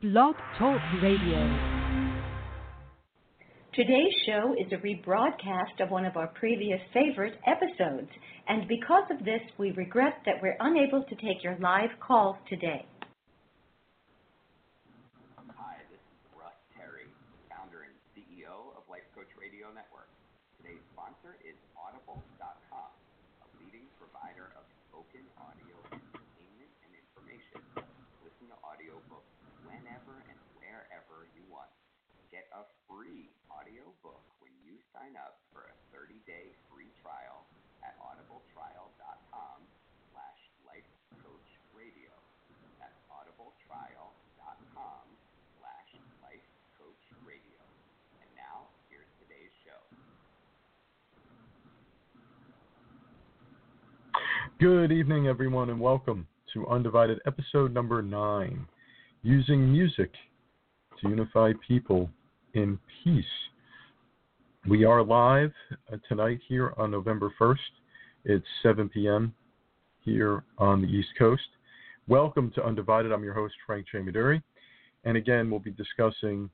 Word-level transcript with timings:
Blog 0.00 0.36
Talk 0.54 0.78
Radio. 1.02 1.42
Today's 3.74 4.14
show 4.30 4.54
is 4.54 4.70
a 4.70 4.78
rebroadcast 4.78 5.82
of 5.82 5.90
one 5.90 6.06
of 6.06 6.16
our 6.16 6.28
previous 6.38 6.78
favorite 6.94 7.34
episodes, 7.42 8.06
and 8.46 8.68
because 8.68 9.10
of 9.10 9.18
this, 9.26 9.42
we 9.58 9.72
regret 9.72 10.22
that 10.24 10.38
we're 10.40 10.54
unable 10.60 11.02
to 11.02 11.14
take 11.16 11.42
your 11.42 11.58
live 11.58 11.90
calls 11.98 12.36
today. 12.46 12.86
Hi, 15.58 15.82
this 15.90 15.98
is 15.98 16.22
Russ 16.38 16.54
Terry, 16.78 17.10
founder 17.50 17.82
and 17.82 17.94
CEO 18.14 18.78
of 18.78 18.86
Life 18.86 19.02
Coach 19.18 19.34
Radio 19.34 19.66
Network. 19.74 20.06
Today's 20.62 20.78
sponsor 20.94 21.34
is 21.42 21.58
Audible.com, 21.74 22.90
a 23.42 23.46
leading 23.58 23.90
provider 23.98 24.54
of 24.54 24.62
spoken 24.86 25.26
audio 25.42 25.74
entertainment 25.90 26.70
and 26.86 26.94
information. 26.94 27.58
Listen 28.22 28.46
to 28.46 28.58
audiobooks 28.62 29.26
whenever 29.68 30.24
and 30.28 30.38
wherever 30.56 31.28
you 31.36 31.44
want. 31.52 31.68
Get 32.32 32.48
a 32.56 32.64
free 32.88 33.28
audiobook 33.52 34.24
when 34.40 34.50
you 34.64 34.80
sign 34.96 35.12
up 35.20 35.36
for 35.52 35.68
a 35.68 35.74
30-day 35.92 36.56
free 36.72 36.88
trial 37.04 37.44
at 37.84 37.92
audibletrial.com 38.00 39.58
slash 40.08 40.40
lifecoachradio. 40.64 42.16
That's 42.80 42.96
audibletrial.com 43.12 45.04
slash 45.60 45.90
lifecoachradio. 46.24 47.60
And 48.24 48.30
now, 48.40 48.72
here's 48.88 49.12
today's 49.20 49.52
show. 49.68 49.84
Good 54.58 54.96
evening, 54.96 55.28
everyone, 55.28 55.68
and 55.68 55.78
welcome 55.78 56.26
to 56.54 56.66
Undivided 56.68 57.20
episode 57.26 57.74
number 57.74 58.00
nine 58.00 58.66
Using 59.22 59.70
Music 59.70 60.10
to 61.02 61.08
Unify 61.10 61.52
People 61.66 62.08
in 62.58 62.78
Peace. 63.04 63.24
We 64.68 64.84
are 64.84 65.04
live 65.04 65.52
uh, 65.92 65.96
tonight 66.08 66.40
here 66.48 66.74
on 66.76 66.90
November 66.90 67.32
1st. 67.40 67.54
It's 68.24 68.46
7 68.64 68.88
p.m. 68.88 69.32
here 70.04 70.42
on 70.58 70.82
the 70.82 70.88
East 70.88 71.10
Coast. 71.16 71.46
Welcome 72.08 72.50
to 72.56 72.64
Undivided. 72.64 73.12
I'm 73.12 73.22
your 73.22 73.34
host, 73.34 73.54
Frank 73.64 73.86
J. 73.92 73.98
Maduri. 73.98 74.42
And 75.04 75.16
again, 75.16 75.48
we'll 75.48 75.60
be 75.60 75.70
discussing 75.70 76.50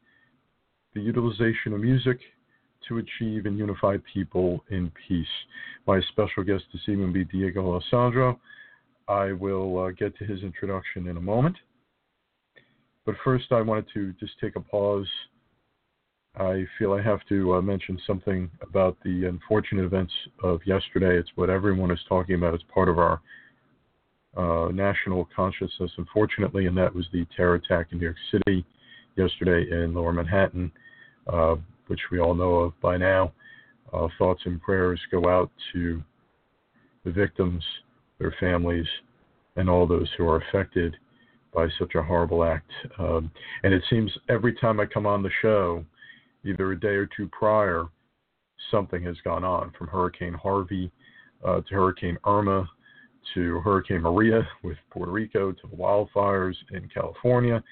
the 0.95 1.01
utilization 1.01 1.73
of 1.73 1.81
music 1.81 2.19
to 2.87 2.99
achieve 2.99 3.47
and 3.47 3.57
unify 3.57 3.97
people 4.13 4.63
in 4.71 4.93
peace. 5.09 5.27
My 5.87 6.03
special 6.13 6.45
guest 6.45 6.65
this 6.71 6.83
evening 6.83 7.07
will 7.07 7.15
be 7.15 7.25
Diego 7.25 7.65
Alessandro. 7.65 8.39
I 9.09 9.33
will 9.33 9.85
uh, 9.85 9.91
get 9.93 10.19
to 10.19 10.27
his 10.27 10.43
introduction 10.43 11.09
in 11.09 11.17
a 11.17 11.23
moment. 11.23 11.57
But 13.07 13.15
first, 13.25 13.47
I 13.53 13.63
wanted 13.63 13.87
to 13.95 14.13
just 14.21 14.33
take 14.39 14.57
a 14.57 14.61
pause. 14.61 15.09
I 16.37 16.65
feel 16.79 16.93
I 16.93 17.03
have 17.03 17.21
to 17.29 17.55
uh, 17.55 17.63
mention 17.63 17.99
something 18.07 18.51
about 18.61 18.97
the 19.05 19.27
unfortunate 19.27 19.85
events 19.85 20.13
of 20.43 20.61
yesterday. 20.67 21.17
It's 21.17 21.31
what 21.37 21.49
everyone 21.49 21.91
is 21.91 22.01
talking 22.09 22.35
about. 22.35 22.55
It's 22.55 22.65
part 22.73 22.89
of 22.89 22.99
our 22.99 23.21
uh, 24.37 24.73
national 24.73 25.29
consciousness, 25.35 25.93
unfortunately, 25.97 26.67
and 26.67 26.77
that 26.77 26.93
was 26.93 27.07
the 27.13 27.25
terror 27.37 27.55
attack 27.55 27.89
in 27.93 27.99
New 27.99 28.05
York 28.05 28.17
City 28.33 28.65
yesterday 29.17 29.71
in 29.71 29.95
Lower 29.95 30.13
Manhattan. 30.13 30.73
Uh, 31.27 31.57
which 31.87 32.01
we 32.11 32.21
all 32.21 32.35
know 32.35 32.57
of 32.57 32.81
by 32.81 32.97
now. 32.97 33.33
Uh, 33.93 34.09
thoughts 34.19 34.43
and 34.45 34.61
prayers 34.61 35.01
go 35.11 35.29
out 35.29 35.51
to 35.73 36.03
the 37.05 37.11
victims, 37.11 37.63
their 38.19 38.35
families, 38.41 38.87
and 39.57 39.69
all 39.69 39.87
those 39.87 40.09
who 40.17 40.27
are 40.29 40.43
affected 40.49 40.97
by 41.55 41.69
such 41.79 41.95
a 41.95 42.03
horrible 42.03 42.43
act. 42.43 42.71
Um, 42.99 43.31
and 43.63 43.73
it 43.73 43.83
seems 43.89 44.11
every 44.29 44.55
time 44.55 44.81
I 44.81 44.87
come 44.87 45.07
on 45.07 45.23
the 45.23 45.31
show, 45.43 45.85
either 46.45 46.73
a 46.73 46.81
day 46.81 46.89
or 46.89 47.07
two 47.07 47.29
prior, 47.29 47.87
something 48.71 49.03
has 49.03 49.17
gone 49.25 49.45
on 49.45 49.73
from 49.77 49.89
Hurricane 49.89 50.35
Harvey 50.35 50.91
uh, 51.45 51.61
to 51.61 51.75
Hurricane 51.75 52.19
Irma 52.27 52.69
to 53.35 53.61
Hurricane 53.61 54.03
Maria 54.03 54.47
with 54.63 54.77
Puerto 54.91 55.11
Rico 55.11 55.53
to 55.53 55.67
the 55.69 55.77
wildfires 55.77 56.55
in 56.73 56.89
California. 56.93 57.63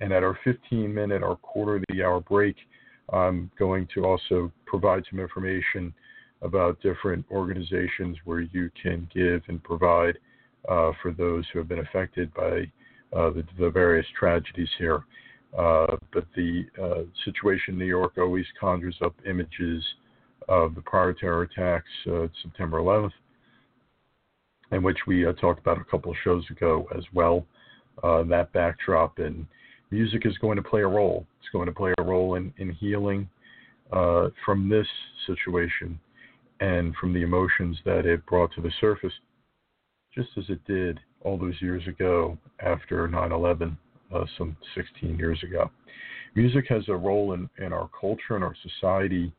And 0.00 0.12
at 0.12 0.22
our 0.22 0.38
15 0.44 0.92
minute, 0.92 1.22
our 1.22 1.36
quarter 1.36 1.76
of 1.76 1.84
the 1.88 2.02
hour 2.02 2.20
break, 2.20 2.56
I'm 3.12 3.50
going 3.58 3.86
to 3.94 4.04
also 4.04 4.50
provide 4.66 5.04
some 5.10 5.20
information 5.20 5.92
about 6.42 6.80
different 6.80 7.24
organizations 7.30 8.16
where 8.24 8.40
you 8.40 8.70
can 8.80 9.08
give 9.14 9.42
and 9.48 9.62
provide 9.62 10.18
uh, 10.68 10.92
for 11.02 11.12
those 11.12 11.44
who 11.52 11.58
have 11.58 11.68
been 11.68 11.80
affected 11.80 12.32
by 12.34 12.70
uh, 13.16 13.30
the, 13.30 13.44
the, 13.58 13.70
various 13.70 14.06
tragedies 14.18 14.68
here. 14.78 15.04
Uh, 15.56 15.96
but 16.12 16.26
the 16.34 16.64
uh, 16.82 17.02
situation 17.24 17.74
in 17.74 17.78
New 17.78 17.84
York 17.84 18.14
always 18.18 18.46
conjures 18.58 18.96
up 19.04 19.14
images 19.28 19.84
of 20.48 20.74
the 20.74 20.80
prior 20.82 21.12
terror 21.12 21.42
attacks, 21.42 21.88
uh, 22.10 22.26
September 22.42 22.78
11th, 22.78 23.12
in 24.72 24.82
which 24.82 24.98
we 25.06 25.26
uh, 25.26 25.32
talked 25.34 25.60
about 25.60 25.78
a 25.80 25.84
couple 25.84 26.10
of 26.10 26.16
shows 26.24 26.44
ago 26.50 26.88
as 26.96 27.04
well. 27.12 27.46
that 28.02 28.48
backdrop 28.52 29.18
and 29.18 29.46
music 29.90 30.26
is 30.26 30.36
going 30.38 30.56
to 30.56 30.62
play 30.62 30.82
a 30.82 30.86
role. 30.86 31.24
It's 31.40 31.50
going 31.52 31.66
to 31.66 31.72
play 31.72 31.94
a 31.98 32.02
role 32.02 32.34
in, 32.34 32.52
in 32.58 32.70
healing 32.70 33.28
uh, 33.92 34.28
from 34.44 34.68
this 34.68 34.86
situation 35.26 35.98
and 36.60 36.94
from 36.96 37.12
the 37.12 37.22
emotions 37.22 37.76
that 37.84 38.06
it 38.06 38.24
brought 38.26 38.52
to 38.54 38.60
the 38.60 38.72
surface, 38.80 39.12
just 40.14 40.28
as 40.36 40.44
it 40.48 40.64
did 40.66 40.98
all 41.20 41.38
those 41.38 41.60
years 41.60 41.86
ago 41.86 42.36
after 42.60 43.06
9 43.08 43.32
11, 43.32 43.76
uh, 44.14 44.24
some 44.38 44.56
16 44.74 45.18
years 45.18 45.42
ago. 45.42 45.70
Music 46.34 46.64
has 46.68 46.82
a 46.88 46.94
role 46.94 47.32
in, 47.32 47.48
in 47.58 47.72
our 47.72 47.88
culture 47.98 48.34
and 48.34 48.44
our 48.44 48.56
society 48.62 49.32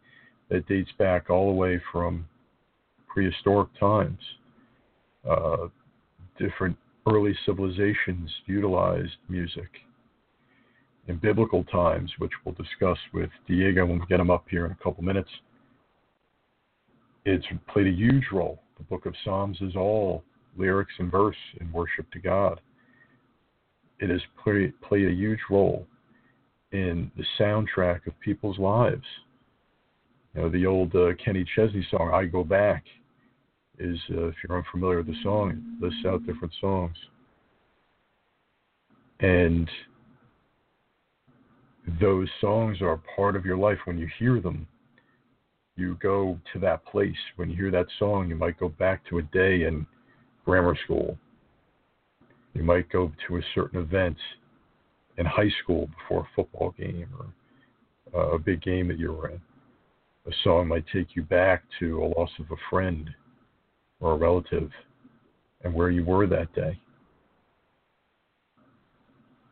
that 0.49 0.67
dates 0.67 0.91
back 0.97 1.29
all 1.29 1.47
the 1.47 1.55
way 1.55 1.81
from 1.91 2.25
prehistoric 3.07 3.69
times. 3.79 4.19
Uh, 5.29 5.67
different 6.37 6.77
early 7.07 7.35
civilizations 7.45 8.29
utilized 8.45 9.15
music 9.29 9.69
in 11.07 11.17
biblical 11.17 11.63
times, 11.65 12.11
which 12.17 12.31
we'll 12.43 12.55
discuss 12.55 12.97
with 13.13 13.29
Diego 13.47 13.85
when 13.85 13.99
we 13.99 14.05
get 14.07 14.19
him 14.19 14.31
up 14.31 14.45
here 14.49 14.65
in 14.65 14.71
a 14.71 14.83
couple 14.83 15.03
minutes. 15.03 15.29
It's 17.25 17.45
played 17.67 17.87
a 17.87 17.91
huge 17.91 18.25
role. 18.31 18.61
The 18.77 18.83
book 18.83 19.05
of 19.05 19.13
Psalms 19.23 19.57
is 19.61 19.75
all 19.75 20.23
lyrics 20.57 20.93
and 20.99 21.11
verse 21.11 21.35
in 21.59 21.71
worship 21.71 22.09
to 22.11 22.19
God. 22.19 22.59
It 24.00 24.09
has 24.09 24.22
play, 24.44 24.73
played 24.81 25.07
a 25.07 25.13
huge 25.13 25.39
role 25.50 25.88
in 26.72 27.11
the 27.16 27.23
soundtrack 27.39 28.07
of 28.07 28.19
people's 28.19 28.59
lives. 28.59 29.06
You 30.33 30.41
know, 30.41 30.50
the 30.50 30.66
old 30.66 30.94
uh, 30.95 31.13
Kenny 31.23 31.45
Chesney 31.56 31.85
song, 31.89 32.11
I 32.13 32.25
Go 32.25 32.44
Back, 32.44 32.84
is, 33.79 33.97
uh, 34.11 34.28
if 34.28 34.35
you're 34.44 34.57
unfamiliar 34.57 34.97
with 34.97 35.07
the 35.07 35.16
song, 35.23 35.78
lists 35.81 36.05
out 36.05 36.25
different 36.25 36.53
songs. 36.59 36.95
And 39.22 39.69
those 42.01 42.28
songs 42.41 42.81
are 42.81 43.01
part 43.16 43.35
of 43.35 43.45
your 43.45 43.57
life 43.57 43.78
when 43.85 43.97
you 43.97 44.09
hear 44.19 44.41
them. 44.41 44.67
You 45.78 45.97
go 46.01 46.39
to 46.53 46.59
that 46.59 46.85
place. 46.85 47.16
When 47.35 47.50
you 47.50 47.55
hear 47.55 47.72
that 47.72 47.88
song, 48.00 48.29
you 48.29 48.35
might 48.35 48.59
go 48.59 48.69
back 48.69 49.05
to 49.09 49.19
a 49.19 49.22
day 49.22 49.63
in 49.63 49.85
grammar 50.45 50.78
school. 50.84 51.17
You 52.55 52.63
might 52.63 52.89
go 52.89 53.11
to 53.27 53.38
a 53.38 53.41
certain 53.53 53.79
event 53.79 54.17
in 55.17 55.25
high 55.25 55.51
school 55.61 55.89
before 55.99 56.21
a 56.21 56.35
football 56.35 56.73
game 56.77 57.07
or 57.19 57.27
uh, 58.19 58.35
a 58.35 58.39
big 58.39 58.61
game 58.61 58.88
that 58.88 58.97
you 58.97 59.11
were 59.11 59.29
in. 59.29 59.41
A 60.27 60.31
song 60.43 60.69
might 60.69 60.85
take 60.91 61.16
you 61.16 61.21
back 61.21 61.63
to 61.79 62.03
a 62.03 62.07
loss 62.17 62.31
of 62.39 62.45
a 62.51 62.59
friend 62.69 63.09
or 63.99 64.13
a 64.13 64.17
relative 64.17 64.71
and 65.63 65.73
where 65.73 65.89
you 65.89 66.03
were 66.03 66.25
that 66.27 66.53
day. 66.55 66.79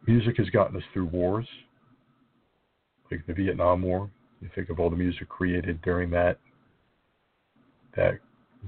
Music 0.08 0.38
has 0.38 0.50
gotten 0.50 0.76
us 0.76 0.84
through 0.94 1.06
wars, 1.06 1.48
like 3.12 3.26
the 3.28 3.34
Vietnam 3.34 3.82
War. 3.82 4.10
You 4.42 4.50
think 4.56 4.70
of 4.70 4.80
all 4.80 4.90
the 4.90 4.96
music 4.96 5.30
created 5.30 5.82
during 5.82 6.10
that 6.12 6.40
that 7.96 8.16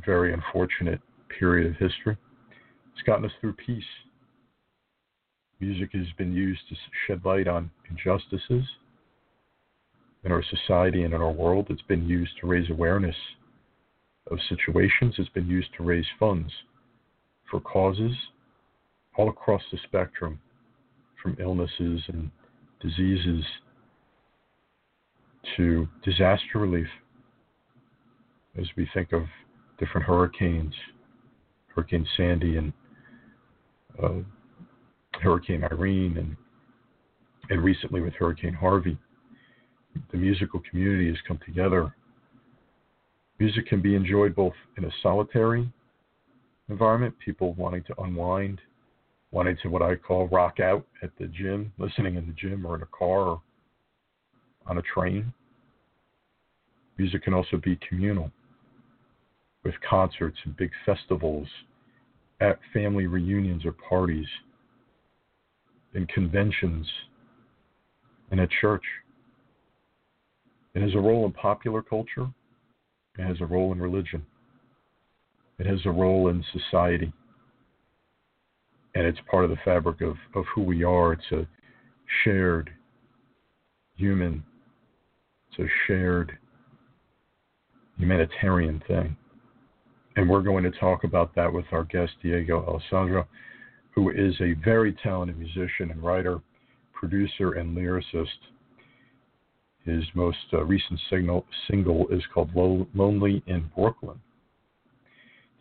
very 0.06 0.34
unfortunate 0.34 1.02
period 1.40 1.68
of 1.68 1.74
history. 1.78 2.16
It's 2.94 3.02
gotten 3.06 3.26
us 3.26 3.32
through 3.42 3.54
peace. 3.54 3.84
Music 5.60 5.90
has 5.94 6.08
been 6.18 6.34
used 6.34 6.62
to 6.70 6.76
shed 7.08 7.22
light 7.24 7.48
on 7.48 7.72
injustices 7.90 8.66
in 10.24 10.32
our 10.32 10.44
society 10.44 11.04
and 11.04 11.14
in 11.14 11.22
our 11.22 11.32
world. 11.32 11.68
It's 11.70 11.82
been 11.84 12.08
used 12.08 12.34
to 12.42 12.48
raise 12.48 12.70
awareness 12.70 13.16
of 14.30 14.38
situations. 14.50 15.16
It's 15.18 15.30
been 15.30 15.48
used 15.48 15.70
to 15.78 15.84
raise 15.84 16.06
funds 16.20 16.52
for 17.50 17.60
causes 17.62 18.16
all 19.18 19.30
across 19.30 19.62
the 19.72 19.78
spectrum, 19.86 20.40
from 21.22 21.38
illnesses 21.40 22.02
and 22.08 22.30
diseases 22.82 23.44
to 25.56 25.88
disaster 26.04 26.60
relief 26.60 26.88
as 28.58 28.66
we 28.76 28.88
think 28.94 29.14
of 29.14 29.24
different 29.80 30.06
hurricanes, 30.06 30.74
Hurricane 31.74 32.08
Sandy 32.16 32.58
and 32.58 32.74
uh, 34.02 34.20
Hurricane 35.22 35.64
Irene 35.64 36.18
and 36.18 36.36
and 37.50 37.64
recently 37.64 38.02
with 38.02 38.14
Hurricane 38.14 38.54
Harvey. 38.54 38.98
The 40.12 40.18
musical 40.18 40.62
community 40.70 41.08
has 41.10 41.18
come 41.28 41.40
together. 41.46 41.94
Music 43.40 43.68
can 43.68 43.82
be 43.82 43.96
enjoyed 43.96 44.36
both 44.36 44.54
in 44.78 44.86
a 44.86 44.90
solitary 45.04 45.72
environment, 46.70 47.14
people 47.24 47.54
wanting 47.54 47.84
to 47.84 48.02
unwind, 48.02 48.60
wanting 49.32 49.58
to 49.62 49.70
what 49.70 49.82
I 49.82 49.96
call 49.96 50.28
rock 50.30 50.60
out 50.60 50.86
at 51.04 51.12
the 51.20 51.28
gym, 51.28 51.72
listening 51.78 52.16
in 52.16 52.26
the 52.26 52.34
gym 52.34 52.66
or 52.66 52.76
in 52.76 52.82
a 52.82 52.88
car 52.88 53.20
or 53.20 53.42
on 54.66 54.80
a 54.80 54.82
train. 54.82 55.32
Music 56.98 57.24
can 57.24 57.34
also 57.34 57.58
be 57.58 57.78
communal 57.88 58.32
with 59.64 59.76
concerts 59.88 60.38
and 60.46 60.56
big 60.56 60.72
festivals, 60.86 61.48
at 62.40 62.60
family 62.74 63.08
reunions 63.08 63.66
or 63.66 63.72
parties, 63.72 64.28
in 65.96 66.06
conventions, 66.08 66.86
and 68.32 68.40
at 68.40 68.50
church. 68.62 68.84
It 70.74 70.82
has 70.82 70.94
a 70.94 71.00
role 71.00 71.26
in 71.26 71.32
popular 71.32 71.82
culture, 71.82 72.28
it 73.18 73.24
has 73.24 73.38
a 73.40 73.46
role 73.46 73.72
in 73.72 73.80
religion, 73.80 74.26
it 75.58 75.66
has 75.66 75.80
a 75.86 75.92
role 75.92 76.28
in 76.28 76.44
society, 76.52 77.14
and 78.94 79.06
it's 79.06 79.20
part 79.30 79.46
of 79.46 79.50
the 79.50 79.58
fabric 79.64 80.02
of, 80.02 80.16
of 80.36 80.44
who 80.54 80.62
we 80.62 80.84
are. 80.84 81.14
It's 81.14 81.32
a 81.32 81.48
shared 82.24 82.70
human, 83.96 84.44
it's 85.50 85.60
a 85.60 85.72
shared 85.88 86.38
humanitarian 87.98 88.84
thing. 88.88 89.16
And 90.18 90.30
we're 90.30 90.42
going 90.42 90.64
to 90.64 90.72
talk 90.72 91.04
about 91.04 91.36
that 91.36 91.52
with 91.52 91.66
our 91.72 91.84
guest, 91.84 92.14
Diego 92.22 92.64
Alessandro, 92.66 93.28
who 93.96 94.10
is 94.10 94.36
a 94.42 94.54
very 94.64 94.94
talented 95.02 95.40
musician 95.40 95.90
and 95.90 96.04
writer, 96.04 96.40
producer, 96.94 97.54
and 97.54 97.76
lyricist. 97.76 98.28
His 99.86 100.04
most 100.14 100.38
uh, 100.52 100.64
recent 100.66 101.00
signal, 101.10 101.46
single 101.70 102.08
is 102.10 102.22
called 102.34 102.50
Lonely 102.56 103.42
in 103.48 103.70
Brooklyn. 103.76 104.20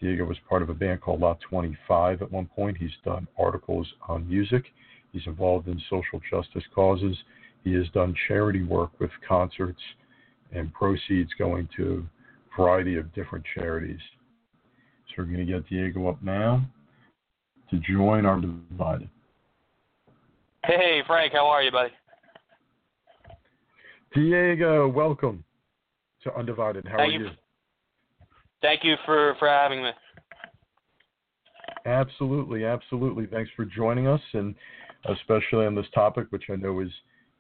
Diego 0.01 0.25
was 0.25 0.37
part 0.49 0.63
of 0.63 0.71
a 0.71 0.75
band 0.75 1.01
called 1.01 1.21
Lot 1.21 1.39
25 1.49 2.23
at 2.23 2.33
one 2.33 2.47
point. 2.47 2.77
He's 2.77 2.91
done 3.05 3.29
articles 3.39 3.87
on 4.09 4.29
music. 4.29 4.65
He's 5.13 5.27
involved 5.27 5.69
in 5.69 5.81
social 5.89 6.21
justice 6.29 6.65
causes. 6.75 7.17
He 7.63 7.73
has 7.75 7.89
done 7.91 8.15
charity 8.27 8.65
work 8.65 8.91
with 8.99 9.11
concerts 9.27 9.81
and 10.53 10.75
proceeds 10.75 11.31
going 11.39 11.69
to 11.77 12.05
a 12.53 12.61
variety 12.61 12.97
of 12.97 13.15
different 13.15 13.45
charities. 13.55 14.01
So 15.09 15.15
we're 15.19 15.25
going 15.27 15.47
to 15.47 15.53
get 15.53 15.69
Diego 15.69 16.09
up 16.09 16.23
now 16.23 16.67
to 17.71 17.79
join 17.79 18.27
Undivided. 18.27 19.09
Hey, 20.65 21.03
Frank, 21.07 21.33
how 21.33 21.47
are 21.47 21.63
you, 21.63 21.71
buddy? 21.71 21.91
Diego, 24.15 24.89
welcome 24.89 25.45
to 26.23 26.35
Undivided. 26.35 26.87
How 26.87 26.99
Thank 26.99 27.15
are 27.15 27.19
you? 27.19 27.25
you? 27.27 27.31
Thank 28.63 28.85
you 28.85 28.95
for, 29.05 29.35
for 29.39 29.49
having 29.49 29.83
me. 29.83 29.91
Absolutely, 31.85 32.65
absolutely. 32.65 33.27
Thanks 33.27 33.51
for 33.55 33.65
joining 33.65 34.07
us, 34.07 34.21
and 34.33 34.55
especially 35.07 35.67
on 35.67 35.75
this 35.75 35.87
topic, 35.95 36.27
which 36.31 36.45
I 36.51 36.57
know 36.57 36.81
is 36.81 36.89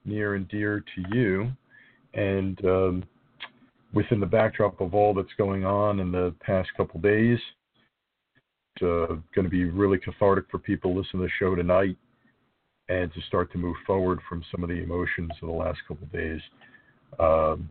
near 0.05 0.35
and 0.35 0.47
dear 0.49 0.81
to 0.81 1.17
you. 1.17 1.51
And 2.13 2.63
um, 2.65 3.05
within 3.95 4.21
the 4.21 4.27
backdrop 4.27 4.81
of 4.81 4.95
all 4.95 5.15
that's 5.15 5.33
going 5.39 5.65
on 5.65 5.99
in 6.01 6.13
the 6.13 6.35
past 6.41 6.69
couple 6.77 7.01
days, 7.01 7.39
it's 7.39 7.43
uh, 8.83 9.15
going 9.35 9.45
to 9.45 9.49
be 9.49 9.65
really 9.65 9.99
cathartic 9.99 10.47
for 10.51 10.59
people 10.59 10.97
listening 10.97 11.23
to 11.23 11.27
the 11.27 11.31
show 11.39 11.55
tonight 11.55 11.97
and 12.89 13.13
to 13.15 13.21
start 13.29 13.51
to 13.53 13.59
move 13.59 13.77
forward 13.87 14.21
from 14.29 14.45
some 14.51 14.63
of 14.63 14.69
the 14.69 14.83
emotions 14.83 15.31
of 15.43 15.49
the 15.49 15.55
last 15.55 15.79
couple 15.89 16.05
of 16.05 16.13
days. 16.13 16.41
Um, 17.19 17.71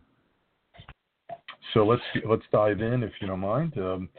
so 1.74 1.86
let's 1.86 2.02
let's 2.28 2.44
dive 2.52 2.82
in, 2.82 3.04
if 3.04 3.12
you 3.20 3.28
don't 3.28 3.40
mind. 3.40 3.78
Um, 3.78 4.10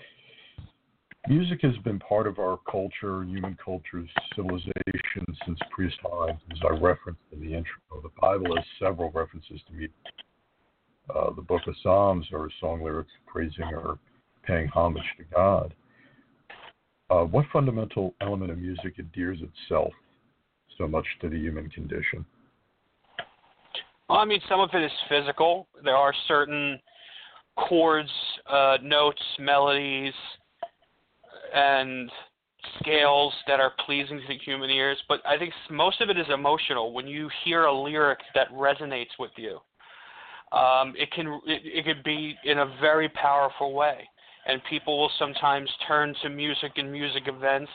music 1.28 1.60
has 1.62 1.76
been 1.84 1.98
part 1.98 2.26
of 2.26 2.38
our 2.38 2.58
culture, 2.70 3.24
human 3.24 3.56
culture's 3.62 4.08
civilization 4.34 5.24
since 5.46 5.58
prehistoric 5.70 6.28
times, 6.28 6.40
as 6.52 6.58
I 6.64 6.72
referenced 6.74 7.22
in 7.32 7.40
the 7.40 7.54
intro. 7.54 8.02
The 8.02 8.10
Bible 8.20 8.56
has 8.56 8.64
several 8.80 9.10
references 9.10 9.60
to 9.66 9.72
music. 9.72 9.94
Uh, 11.14 11.30
the 11.34 11.42
Book 11.42 11.62
of 11.66 11.74
Psalms 11.82 12.26
are 12.32 12.48
song 12.60 12.82
lyrics 12.82 13.12
praising 13.26 13.64
or 13.64 13.98
paying 14.46 14.68
homage 14.68 15.04
to 15.18 15.24
God. 15.34 15.74
Uh, 17.14 17.22
what 17.26 17.44
fundamental 17.52 18.12
element 18.20 18.50
of 18.50 18.58
music 18.58 18.94
endears 18.98 19.38
itself 19.40 19.92
so 20.76 20.88
much 20.88 21.06
to 21.20 21.28
the 21.28 21.38
human 21.38 21.70
condition? 21.70 22.24
Well, 24.08 24.18
I 24.18 24.24
mean, 24.24 24.40
some 24.48 24.58
of 24.58 24.70
it 24.72 24.82
is 24.82 24.90
physical. 25.08 25.68
There 25.84 25.94
are 25.94 26.12
certain 26.26 26.80
chords, 27.56 28.10
uh, 28.50 28.78
notes, 28.82 29.22
melodies, 29.38 30.12
and 31.54 32.10
scales 32.80 33.32
that 33.46 33.60
are 33.60 33.72
pleasing 33.86 34.18
to 34.18 34.26
the 34.26 34.38
human 34.38 34.70
ears, 34.70 34.98
but 35.08 35.20
I 35.24 35.38
think 35.38 35.52
most 35.70 36.00
of 36.00 36.10
it 36.10 36.18
is 36.18 36.26
emotional. 36.34 36.92
When 36.92 37.06
you 37.06 37.30
hear 37.44 37.66
a 37.66 37.72
lyric 37.72 38.18
that 38.34 38.50
resonates 38.50 39.14
with 39.20 39.30
you, 39.36 39.60
um, 40.50 40.94
it 40.96 41.12
can 41.12 41.28
it, 41.46 41.62
it 41.64 41.84
could 41.84 42.02
be 42.02 42.34
in 42.44 42.58
a 42.58 42.74
very 42.80 43.08
powerful 43.10 43.72
way, 43.72 44.08
and 44.46 44.60
people 44.68 44.98
will 44.98 45.10
sometimes 45.18 45.68
turn 45.86 46.14
to 46.22 46.28
music 46.28 46.72
and 46.76 46.90
music 46.90 47.24
events 47.26 47.70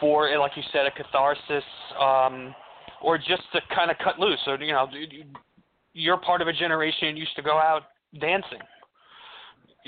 for, 0.00 0.36
like 0.38 0.52
you 0.56 0.62
said, 0.72 0.86
a 0.86 0.90
catharsis, 0.90 1.64
um, 2.00 2.54
or 3.02 3.16
just 3.16 3.42
to 3.52 3.60
kind 3.74 3.90
of 3.90 3.96
cut 3.98 4.18
loose. 4.18 4.38
So 4.44 4.56
you 4.60 4.72
know, 4.72 4.88
you're 5.92 6.18
part 6.18 6.42
of 6.42 6.48
a 6.48 6.52
generation 6.52 7.16
used 7.16 7.34
to 7.36 7.42
go 7.42 7.58
out 7.58 7.82
dancing 8.20 8.60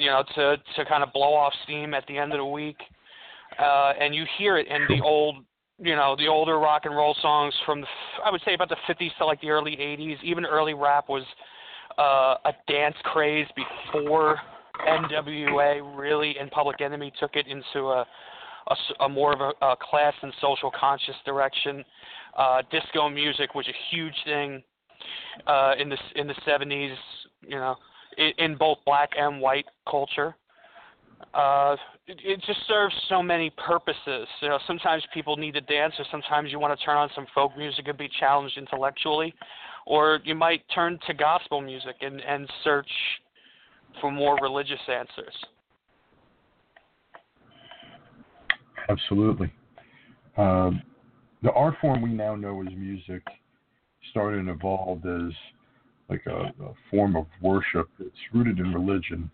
you 0.00 0.06
know, 0.06 0.25
to 0.34 0.56
to 0.76 0.84
kind 0.87 1.02
of 1.02 1.12
blow 1.12 1.34
off 1.34 1.52
steam 1.64 1.94
at 1.94 2.06
the 2.06 2.16
end 2.16 2.32
of 2.32 2.38
the 2.38 2.44
week. 2.44 2.78
Uh, 3.58 3.92
and 4.00 4.14
you 4.14 4.25
hear 4.38 4.56
it 4.56 4.66
in 4.69 4.87
the 4.88 5.04
old, 5.04 5.37
you 5.78 5.94
know, 5.94 6.16
the 6.16 6.26
older 6.26 6.58
rock 6.58 6.82
and 6.84 6.96
roll 6.96 7.14
songs 7.20 7.52
from 7.66 7.81
the, 7.82 7.87
I 8.25 8.31
would 8.31 8.40
say 8.44 8.54
about 8.54 8.69
the 8.69 8.76
50s 8.88 9.10
to 9.19 9.26
like 9.26 9.40
the 9.40 9.50
early 9.50 9.72
80s. 9.72 10.16
Even 10.22 10.46
early 10.46 10.72
rap 10.72 11.08
was 11.08 11.25
uh, 11.98 12.37
a 12.48 12.52
dance 12.66 12.94
craze 13.04 13.46
before 13.92 14.38
NWA 14.87 15.99
really 15.99 16.37
and 16.40 16.50
Public 16.50 16.81
Enemy 16.81 17.12
took 17.19 17.37
it 17.37 17.46
into 17.46 17.88
a 17.88 18.06
a, 18.69 19.05
a 19.05 19.08
more 19.08 19.32
of 19.32 19.40
a, 19.40 19.64
a 19.64 19.76
class 19.81 20.14
and 20.22 20.32
social 20.40 20.70
conscious 20.78 21.14
direction. 21.25 21.84
Uh, 22.38 22.62
disco 22.70 23.08
music 23.08 23.55
was 23.55 23.67
a 23.67 23.94
huge 23.94 24.14
thing 24.25 24.62
uh, 25.47 25.73
in 25.78 25.88
the 25.88 25.97
in 26.14 26.26
the 26.26 26.35
70s. 26.47 26.94
You 27.42 27.56
know, 27.56 27.76
in, 28.18 28.33
in 28.38 28.56
both 28.56 28.78
black 28.85 29.11
and 29.16 29.40
white 29.40 29.66
culture. 29.88 30.35
Uh, 31.35 31.76
it, 32.06 32.18
it 32.25 32.40
just 32.47 32.61
serves 32.66 32.94
so 33.09 33.23
many 33.23 33.50
purposes. 33.50 34.26
You 34.40 34.49
know, 34.49 34.59
sometimes 34.66 35.02
people 35.12 35.37
need 35.37 35.52
to 35.52 35.61
dance, 35.61 35.94
or 35.99 36.04
sometimes 36.11 36.50
you 36.50 36.59
want 36.59 36.78
to 36.78 36.85
turn 36.85 36.97
on 36.97 37.09
some 37.14 37.26
folk 37.35 37.56
music 37.56 37.88
and 37.88 37.97
be 37.97 38.09
challenged 38.18 38.56
intellectually, 38.56 39.35
or 39.87 40.21
you 40.25 40.35
might 40.35 40.62
turn 40.75 40.99
to 41.06 41.14
gospel 41.14 41.61
music 41.61 41.97
and, 42.00 42.21
and 42.23 42.50
search 42.64 42.88
for 44.00 44.11
more 44.11 44.38
religious 44.42 44.80
answers. 44.88 45.35
Absolutely. 48.88 49.52
Um, 50.37 50.82
the 51.42 51.52
art 51.52 51.75
form 51.80 52.02
we 52.02 52.11
now 52.11 52.35
know 52.35 52.61
as 52.62 52.75
music 52.76 53.23
started 54.11 54.40
and 54.40 54.49
evolved 54.49 55.06
as 55.06 55.32
like 56.09 56.23
a, 56.26 56.52
a 56.64 56.75
form 56.90 57.16
of 57.16 57.26
worship. 57.40 57.88
It's 58.00 58.16
rooted 58.32 58.59
in 58.59 58.73
religion. 58.73 59.30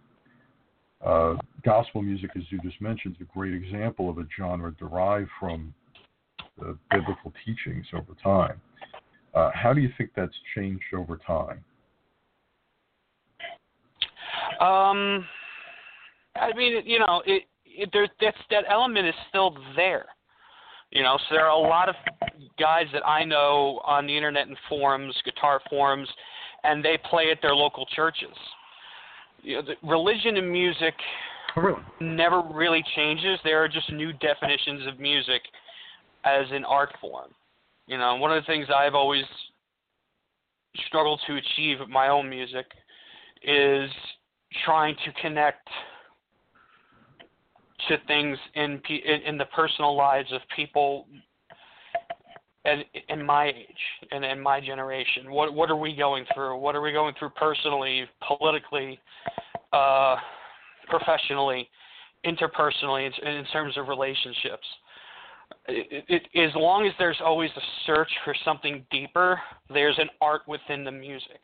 Uh, 1.04 1.34
gospel 1.64 2.02
music, 2.02 2.30
as 2.36 2.42
you 2.50 2.58
just 2.62 2.80
mentioned, 2.80 3.16
is 3.18 3.26
a 3.26 3.32
great 3.32 3.54
example 3.54 4.10
of 4.10 4.18
a 4.18 4.26
genre 4.36 4.74
derived 4.78 5.30
from 5.40 5.72
the 6.58 6.76
biblical 6.90 7.32
teachings 7.44 7.86
over 7.94 8.14
time. 8.22 8.60
Uh, 9.34 9.50
how 9.54 9.72
do 9.72 9.80
you 9.80 9.90
think 9.98 10.10
that's 10.16 10.34
changed 10.54 10.84
over 10.94 11.18
time? 11.26 11.62
Um, 14.60 15.26
I 16.34 16.52
mean, 16.54 16.82
you 16.84 16.98
know, 16.98 17.22
it, 17.26 17.44
it 17.64 17.90
there 17.92 18.08
that's 18.20 18.36
that 18.50 18.64
element 18.70 19.06
is 19.06 19.14
still 19.28 19.56
there. 19.74 20.06
You 20.90 21.02
know, 21.02 21.18
so 21.28 21.34
there 21.34 21.44
are 21.44 21.50
a 21.50 21.68
lot 21.68 21.88
of 21.88 21.94
guys 22.58 22.86
that 22.92 23.06
I 23.06 23.24
know 23.24 23.80
on 23.84 24.06
the 24.06 24.16
internet 24.16 24.46
and 24.46 24.56
forums, 24.68 25.14
guitar 25.24 25.60
forums, 25.68 26.08
and 26.64 26.84
they 26.84 26.98
play 27.10 27.30
at 27.30 27.38
their 27.42 27.54
local 27.54 27.86
churches. 27.86 28.34
You 29.42 29.56
know, 29.56 29.62
the 29.62 29.74
religion 29.86 30.36
and 30.36 30.50
music 30.50 30.94
oh, 31.56 31.60
really? 31.60 31.82
never 32.00 32.40
really 32.40 32.84
changes. 32.94 33.38
There 33.44 33.62
are 33.62 33.68
just 33.68 33.90
new 33.92 34.12
definitions 34.14 34.86
of 34.86 34.98
music 34.98 35.42
as 36.24 36.46
an 36.50 36.64
art 36.64 36.90
form. 37.00 37.30
You 37.86 37.98
know, 37.98 38.16
one 38.16 38.32
of 38.32 38.42
the 38.42 38.46
things 38.46 38.66
I've 38.74 38.94
always 38.94 39.24
struggled 40.86 41.20
to 41.26 41.36
achieve 41.36 41.80
with 41.80 41.88
my 41.88 42.08
own 42.08 42.28
music 42.28 42.66
is 43.42 43.90
trying 44.64 44.94
to 45.04 45.12
connect 45.20 45.68
to 47.88 47.96
things 48.06 48.38
in 48.54 48.80
in, 48.88 49.20
in 49.26 49.38
the 49.38 49.44
personal 49.46 49.96
lives 49.96 50.32
of 50.32 50.40
people 50.54 51.06
and 52.64 52.84
in 53.08 53.24
my 53.24 53.46
age 53.46 54.08
and 54.10 54.24
in 54.24 54.40
my 54.40 54.60
generation. 54.60 55.30
What 55.30 55.54
what 55.54 55.70
are 55.70 55.76
we 55.76 55.94
going 55.94 56.24
through? 56.34 56.58
What 56.58 56.74
are 56.74 56.82
we 56.82 56.92
going 56.92 57.14
through 57.18 57.30
personally, 57.30 58.04
politically, 58.26 58.98
uh, 59.72 60.16
professionally, 60.88 61.68
interpersonally, 62.24 63.10
in, 63.22 63.28
in 63.28 63.44
terms 63.46 63.76
of 63.76 63.88
relationships? 63.88 64.66
It, 65.68 66.04
it, 66.08 66.48
as 66.48 66.54
long 66.56 66.86
as 66.86 66.92
there's 66.98 67.20
always 67.24 67.50
a 67.56 67.60
search 67.86 68.10
for 68.24 68.34
something 68.44 68.84
deeper, 68.90 69.40
there's 69.72 69.98
an 69.98 70.08
art 70.20 70.42
within 70.48 70.82
the 70.84 70.90
music. 70.90 71.40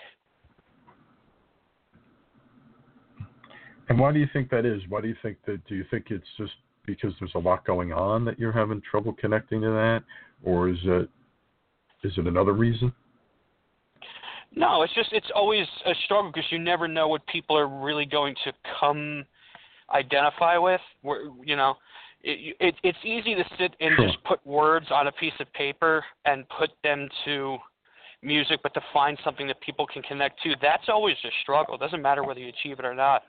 And 3.88 3.98
why 3.98 4.12
do 4.12 4.18
you 4.18 4.28
think 4.32 4.50
that 4.50 4.64
is? 4.64 4.80
Why 4.88 5.00
do 5.00 5.08
you 5.08 5.16
think 5.22 5.38
that? 5.46 5.64
Do 5.66 5.74
you 5.74 5.84
think 5.90 6.06
it's 6.10 6.26
just 6.38 6.52
because 6.86 7.12
there's 7.20 7.34
a 7.34 7.38
lot 7.38 7.64
going 7.64 7.92
on 7.92 8.24
that 8.24 8.38
you're 8.38 8.52
having 8.52 8.80
trouble 8.88 9.12
connecting 9.12 9.60
to 9.62 9.68
that, 9.68 10.02
or 10.42 10.68
is 10.68 10.78
it 10.84 11.08
is 12.02 12.12
it 12.16 12.26
another 12.26 12.52
reason? 12.52 12.92
No, 14.54 14.82
it's 14.82 14.94
just 14.94 15.12
it's 15.12 15.30
always 15.34 15.66
a 15.86 15.92
struggle 16.04 16.30
because 16.32 16.50
you 16.50 16.58
never 16.58 16.86
know 16.86 17.08
what 17.08 17.26
people 17.26 17.56
are 17.56 17.68
really 17.68 18.04
going 18.04 18.34
to 18.44 18.52
come 18.78 19.24
identify 19.92 20.58
with. 20.58 20.80
Where 21.02 21.22
you 21.44 21.56
know, 21.56 21.74
it, 22.22 22.56
it 22.60 22.74
it's 22.82 22.98
easy 23.04 23.34
to 23.34 23.44
sit 23.58 23.74
and 23.80 23.94
sure. 23.96 24.06
just 24.06 24.22
put 24.24 24.44
words 24.46 24.86
on 24.90 25.06
a 25.06 25.12
piece 25.12 25.32
of 25.40 25.52
paper 25.52 26.04
and 26.24 26.44
put 26.58 26.70
them 26.82 27.08
to 27.24 27.58
music, 28.22 28.60
but 28.62 28.72
to 28.74 28.80
find 28.92 29.18
something 29.24 29.46
that 29.48 29.60
people 29.60 29.86
can 29.86 30.02
connect 30.02 30.42
to, 30.42 30.54
that's 30.60 30.88
always 30.88 31.16
a 31.24 31.30
struggle. 31.42 31.74
It 31.74 31.80
doesn't 31.80 32.02
matter 32.02 32.24
whether 32.24 32.40
you 32.40 32.48
achieve 32.48 32.78
it 32.78 32.84
or 32.84 32.94
not 32.94 33.22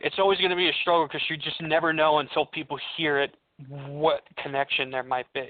it's 0.00 0.16
always 0.18 0.38
going 0.38 0.50
to 0.50 0.56
be 0.56 0.68
a 0.68 0.72
struggle 0.80 1.06
because 1.06 1.22
you 1.28 1.36
just 1.36 1.60
never 1.60 1.92
know 1.92 2.18
until 2.18 2.46
people 2.46 2.78
hear 2.96 3.20
it 3.20 3.34
what 3.68 4.22
connection 4.42 4.90
there 4.90 5.02
might 5.02 5.30
be. 5.32 5.48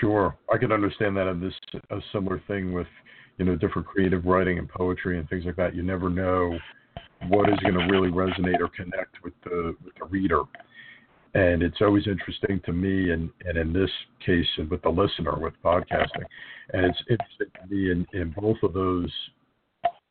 Sure, 0.00 0.36
I 0.52 0.58
can 0.58 0.72
understand 0.72 1.16
that. 1.16 1.28
And 1.28 1.42
this 1.42 1.54
a 1.90 1.98
similar 2.12 2.42
thing 2.46 2.72
with 2.72 2.86
you 3.38 3.44
know 3.44 3.56
different 3.56 3.86
creative 3.86 4.24
writing 4.24 4.58
and 4.58 4.68
poetry 4.68 5.18
and 5.18 5.28
things 5.28 5.44
like 5.44 5.56
that. 5.56 5.74
You 5.74 5.82
never 5.82 6.10
know 6.10 6.58
what 7.28 7.48
is 7.48 7.58
going 7.60 7.74
to 7.74 7.86
really 7.86 8.10
resonate 8.10 8.60
or 8.60 8.68
connect 8.68 9.22
with 9.24 9.32
the 9.44 9.74
with 9.84 9.94
the 9.98 10.04
reader. 10.06 10.42
And 11.38 11.62
it's 11.62 11.80
always 11.80 12.08
interesting 12.08 12.60
to 12.66 12.72
me, 12.72 13.12
and, 13.12 13.30
and 13.44 13.56
in 13.56 13.72
this 13.72 13.90
case, 14.26 14.46
and 14.56 14.68
with 14.68 14.82
the 14.82 14.88
listener 14.88 15.38
with 15.38 15.54
podcasting, 15.64 16.24
and 16.72 16.84
it's 16.84 16.98
interesting 17.08 17.46
to 17.54 17.72
me 17.72 17.92
in, 17.92 18.06
in 18.12 18.34
both 18.36 18.56
of 18.64 18.72
those 18.72 19.08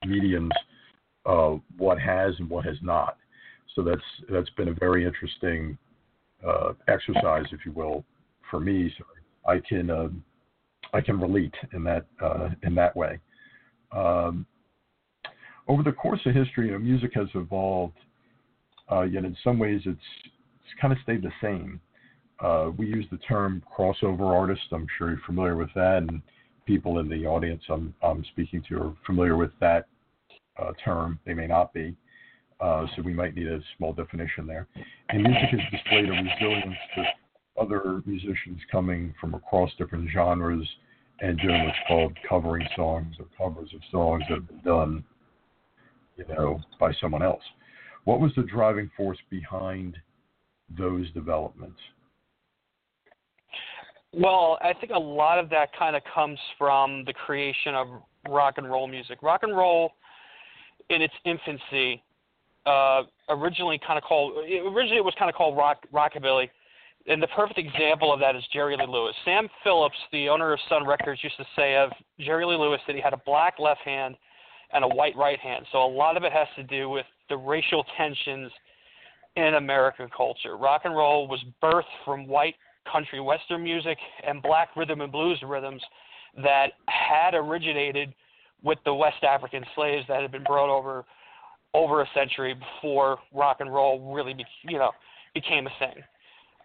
mediums 0.05 0.53
uh, 1.25 1.55
what 1.77 1.99
has 1.99 2.33
and 2.39 2.49
what 2.49 2.63
has 2.63 2.77
not. 2.81 3.17
So 3.75 3.83
that's 3.83 4.01
that's 4.31 4.49
been 4.51 4.69
a 4.69 4.73
very 4.73 5.03
interesting 5.03 5.77
uh, 6.47 6.71
exercise, 6.87 7.45
if 7.51 7.65
you 7.65 7.73
will, 7.73 8.05
for 8.49 8.61
me. 8.61 8.93
I 9.45 9.59
can 9.67 9.89
uh, 9.89 10.07
I 10.93 11.01
can 11.01 11.19
relate 11.19 11.53
in 11.73 11.83
that 11.83 12.05
uh, 12.23 12.51
in 12.63 12.73
that 12.75 12.95
way. 12.95 13.19
Um, 13.91 14.45
over 15.67 15.83
the 15.83 15.91
course 15.91 16.21
of 16.25 16.33
history, 16.33 16.67
you 16.67 16.71
know, 16.71 16.79
music 16.79 17.11
has 17.15 17.27
evolved, 17.35 17.97
uh, 18.89 19.01
yet 19.01 19.25
in 19.25 19.35
some 19.43 19.59
ways 19.59 19.81
it's 19.83 19.99
it's 20.67 20.81
kind 20.81 20.91
of 20.91 20.99
stayed 21.03 21.21
the 21.21 21.31
same. 21.41 21.79
Uh, 22.39 22.71
we 22.77 22.87
use 22.87 23.05
the 23.09 23.17
term 23.17 23.63
crossover 23.75 24.21
artist. 24.21 24.61
I'm 24.71 24.87
sure 24.97 25.09
you're 25.09 25.21
familiar 25.25 25.55
with 25.55 25.69
that, 25.75 26.03
and 26.03 26.21
people 26.65 26.99
in 26.99 27.09
the 27.09 27.25
audience 27.25 27.63
I'm, 27.69 27.93
I'm 28.03 28.23
speaking 28.31 28.61
to 28.69 28.75
are 28.75 28.93
familiar 29.05 29.37
with 29.37 29.51
that 29.61 29.87
uh, 30.61 30.71
term. 30.83 31.19
They 31.25 31.33
may 31.33 31.47
not 31.47 31.73
be. 31.73 31.95
Uh, 32.59 32.85
so 32.95 33.01
we 33.03 33.13
might 33.13 33.35
need 33.35 33.47
a 33.47 33.59
small 33.77 33.93
definition 33.93 34.47
there. 34.47 34.67
And 35.09 35.23
music 35.23 35.49
has 35.51 35.59
displayed 35.71 36.09
a 36.09 36.11
resilience 36.11 36.75
to 36.95 37.03
other 37.61 38.01
musicians 38.05 38.59
coming 38.71 39.13
from 39.21 39.33
across 39.35 39.71
different 39.77 40.09
genres 40.11 40.67
and 41.19 41.39
doing 41.39 41.63
what's 41.63 41.77
called 41.87 42.17
covering 42.27 42.67
songs 42.75 43.15
or 43.19 43.25
covers 43.37 43.69
of 43.73 43.81
songs 43.91 44.23
that 44.29 44.35
have 44.35 44.47
been 44.47 44.61
done, 44.63 45.03
you 46.17 46.25
know, 46.27 46.59
by 46.79 46.91
someone 46.99 47.23
else. 47.23 47.43
What 48.05 48.19
was 48.19 48.31
the 48.35 48.43
driving 48.43 48.89
force 48.95 49.17
behind 49.29 49.97
those 50.75 51.09
developments? 51.11 51.79
Well, 54.13 54.57
I 54.61 54.73
think 54.73 54.91
a 54.93 54.99
lot 54.99 55.37
of 55.37 55.49
that 55.49 55.69
kind 55.77 55.95
of 55.95 56.01
comes 56.13 56.39
from 56.57 57.03
the 57.05 57.13
creation 57.13 57.75
of 57.75 57.87
rock 58.29 58.55
and 58.57 58.69
roll 58.69 58.87
music. 58.87 59.21
Rock 59.21 59.43
and 59.43 59.55
roll 59.55 59.91
in 60.89 61.01
its 61.01 61.13
infancy, 61.25 62.01
uh, 62.65 63.03
originally 63.29 63.79
kind 63.85 63.97
of 63.97 64.03
called 64.03 64.33
originally 64.37 64.97
it 64.97 65.05
was 65.05 65.13
kind 65.19 65.29
of 65.29 65.35
called 65.35 65.57
rock 65.57 65.85
rockabilly, 65.93 66.49
and 67.07 67.21
the 67.21 67.27
perfect 67.27 67.59
example 67.59 68.13
of 68.13 68.19
that 68.19 68.35
is 68.35 68.43
Jerry 68.51 68.75
Lee 68.77 68.85
Lewis. 68.87 69.13
Sam 69.23 69.47
Phillips, 69.63 69.95
the 70.11 70.29
owner 70.29 70.53
of 70.53 70.59
Sun 70.69 70.85
Records, 70.85 71.21
used 71.23 71.37
to 71.37 71.45
say 71.55 71.75
of 71.75 71.91
Jerry 72.19 72.45
Lee 72.45 72.57
Lewis 72.57 72.81
that 72.87 72.95
he 72.95 73.01
had 73.01 73.13
a 73.13 73.21
black 73.25 73.55
left 73.59 73.81
hand 73.81 74.15
and 74.73 74.83
a 74.83 74.87
white 74.87 75.15
right 75.15 75.39
hand. 75.39 75.65
So 75.71 75.79
a 75.79 75.87
lot 75.87 76.17
of 76.17 76.23
it 76.23 76.33
has 76.33 76.47
to 76.57 76.63
do 76.63 76.89
with 76.89 77.05
the 77.29 77.37
racial 77.37 77.85
tensions 77.97 78.51
in 79.37 79.53
American 79.53 80.09
culture. 80.15 80.57
Rock 80.57 80.81
and 80.83 80.95
roll 80.95 81.27
was 81.27 81.39
birthed 81.63 81.83
from 82.03 82.27
white 82.27 82.55
country 82.91 83.21
western 83.21 83.63
music 83.63 83.97
and 84.25 84.41
black 84.41 84.69
rhythm 84.75 85.01
and 85.01 85.11
blues 85.11 85.39
rhythms 85.45 85.81
that 86.43 86.67
had 86.87 87.35
originated 87.35 88.13
with 88.63 88.79
the 88.85 88.93
West 88.93 89.23
African 89.23 89.63
slaves 89.75 90.05
that 90.07 90.21
had 90.21 90.31
been 90.31 90.43
brought 90.43 90.75
over 90.75 91.05
over 91.73 92.01
a 92.01 92.07
century 92.15 92.55
before 92.55 93.19
rock 93.33 93.57
and 93.59 93.71
roll 93.71 94.11
really, 94.13 94.33
be, 94.33 94.43
you 94.63 94.79
know, 94.79 94.91
became 95.35 95.67
a 95.67 95.71
thing. 95.77 96.03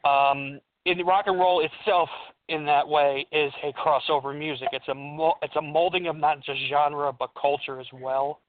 Um, 0.04 0.60
in 0.86 1.04
rock 1.04 1.24
and 1.26 1.38
roll 1.38 1.62
itself, 1.64 2.08
in 2.48 2.64
that 2.64 2.88
way, 2.88 3.26
is 3.30 3.52
a 3.62 3.72
crossover 3.72 4.36
music. 4.36 4.68
It's 4.72 4.88
a 4.88 5.30
it's 5.42 5.56
a 5.56 5.62
molding 5.62 6.06
of 6.06 6.16
not 6.16 6.42
just 6.42 6.58
genre 6.70 7.12
but 7.12 7.30
culture 7.40 7.80
as 7.80 7.86
well. 7.92 8.40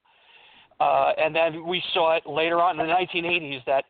Uh, 0.80 1.12
and 1.18 1.36
then 1.36 1.66
we 1.66 1.82
saw 1.92 2.16
it 2.16 2.26
later 2.26 2.60
on 2.60 2.80
in 2.80 2.86
the 2.86 2.92
1980s 2.92 3.64
that 3.66 3.84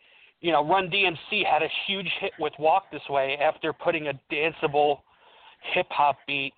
you 0.44 0.52
know 0.52 0.62
Run 0.62 0.90
DMC 0.90 1.42
had 1.50 1.62
a 1.62 1.68
huge 1.86 2.08
hit 2.20 2.32
with 2.38 2.52
Walk 2.58 2.84
This 2.92 3.00
Way 3.08 3.38
after 3.40 3.72
putting 3.72 4.08
a 4.08 4.20
danceable 4.30 4.98
hip 5.72 5.86
hop 5.88 6.18
beat 6.26 6.52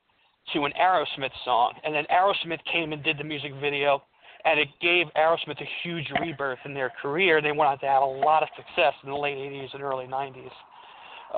to 0.52 0.64
an 0.64 0.73
Aerosmith 0.81 1.31
song, 1.45 1.73
and 1.85 1.95
then 1.95 2.05
Aerosmith 2.11 2.59
came 2.71 2.93
and 2.93 3.02
did 3.05 3.16
the 3.16 3.23
music 3.23 3.52
video, 3.61 4.02
and 4.45 4.59
it 4.59 4.69
gave 4.83 5.07
Aerosmith 5.16 5.61
a 5.61 5.69
huge 5.85 6.07
rebirth 6.21 6.59
in 6.64 6.75
their 6.75 6.93
career. 7.00 7.40
They 7.40 7.52
went 7.52 7.71
on 7.71 7.78
to 7.78 7.87
have 7.87 8.02
a 8.02 8.07
lot 8.07 8.43
of 8.43 8.49
success 8.57 8.93
in 9.05 9.11
the 9.11 9.16
late 9.16 9.37
'80s 9.37 9.73
and 9.73 9.83
early 9.85 10.07
'90s, 10.07 10.50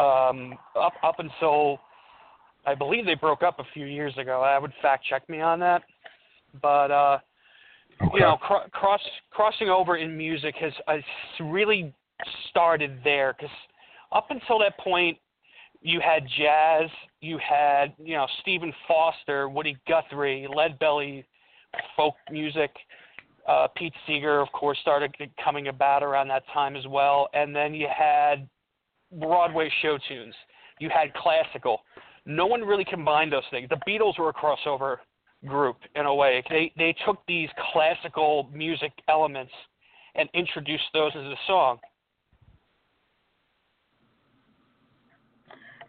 um, 0.01 0.55
up 0.75 0.95
up 1.03 1.17
until 1.19 1.79
I 2.67 2.75
believe 2.75 3.05
they 3.05 3.15
broke 3.15 3.43
up 3.43 3.59
a 3.59 3.65
few 3.75 3.85
years 3.85 4.17
ago. 4.17 4.41
I 4.41 4.59
would 4.59 4.73
fact 4.81 5.05
check 5.05 5.29
me 5.29 5.43
on 5.43 5.61
that, 5.61 5.83
but 6.63 6.91
uh, 6.91 7.19
okay. 8.01 8.11
you 8.15 8.21
know, 8.21 8.39
cr- 8.41 8.71
cross 8.73 9.03
crossing 9.33 9.69
over 9.69 9.99
in 9.99 10.17
music 10.17 10.55
has 10.63 10.73
uh, 10.87 11.45
really 11.45 11.93
started 12.51 12.99
there 13.05 13.35
because 13.35 13.55
up 14.13 14.31
until 14.31 14.59
that 14.61 14.79
point 14.79 15.19
you 15.81 16.01
had 16.01 16.25
jazz, 16.37 16.91
you 17.21 17.39
had 17.39 17.93
you 17.99 18.17
know 18.17 18.27
Stephen 18.41 18.73
Foster, 18.87 19.49
Woody 19.49 19.77
Guthrie, 19.87 20.47
Lead 20.53 20.79
Belly, 20.79 21.27
folk 21.97 22.15
music. 22.31 22.71
Uh, 23.47 23.67
Pete 23.77 23.95
Seeger, 24.07 24.41
of 24.41 24.53
course, 24.53 24.77
started 24.83 25.15
coming 25.43 25.69
about 25.69 26.03
around 26.03 26.29
that 26.29 26.43
time 26.53 26.77
as 26.77 26.87
well, 26.87 27.31
and 27.33 27.57
then 27.57 27.73
you 27.73 27.87
had 27.89 28.47
Broadway 29.19 29.71
show 29.81 29.99
tunes. 30.07 30.35
You 30.81 30.91
had 30.91 31.15
classical. 31.15 31.81
No 32.27 32.47
one 32.47 32.61
really 32.61 32.85
combined 32.85 33.33
those 33.33 33.45
things. 33.51 33.71
The 33.71 33.81
Beatles 33.89 34.19
were 34.19 34.29
a 34.29 34.35
crossover 34.35 34.99
group 35.47 35.77
in 35.95 36.05
a 36.05 36.15
way. 36.15 36.43
They 36.51 36.73
they 36.77 36.95
took 37.07 37.25
these 37.27 37.49
classical 37.73 38.51
music 38.53 38.93
elements 39.09 39.53
and 40.15 40.29
introduced 40.35 40.85
those 40.93 41.13
as 41.15 41.25
a 41.25 41.37
song. 41.47 41.79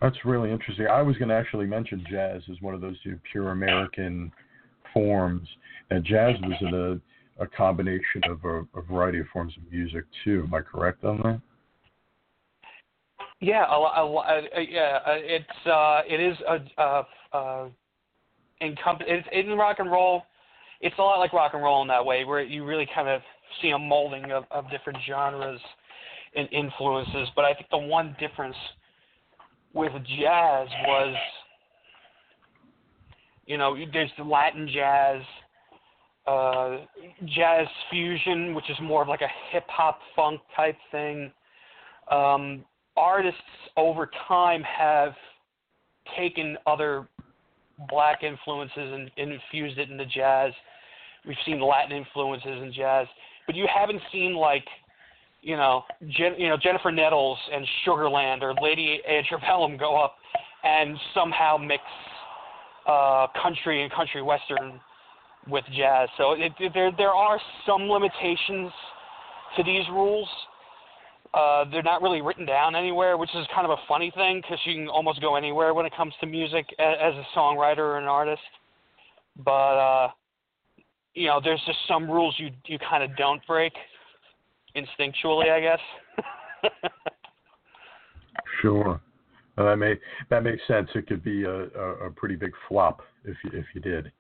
That's 0.02 0.18
really 0.24 0.52
interesting. 0.52 0.88
I 0.88 1.02
was 1.02 1.18
going 1.18 1.30
to 1.30 1.36
actually 1.36 1.66
mention 1.66 2.06
jazz 2.10 2.42
as 2.50 2.62
one 2.62 2.74
of 2.74 2.82
those 2.82 2.96
pure 3.32 3.52
American 3.52 4.32
forms, 4.94 5.48
and 5.90 6.06
jazz 6.06 6.36
was 6.42 7.00
a, 7.40 7.44
a 7.44 7.48
combination 7.48 8.22
of 8.30 8.44
a, 8.46 8.60
a, 8.78 8.82
variety 8.82 9.20
of 9.20 9.28
forms 9.32 9.54
of 9.58 9.72
music 9.72 10.06
too. 10.24 10.44
Am 10.48 10.54
I 10.54 10.62
correct 10.62 11.04
on 11.04 11.18
that? 11.18 11.42
Yeah, 13.42 13.66
a, 13.66 13.76
a, 13.76 14.06
a, 14.06 14.16
uh, 14.16 14.42
uh, 14.56 14.60
yeah. 14.60 15.00
Uh, 15.06 15.16
it's 15.16 15.68
uh, 15.68 16.02
it 16.08 16.20
is 16.20 16.38
a, 16.48 16.82
a, 16.82 17.08
a 17.34 17.70
encomp- 18.62 19.04
it's 19.06 19.28
in 19.32 19.50
rock 19.58 19.78
and 19.80 19.92
roll. 19.92 20.24
It's 20.82 20.96
a 20.98 21.02
lot 21.02 21.20
like 21.20 21.34
rock 21.34 21.54
and 21.54 21.64
roll 21.64 21.82
in 21.82 21.88
that 21.90 22.06
way, 22.06 22.24
where 22.24 22.42
you 22.42 22.66
really 22.66 22.88
kind 22.94 23.10
of 23.10 23.22
see 23.62 23.72
a 23.72 23.78
molding 23.78 24.32
of, 24.32 24.46
of 24.52 24.70
different 24.70 25.00
genres 25.06 25.60
and 26.36 26.48
influences. 26.52 27.28
But 27.36 27.46
I 27.46 27.54
think 27.54 27.68
the 27.70 27.78
one 27.78 28.16
difference 28.20 28.56
with 29.74 29.94
jazz 29.94 30.68
was 30.86 31.16
you 33.46 33.58
know 33.58 33.76
there's 33.92 34.12
the 34.18 34.24
Latin 34.24 34.70
jazz, 34.72 35.22
uh, 36.28 36.78
jazz 37.26 37.68
fusion, 37.90 38.54
which 38.54 38.70
is 38.70 38.78
more 38.82 39.02
of 39.02 39.08
like 39.08 39.22
a 39.22 39.30
hip 39.52 39.66
hop 39.68 40.00
funk 40.16 40.40
type 40.56 40.78
thing. 40.92 41.32
Um, 42.12 42.64
artists 42.96 43.42
over 43.78 44.10
time 44.28 44.62
have 44.64 45.14
taken 46.18 46.58
other 46.68 47.08
black 47.88 48.24
influences 48.24 48.72
and, 48.76 49.12
and 49.18 49.32
infused 49.32 49.78
it 49.78 49.90
into 49.90 50.06
jazz. 50.06 50.52
We've 51.26 51.38
seen 51.46 51.62
Latin 51.62 51.98
influences 51.98 52.62
in 52.64 52.74
jazz, 52.74 53.08
but 53.46 53.56
you 53.56 53.68
haven't 53.74 54.02
seen 54.12 54.36
like, 54.36 54.66
you 55.42 55.56
know, 55.56 55.84
Jen, 56.10 56.36
you 56.38 56.50
know 56.50 56.58
Jennifer 56.62 56.92
Nettles 56.92 57.38
and 57.52 57.66
Sugarland 57.86 58.42
or 58.42 58.54
Lady 58.62 59.00
Antebellum 59.08 59.78
go 59.78 59.96
up 59.98 60.16
and 60.64 60.98
somehow 61.14 61.58
mix 61.58 61.84
uh, 62.88 63.28
country 63.42 63.84
and 63.84 63.92
country 63.92 64.22
western 64.22 64.80
with 65.48 65.64
jazz. 65.76 66.10
So 66.18 66.34
it, 66.34 66.52
it, 66.60 66.72
there 66.74 66.92
there 66.98 67.12
are 67.12 67.40
some 67.66 67.84
limitations 67.84 68.72
to 69.58 69.64
these 69.64 69.84
rules. 69.92 70.28
Uh, 71.34 71.64
they're 71.72 71.84
not 71.84 72.02
really 72.02 72.22
written 72.22 72.46
down 72.46 72.76
anywhere, 72.76 73.16
which 73.16 73.30
is 73.36 73.46
kind 73.54 73.64
of 73.66 73.72
a 73.72 73.82
funny 73.88 74.12
thing 74.16 74.42
because 74.42 74.58
you 74.66 74.74
can 74.74 74.88
almost 74.88 75.22
go 75.22 75.36
anywhere 75.36 75.76
when 75.76 75.86
it 75.86 75.94
comes 75.96 76.12
to 76.20 76.26
music 76.26 76.66
as, 76.80 76.96
as 77.00 77.14
a 77.14 77.38
songwriter 77.38 77.80
or 77.80 77.98
an 78.00 78.06
artist. 78.06 78.42
But 79.38 79.52
uh, 79.52 80.08
you 81.14 81.28
know, 81.28 81.40
there's 81.42 81.62
just 81.66 81.80
some 81.88 82.10
rules 82.10 82.36
you 82.38 82.50
you 82.66 82.78
kind 82.80 83.04
of 83.04 83.16
don't 83.16 83.46
break 83.48 83.74
instinctually, 84.76 85.52
I 85.52 85.60
guess. 85.60 86.72
sure. 88.62 89.02
Well, 89.58 89.68
that 89.68 89.78
may 89.78 89.96
that 90.30 90.44
makes 90.44 90.62
sense. 90.68 90.90
It 90.96 91.08
could 91.08 91.24
be 91.24 91.44
a, 91.44 91.64
a, 91.64 92.08
a 92.08 92.12
pretty 92.12 92.36
big 92.36 92.52
flop 92.68 93.02
if 93.26 93.36
you 93.44 93.52
if 93.54 93.66
you 93.74 93.82
did. 93.82 94.12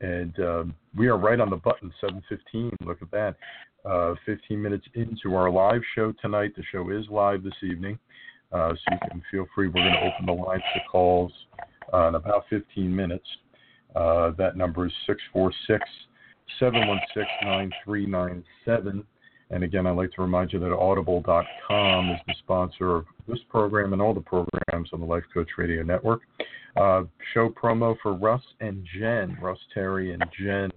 And 0.00 0.38
um, 0.40 0.74
we 0.96 1.06
are 1.06 1.16
right 1.16 1.40
on 1.40 1.50
the 1.50 1.56
button, 1.56 1.92
7:15. 2.02 2.72
Look 2.84 3.00
at 3.00 3.10
that. 3.10 3.36
Uh, 3.84 4.14
15 4.26 4.60
minutes 4.60 4.86
into 4.94 5.34
our 5.34 5.50
live 5.50 5.82
show 5.94 6.12
tonight. 6.20 6.52
The 6.56 6.62
show 6.72 6.90
is 6.90 7.04
live 7.10 7.42
this 7.42 7.54
evening, 7.62 7.98
uh, 8.52 8.70
so 8.70 8.92
you 8.92 8.98
can 9.10 9.22
feel 9.30 9.46
free. 9.54 9.68
We're 9.68 9.82
going 9.82 9.92
to 9.92 10.00
open 10.00 10.26
the 10.26 10.32
lines 10.32 10.62
to 10.74 10.80
calls 10.90 11.32
uh, 11.92 12.08
in 12.08 12.14
about 12.14 12.44
15 12.48 12.94
minutes. 12.94 13.26
Uh, 13.94 14.32
that 14.38 14.56
number 14.56 14.86
is 14.86 14.92
646 15.06 15.84
716 16.58 17.24
9397. 17.86 19.04
And 19.54 19.62
again, 19.62 19.86
I'd 19.86 19.92
like 19.92 20.10
to 20.14 20.22
remind 20.22 20.52
you 20.52 20.58
that 20.58 20.74
audible.com 20.74 22.10
is 22.10 22.20
the 22.26 22.34
sponsor 22.40 22.96
of 22.96 23.04
this 23.28 23.38
program 23.48 23.92
and 23.92 24.02
all 24.02 24.12
the 24.12 24.20
programs 24.20 24.90
on 24.92 24.98
the 24.98 25.06
Life 25.06 25.22
Coach 25.32 25.48
Radio 25.56 25.84
Network. 25.84 26.22
Uh, 26.76 27.04
show 27.32 27.50
promo 27.50 27.94
for 28.02 28.14
Russ 28.14 28.42
and 28.58 28.84
Jen. 28.98 29.38
Russ, 29.40 29.60
Terry, 29.72 30.12
and 30.12 30.24
Jen 30.36 30.72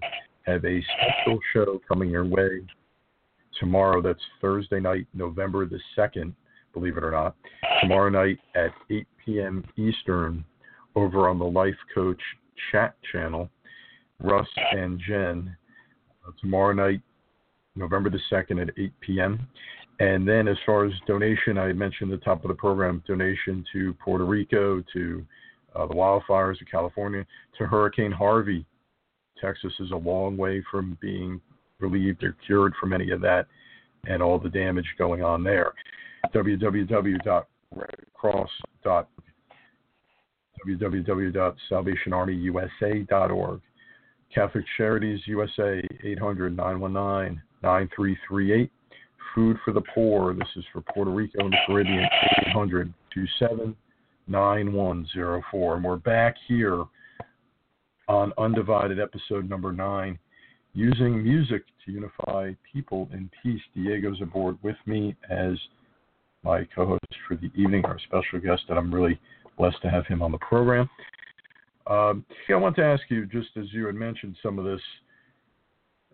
have 0.45 0.63
a 0.63 0.79
special 0.93 1.39
show 1.53 1.81
coming 1.87 2.11
your 2.11 2.23
way 2.23 2.61
tomorrow. 3.59 3.99
That's 3.99 4.21
Thursday 4.41 4.79
night, 4.79 5.07
November 5.15 5.65
the 5.65 5.79
2nd, 5.97 6.33
believe 6.71 6.97
it 6.97 7.03
or 7.03 7.09
not. 7.09 7.35
Tomorrow 7.81 8.09
night 8.09 8.37
at 8.55 8.69
8 8.91 9.07
p.m. 9.25 9.63
Eastern 9.75 10.45
over 10.95 11.27
on 11.27 11.39
the 11.39 11.45
Life 11.45 11.73
Coach 11.95 12.21
chat 12.71 12.93
channel. 13.11 13.49
Russ 14.21 14.47
and 14.71 15.01
Jen. 15.07 15.57
Uh, 16.27 16.31
tomorrow 16.39 16.73
night, 16.73 17.01
November 17.77 18.09
the 18.09 18.19
2nd 18.31 18.61
at 18.61 18.69
8 18.77 18.93
p.m. 19.01 19.45
And 19.99 20.27
then 20.27 20.47
as 20.47 20.57
far 20.65 20.85
as 20.85 20.93
donation, 21.07 21.57
I 21.57 21.73
mentioned 21.73 22.11
the 22.11 22.17
top 22.17 22.43
of 22.43 22.49
the 22.49 22.55
program, 22.55 23.03
donation 23.07 23.65
to 23.73 23.93
Puerto 23.93 24.25
Rico, 24.25 24.83
to 24.93 25.25
uh, 25.75 25.87
the 25.87 25.93
wildfires 25.93 26.61
of 26.61 26.67
California, 26.69 27.25
to 27.57 27.65
Hurricane 27.65 28.11
Harvey. 28.11 28.65
Texas 29.41 29.73
is 29.79 29.89
a 29.91 29.95
long 29.95 30.37
way 30.37 30.63
from 30.69 30.97
being 31.01 31.41
relieved 31.79 32.23
or 32.23 32.35
cured 32.45 32.73
from 32.79 32.93
any 32.93 33.09
of 33.11 33.21
that 33.21 33.47
and 34.05 34.23
all 34.23 34.39
the 34.39 34.49
damage 34.49 34.87
going 34.97 35.23
on 35.23 35.43
there. 35.43 35.73
www.redcross. 36.33 37.45
www.salvationarmyusa.org. 40.67 43.61
Catholic 44.33 44.65
Charities 44.75 45.21
USA 45.25 45.81
800 46.03 46.57
919 46.57 47.41
9338. 47.63 48.71
Food 49.35 49.57
for 49.63 49.73
the 49.73 49.83
Poor. 49.93 50.33
This 50.33 50.47
is 50.55 50.63
for 50.73 50.81
Puerto 50.81 51.11
Rico 51.11 51.39
and 51.39 51.53
the 51.53 51.57
Caribbean 51.67 52.07
800 52.47 52.93
27 53.13 53.75
9104. 54.27 55.75
And 55.75 55.83
we're 55.83 55.95
back 55.97 56.35
here 56.47 56.83
on 58.07 58.33
Undivided 58.37 58.99
episode 58.99 59.49
number 59.49 59.71
nine, 59.71 60.17
using 60.73 61.23
music 61.23 61.63
to 61.85 61.91
unify 61.91 62.53
people 62.71 63.09
in 63.11 63.29
peace. 63.43 63.61
Diego's 63.75 64.21
aboard 64.21 64.57
with 64.63 64.77
me 64.85 65.15
as 65.29 65.53
my 66.43 66.67
co 66.75 66.85
host 66.85 67.05
for 67.27 67.35
the 67.35 67.51
evening, 67.55 67.83
our 67.85 67.99
special 67.99 68.39
guest, 68.39 68.63
and 68.69 68.77
I'm 68.77 68.93
really 68.93 69.19
blessed 69.57 69.81
to 69.81 69.89
have 69.89 70.05
him 70.07 70.21
on 70.21 70.31
the 70.31 70.37
program. 70.37 70.89
Um, 71.87 72.25
I 72.49 72.55
want 72.55 72.75
to 72.77 72.83
ask 72.83 73.03
you, 73.09 73.25
just 73.25 73.49
as 73.57 73.65
you 73.71 73.85
had 73.85 73.95
mentioned 73.95 74.35
some 74.43 74.59
of 74.59 74.65
this, 74.65 74.81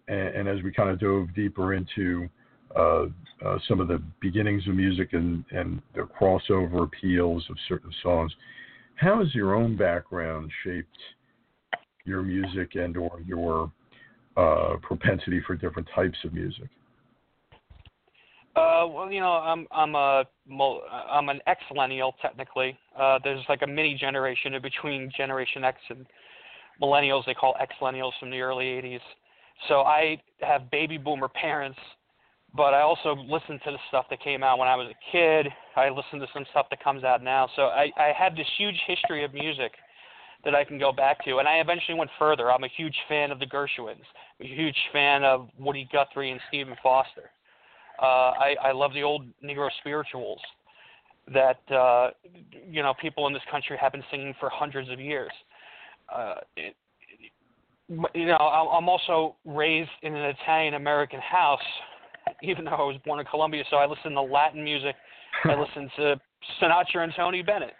and, 0.07 0.19
and 0.19 0.47
as 0.47 0.63
we 0.63 0.71
kind 0.71 0.89
of 0.89 0.99
dove 0.99 1.27
deeper 1.35 1.73
into 1.73 2.27
uh, 2.75 3.05
uh, 3.45 3.57
some 3.67 3.79
of 3.79 3.87
the 3.87 4.01
beginnings 4.21 4.67
of 4.67 4.75
music 4.75 5.13
and, 5.13 5.43
and 5.51 5.81
the 5.95 6.07
crossover 6.19 6.83
appeals 6.83 7.45
of 7.49 7.57
certain 7.67 7.91
songs, 8.01 8.33
how 8.95 9.19
has 9.19 9.33
your 9.33 9.55
own 9.55 9.75
background 9.75 10.51
shaped 10.63 10.97
your 12.05 12.21
music 12.21 12.75
and 12.75 12.97
or 12.97 13.21
your 13.25 13.71
uh, 14.37 14.75
propensity 14.81 15.41
for 15.45 15.55
different 15.55 15.87
types 15.93 16.17
of 16.23 16.33
music? 16.33 16.69
Uh, 18.55 18.85
well, 18.87 19.11
you 19.11 19.19
know, 19.19 19.31
I'm 19.31 19.67
I'm 19.71 19.95
a 19.95 20.23
I'm 21.09 21.29
an 21.29 21.39
X-millennial 21.47 22.13
technically. 22.21 22.77
Uh, 22.97 23.17
there's 23.23 23.43
like 23.49 23.63
a 23.63 23.67
mini 23.67 23.95
generation 23.95 24.53
in 24.53 24.61
between 24.61 25.11
Generation 25.15 25.63
X 25.63 25.79
and 25.89 26.05
millennials. 26.79 27.25
They 27.25 27.33
call 27.33 27.55
X-millennials 27.59 28.11
from 28.19 28.29
the 28.29 28.41
early 28.41 28.65
'80s. 28.65 28.99
So 29.67 29.81
I 29.81 30.21
have 30.41 30.69
baby 30.71 30.97
boomer 30.97 31.27
parents, 31.27 31.79
but 32.55 32.73
I 32.73 32.81
also 32.81 33.15
listen 33.15 33.59
to 33.65 33.71
the 33.71 33.77
stuff 33.87 34.05
that 34.09 34.21
came 34.21 34.43
out 34.43 34.59
when 34.59 34.67
I 34.67 34.75
was 34.75 34.87
a 34.87 35.11
kid. 35.11 35.47
I 35.75 35.89
listen 35.89 36.19
to 36.19 36.27
some 36.33 36.45
stuff 36.51 36.67
that 36.69 36.83
comes 36.83 37.03
out 37.03 37.23
now. 37.23 37.49
So 37.55 37.63
I 37.63 37.91
I 37.97 38.13
have 38.17 38.35
this 38.35 38.47
huge 38.57 38.79
history 38.87 39.23
of 39.23 39.33
music 39.33 39.71
that 40.43 40.55
I 40.55 40.63
can 40.63 40.77
go 40.77 40.91
back 40.91 41.23
to. 41.25 41.37
And 41.37 41.47
I 41.47 41.59
eventually 41.59 41.97
went 41.97 42.09
further. 42.19 42.51
I'm 42.51 42.63
a 42.63 42.69
huge 42.75 42.95
fan 43.07 43.31
of 43.31 43.39
the 43.39 43.45
Gershwins. 43.45 44.03
I'm 44.39 44.45
a 44.45 44.55
huge 44.55 44.77
fan 44.91 45.23
of 45.23 45.47
Woody 45.57 45.87
Guthrie 45.91 46.31
and 46.31 46.39
Stephen 46.49 46.75
Foster. 46.83 47.31
Uh, 48.01 48.31
I, 48.31 48.55
I 48.61 48.71
love 48.71 48.93
the 48.93 49.03
old 49.03 49.25
Negro 49.43 49.69
spirituals 49.79 50.41
that 51.33 51.59
uh, 51.71 52.09
you 52.67 52.81
know 52.81 52.93
people 53.01 53.27
in 53.27 53.33
this 53.33 53.43
country 53.49 53.77
have 53.79 53.93
been 53.93 54.03
singing 54.11 54.33
for 54.39 54.49
hundreds 54.49 54.89
of 54.89 54.99
years. 54.99 55.31
Uh, 56.13 56.35
you 57.89 58.25
know, 58.25 58.37
I'm 58.37 58.89
also 58.89 59.35
raised 59.45 59.89
in 60.01 60.15
an 60.15 60.35
Italian 60.41 60.75
American 60.75 61.19
house, 61.19 61.59
even 62.41 62.65
though 62.65 62.71
I 62.71 62.83
was 62.83 62.97
born 63.05 63.19
in 63.19 63.25
Colombia. 63.25 63.63
So 63.69 63.77
I 63.77 63.85
listen 63.85 64.13
to 64.13 64.21
Latin 64.21 64.63
music. 64.63 64.95
I 65.45 65.55
listen 65.55 65.89
to 65.97 66.19
Sinatra 66.61 67.03
and 67.03 67.13
Tony 67.15 67.41
Bennett 67.41 67.73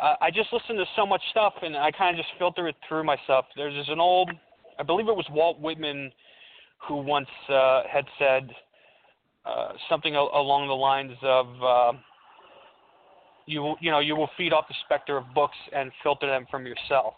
uh, 0.00 0.14
I 0.20 0.30
just 0.30 0.52
listen 0.52 0.76
to 0.76 0.84
so 0.94 1.06
much 1.06 1.22
stuff, 1.30 1.54
and 1.62 1.76
I 1.76 1.90
kind 1.90 2.18
of 2.18 2.22
just 2.22 2.36
filter 2.38 2.68
it 2.68 2.76
through 2.88 3.04
myself. 3.04 3.46
There's 3.56 3.74
this 3.74 3.88
an 3.88 4.00
old, 4.00 4.30
I 4.78 4.82
believe 4.82 5.08
it 5.08 5.16
was 5.16 5.26
Walt 5.30 5.58
Whitman, 5.60 6.12
who 6.86 6.96
once 6.96 7.28
uh, 7.48 7.82
had 7.90 8.04
said 8.18 8.50
uh, 9.46 9.72
something 9.88 10.14
al- 10.14 10.30
along 10.34 10.68
the 10.68 10.74
lines 10.74 11.16
of, 11.22 11.46
uh, 11.62 11.98
"You 13.46 13.74
you 13.80 13.90
know 13.90 14.00
you 14.00 14.16
will 14.16 14.28
feed 14.36 14.52
off 14.52 14.68
the 14.68 14.74
specter 14.84 15.16
of 15.16 15.24
books 15.34 15.56
and 15.74 15.90
filter 16.02 16.26
them 16.26 16.46
from 16.50 16.66
yourself." 16.66 17.14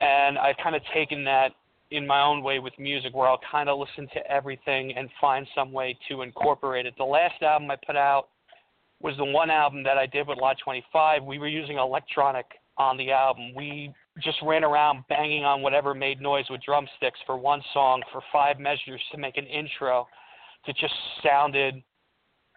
And 0.00 0.38
I've 0.38 0.56
kind 0.62 0.76
of 0.76 0.82
taken 0.92 1.24
that 1.24 1.52
in 1.90 2.06
my 2.06 2.20
own 2.20 2.42
way 2.42 2.58
with 2.58 2.72
music, 2.78 3.14
where 3.14 3.28
I'll 3.28 3.40
kind 3.50 3.68
of 3.68 3.78
listen 3.78 4.08
to 4.14 4.30
everything 4.30 4.92
and 4.96 5.08
find 5.20 5.46
some 5.54 5.72
way 5.72 5.96
to 6.08 6.22
incorporate 6.22 6.84
it. 6.84 6.94
The 6.98 7.04
last 7.04 7.42
album 7.42 7.70
I 7.70 7.76
put 7.86 7.96
out 7.96 8.28
was 9.00 9.16
the 9.16 9.24
one 9.24 9.50
album 9.50 9.82
that 9.84 9.98
I 9.98 10.06
did 10.06 10.26
with 10.26 10.38
Lot 10.38 10.56
25. 10.62 11.22
We 11.22 11.38
were 11.38 11.48
using 11.48 11.78
electronic 11.78 12.46
on 12.78 12.96
the 12.96 13.10
album. 13.10 13.54
We 13.54 13.92
just 14.22 14.38
ran 14.42 14.64
around 14.64 15.04
banging 15.08 15.44
on 15.44 15.62
whatever 15.62 15.94
made 15.94 16.20
noise 16.20 16.44
with 16.50 16.62
drumsticks 16.62 17.18
for 17.26 17.36
one 17.36 17.62
song 17.72 18.02
for 18.12 18.22
five 18.32 18.58
measures 18.58 19.00
to 19.12 19.18
make 19.18 19.36
an 19.36 19.46
intro 19.46 20.06
that 20.66 20.76
just 20.76 20.94
sounded 21.22 21.82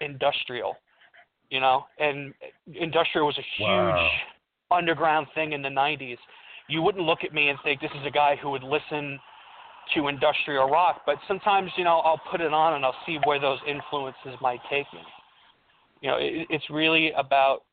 industrial, 0.02 0.76
you 1.50 1.60
know. 1.60 1.86
And 2.00 2.34
industrial 2.74 3.28
was 3.28 3.38
a 3.38 3.46
huge 3.58 3.68
wow. 3.68 4.10
underground 4.72 5.28
thing 5.36 5.54
in 5.54 5.62
the 5.62 5.70
90s. 5.70 6.18
You 6.70 6.82
wouldn't 6.82 7.06
look 7.06 7.24
at 7.24 7.34
me 7.34 7.50
and 7.50 7.60
think 7.64 7.82
this 7.82 7.92
is 8.00 8.06
a 8.06 8.12
guy 8.12 8.36
who 8.42 8.52
would 8.52 8.64
listen 8.64 9.20
to 9.96 10.08
industrial 10.08 10.70
rock, 10.70 11.02
but 11.06 11.16
sometimes, 11.28 11.72
you 11.76 11.84
know, 11.84 11.98
I'll 12.00 12.22
put 12.30 12.42
it 12.42 12.54
on 12.54 12.76
and 12.76 12.86
I'll 12.86 12.96
see 13.08 13.18
where 13.26 13.40
those 13.40 13.58
influences 13.68 14.36
might 14.40 14.60
take 14.70 14.86
me 14.94 15.02
you 16.02 16.10
know, 16.10 16.18
it, 16.18 16.48
it's 16.50 16.70
really 16.70 17.12
about 17.18 17.64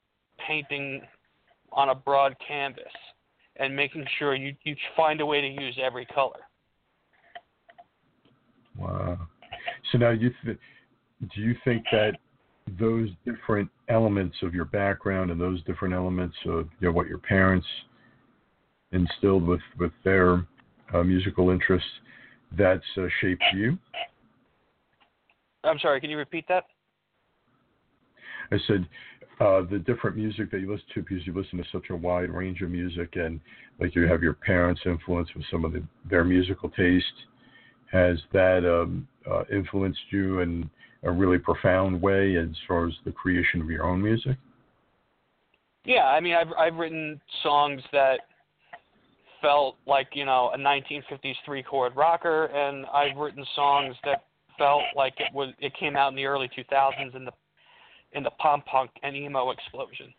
painting 0.46 1.02
on 1.72 1.90
a 1.90 1.94
broad 1.94 2.34
canvas 2.46 2.84
and 3.56 3.74
making 3.74 4.04
sure 4.18 4.34
you, 4.34 4.54
you 4.64 4.76
find 4.96 5.20
a 5.20 5.26
way 5.26 5.40
to 5.40 5.48
use 5.48 5.78
every 5.82 6.06
color. 6.06 6.40
Wow. 8.78 9.18
So 9.90 9.98
now 9.98 10.10
you 10.10 10.30
th- 10.44 10.58
do 11.34 11.40
you 11.40 11.54
think 11.64 11.84
that 11.92 12.12
those 12.78 13.08
different 13.24 13.70
elements 13.88 14.36
of 14.42 14.54
your 14.54 14.66
background 14.66 15.30
and 15.30 15.40
those 15.40 15.62
different 15.64 15.94
elements 15.94 16.36
of 16.46 16.68
you 16.80 16.88
know 16.88 16.92
what 16.92 17.06
your 17.06 17.18
parents 17.18 17.66
instilled 18.96 19.46
with 19.46 19.60
with 19.78 19.92
their 20.04 20.46
uh, 20.92 21.02
musical 21.02 21.50
interests 21.50 21.88
that's 22.56 22.84
uh, 22.96 23.06
shaped 23.20 23.44
you 23.54 23.78
I'm 25.66 25.78
sorry, 25.78 26.00
can 26.00 26.10
you 26.10 26.16
repeat 26.16 26.46
that? 26.48 26.64
I 28.52 28.58
said 28.66 28.86
uh, 29.40 29.62
the 29.70 29.78
different 29.78 30.16
music 30.16 30.50
that 30.50 30.60
you 30.60 30.70
listen 30.70 30.86
to 30.94 31.02
because 31.02 31.26
you 31.26 31.34
listen 31.34 31.58
to 31.58 31.64
such 31.72 31.90
a 31.90 31.96
wide 31.96 32.30
range 32.30 32.62
of 32.62 32.70
music 32.70 33.16
and 33.16 33.40
like 33.80 33.94
you 33.94 34.06
have 34.06 34.22
your 34.22 34.34
parents' 34.34 34.80
influence 34.86 35.28
with 35.34 35.44
some 35.50 35.64
of 35.64 35.72
the, 35.72 35.82
their 36.08 36.24
musical 36.24 36.70
taste. 36.70 37.06
Has 37.92 38.18
that 38.32 38.64
um, 38.64 39.06
uh, 39.30 39.44
influenced 39.52 40.00
you 40.10 40.40
in 40.40 40.68
a 41.02 41.10
really 41.10 41.38
profound 41.38 42.00
way 42.00 42.36
as 42.36 42.48
far 42.66 42.86
as 42.86 42.94
the 43.04 43.12
creation 43.12 43.60
of 43.60 43.70
your 43.70 43.84
own 43.84 44.02
music? 44.02 44.36
Yeah, 45.84 46.04
I 46.04 46.20
mean, 46.20 46.34
I've 46.34 46.52
I've 46.58 46.74
written 46.74 47.20
songs 47.44 47.80
that 47.92 48.20
felt 49.40 49.76
like 49.86 50.08
you 50.12 50.24
know 50.24 50.50
a 50.54 50.58
1950s 50.58 51.34
three 51.44 51.62
chord 51.62 51.94
rocker, 51.96 52.46
and 52.46 52.86
I've 52.86 53.16
written 53.16 53.44
songs 53.54 53.94
that 54.04 54.24
felt 54.58 54.82
like 54.94 55.14
it 55.18 55.32
was 55.32 55.52
it 55.58 55.72
came 55.78 55.96
out 55.96 56.10
in 56.10 56.16
the 56.16 56.24
early 56.24 56.48
2000s 56.48 57.14
in 57.14 57.24
the 57.24 57.32
in 58.12 58.22
the 58.22 58.30
pop 58.30 58.64
punk 58.66 58.90
and 59.02 59.14
emo 59.14 59.50
explosion. 59.50 60.12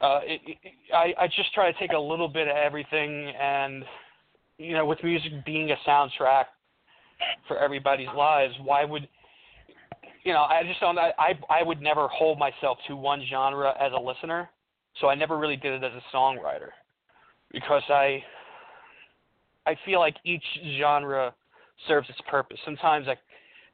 Uh, 0.00 0.20
it, 0.24 0.40
it, 0.46 0.72
I, 0.92 1.14
I 1.24 1.26
just 1.28 1.52
try 1.54 1.70
to 1.70 1.78
take 1.78 1.92
a 1.92 1.98
little 1.98 2.28
bit 2.28 2.48
of 2.48 2.56
everything, 2.56 3.32
and 3.40 3.84
you 4.58 4.72
know, 4.72 4.84
with 4.84 4.98
music 5.04 5.32
being 5.44 5.70
a 5.70 5.76
soundtrack 5.88 6.44
for 7.46 7.58
everybody's 7.58 8.08
lives, 8.16 8.54
why 8.64 8.84
would 8.84 9.08
you 10.24 10.32
know? 10.32 10.42
I 10.42 10.62
just 10.66 10.80
don't. 10.80 10.98
I, 10.98 11.38
I 11.50 11.62
would 11.62 11.80
never 11.80 12.08
hold 12.08 12.38
myself 12.38 12.78
to 12.88 12.96
one 12.96 13.22
genre 13.30 13.74
as 13.80 13.92
a 13.92 14.00
listener, 14.00 14.50
so 15.00 15.08
I 15.08 15.14
never 15.14 15.38
really 15.38 15.56
did 15.56 15.82
it 15.82 15.84
as 15.84 15.92
a 15.92 16.16
songwriter 16.16 16.70
because 17.52 17.82
I 17.88 18.22
I 19.66 19.76
feel 19.84 20.00
like 20.00 20.16
each 20.24 20.44
genre 20.78 21.34
serves 21.86 22.08
its 22.08 22.20
purpose. 22.28 22.58
Sometimes 22.64 23.06
I, 23.08 23.14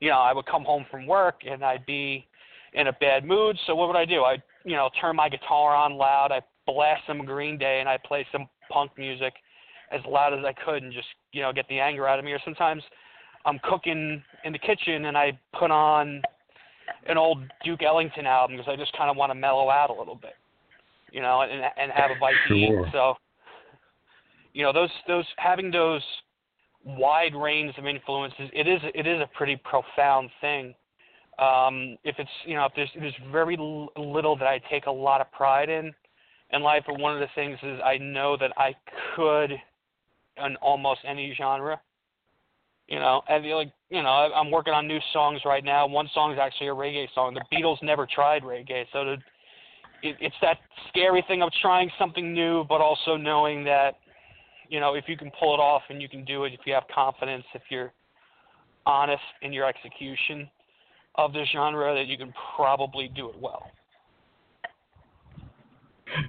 you 0.00 0.10
know, 0.10 0.18
I 0.18 0.32
would 0.32 0.46
come 0.46 0.64
home 0.64 0.84
from 0.90 1.06
work 1.06 1.40
and 1.48 1.64
I'd 1.64 1.86
be 1.86 2.26
in 2.74 2.88
a 2.88 2.92
bad 2.92 3.24
mood. 3.24 3.56
So 3.66 3.74
what 3.74 3.88
would 3.88 3.96
I 3.96 4.04
do? 4.04 4.24
I'd 4.24 4.42
you 4.68 4.76
know, 4.76 4.90
turn 5.00 5.16
my 5.16 5.28
guitar 5.28 5.74
on 5.74 5.94
loud. 5.94 6.30
I 6.30 6.40
blast 6.66 7.02
some 7.06 7.24
Green 7.24 7.56
Day 7.58 7.80
and 7.80 7.88
I 7.88 7.98
play 8.04 8.26
some 8.30 8.48
punk 8.70 8.92
music 8.98 9.32
as 9.90 10.00
loud 10.06 10.38
as 10.38 10.44
I 10.44 10.52
could 10.52 10.82
and 10.82 10.92
just, 10.92 11.08
you 11.32 11.40
know, 11.40 11.52
get 11.52 11.66
the 11.68 11.80
anger 11.80 12.06
out 12.06 12.18
of 12.18 12.24
me. 12.24 12.32
Or 12.32 12.40
sometimes 12.44 12.82
I'm 13.46 13.58
cooking 13.64 14.22
in 14.44 14.52
the 14.52 14.58
kitchen 14.58 15.06
and 15.06 15.16
I 15.16 15.38
put 15.58 15.70
on 15.70 16.20
an 17.06 17.16
old 17.16 17.38
Duke 17.64 17.82
Ellington 17.82 18.26
album 18.26 18.58
because 18.58 18.70
I 18.70 18.76
just 18.76 18.94
kind 18.96 19.10
of 19.10 19.16
want 19.16 19.30
to 19.30 19.34
mellow 19.34 19.70
out 19.70 19.88
a 19.88 19.94
little 19.98 20.14
bit, 20.14 20.34
you 21.12 21.22
know, 21.22 21.40
and 21.40 21.52
and 21.52 21.90
have 21.92 22.10
a 22.10 22.20
bite 22.20 22.34
sure. 22.46 22.56
to 22.56 22.62
eat. 22.62 22.92
So, 22.92 23.14
you 24.58 24.64
know, 24.64 24.72
those 24.72 24.90
those 25.06 25.24
having 25.36 25.70
those 25.70 26.02
wide 26.84 27.34
range 27.34 27.74
of 27.78 27.86
influences, 27.86 28.50
it 28.52 28.66
is 28.66 28.80
it 28.94 29.06
is 29.06 29.20
a 29.20 29.30
pretty 29.36 29.56
profound 29.56 30.30
thing 30.40 30.74
um, 31.38 31.96
if 32.02 32.16
it's 32.18 32.30
you 32.44 32.54
know 32.56 32.64
if 32.66 32.72
there's 32.74 32.90
there's 32.98 33.14
very 33.30 33.56
little 33.56 34.36
that 34.36 34.48
I 34.48 34.60
take 34.70 34.86
a 34.86 34.90
lot 34.90 35.20
of 35.20 35.30
pride 35.30 35.68
in 35.68 35.92
in 36.50 36.62
life, 36.62 36.82
but 36.86 36.98
one 36.98 37.14
of 37.14 37.20
the 37.20 37.28
things 37.34 37.58
is 37.62 37.78
I 37.84 37.98
know 37.98 38.36
that 38.38 38.52
I 38.56 38.74
could 39.14 39.52
in 39.52 40.56
almost 40.56 41.00
any 41.06 41.34
genre. 41.36 41.80
You 42.88 42.98
know, 42.98 43.22
and 43.28 43.46
like 43.50 43.70
you 43.90 44.02
know, 44.02 44.08
I'm 44.08 44.50
working 44.50 44.72
on 44.74 44.88
new 44.88 44.98
songs 45.12 45.42
right 45.44 45.64
now. 45.64 45.86
One 45.86 46.08
song 46.12 46.32
is 46.32 46.38
actually 46.40 46.68
a 46.68 46.74
reggae 46.74 47.06
song. 47.14 47.34
The 47.34 47.56
Beatles 47.56 47.80
never 47.82 48.06
tried 48.12 48.42
reggae, 48.42 48.86
so 48.92 49.04
to, 49.04 49.12
it, 50.02 50.16
it's 50.20 50.36
that 50.42 50.56
scary 50.88 51.22
thing 51.28 51.42
of 51.42 51.50
trying 51.60 51.90
something 51.98 52.32
new, 52.32 52.64
but 52.68 52.80
also 52.80 53.16
knowing 53.16 53.62
that 53.64 53.96
you 54.68 54.80
know 54.80 54.94
if 54.94 55.04
you 55.08 55.16
can 55.16 55.30
pull 55.38 55.54
it 55.54 55.60
off 55.60 55.82
and 55.88 56.00
you 56.00 56.08
can 56.08 56.24
do 56.24 56.44
it, 56.44 56.52
if 56.52 56.60
you 56.66 56.74
have 56.74 56.84
confidence, 56.94 57.44
if 57.54 57.62
you're 57.70 57.92
honest 58.86 59.22
in 59.42 59.52
your 59.52 59.66
execution, 59.66 60.48
of 61.16 61.32
the 61.32 61.44
genre 61.52 61.94
that 61.94 62.06
you 62.06 62.16
can 62.16 62.32
probably 62.56 63.08
do 63.14 63.28
it 63.28 63.38
well. 63.38 63.70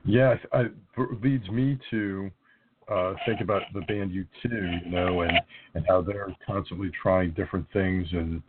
Yeah, 0.06 0.36
I, 0.52 0.62
it 0.62 1.23
leads 1.23 1.47
me 1.49 1.80
to 1.91 2.30
uh, 2.89 3.13
think 3.25 3.41
about 3.41 3.62
the 3.73 3.82
band 3.82 4.12
U2, 4.12 4.86
you 4.86 4.91
know, 4.91 5.21
and 5.21 5.39
and 5.75 5.86
how 5.88 6.02
they're 6.02 6.36
constantly 6.45 6.91
trying 7.02 7.32
different 7.32 7.67
things 7.71 8.08
and 8.12 8.41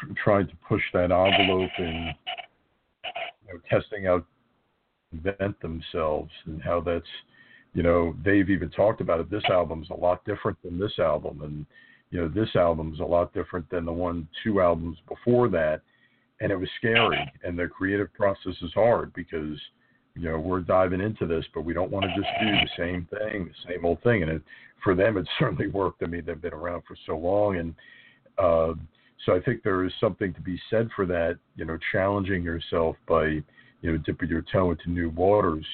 tr- 0.00 0.12
trying 0.22 0.46
to 0.48 0.54
push 0.68 0.82
that 0.92 1.12
envelope 1.12 1.70
and 1.78 2.14
you 3.46 3.54
know, 3.54 3.60
testing 3.70 4.06
out, 4.06 4.26
invent 5.12 5.60
themselves, 5.60 6.30
and 6.46 6.60
how 6.62 6.80
that's, 6.80 7.06
you 7.76 7.82
know, 7.82 8.16
they've 8.24 8.48
even 8.48 8.70
talked 8.70 9.02
about 9.02 9.20
it. 9.20 9.30
This 9.30 9.44
album's 9.50 9.90
a 9.90 9.94
lot 9.94 10.24
different 10.24 10.56
than 10.62 10.78
this 10.78 10.98
album, 10.98 11.42
and 11.42 11.66
you 12.10 12.18
know, 12.18 12.28
this 12.28 12.48
album's 12.56 13.00
a 13.00 13.04
lot 13.04 13.34
different 13.34 13.68
than 13.68 13.84
the 13.84 13.92
one 13.92 14.26
two 14.42 14.62
albums 14.62 14.96
before 15.06 15.50
that. 15.50 15.82
And 16.40 16.50
it 16.50 16.56
was 16.56 16.70
scary. 16.78 17.20
And 17.44 17.58
the 17.58 17.66
creative 17.66 18.12
process 18.14 18.54
is 18.62 18.72
hard 18.72 19.12
because, 19.12 19.58
you 20.14 20.22
know, 20.22 20.38
we're 20.38 20.60
diving 20.60 21.02
into 21.02 21.26
this, 21.26 21.44
but 21.54 21.66
we 21.66 21.74
don't 21.74 21.90
want 21.90 22.06
to 22.06 22.14
just 22.16 22.28
do 22.40 22.46
the 22.46 22.68
same 22.78 23.08
thing, 23.10 23.44
the 23.44 23.72
same 23.72 23.84
old 23.84 24.02
thing. 24.02 24.22
And 24.22 24.32
it, 24.32 24.42
for 24.82 24.94
them, 24.94 25.18
it 25.18 25.28
certainly 25.38 25.68
worked. 25.68 26.02
I 26.02 26.06
mean, 26.06 26.22
they've 26.26 26.40
been 26.40 26.54
around 26.54 26.82
for 26.88 26.96
so 27.04 27.18
long. 27.18 27.56
And 27.56 27.74
uh, 28.38 28.72
so 29.26 29.36
I 29.36 29.40
think 29.40 29.62
there 29.62 29.84
is 29.84 29.92
something 30.00 30.32
to 30.32 30.40
be 30.40 30.58
said 30.70 30.88
for 30.96 31.04
that, 31.06 31.38
you 31.56 31.66
know, 31.66 31.78
challenging 31.92 32.42
yourself 32.42 32.96
by, 33.06 33.24
you 33.26 33.92
know, 33.92 33.98
dipping 33.98 34.30
your 34.30 34.44
toe 34.50 34.70
into 34.70 34.90
new 34.90 35.10
waters. 35.10 35.66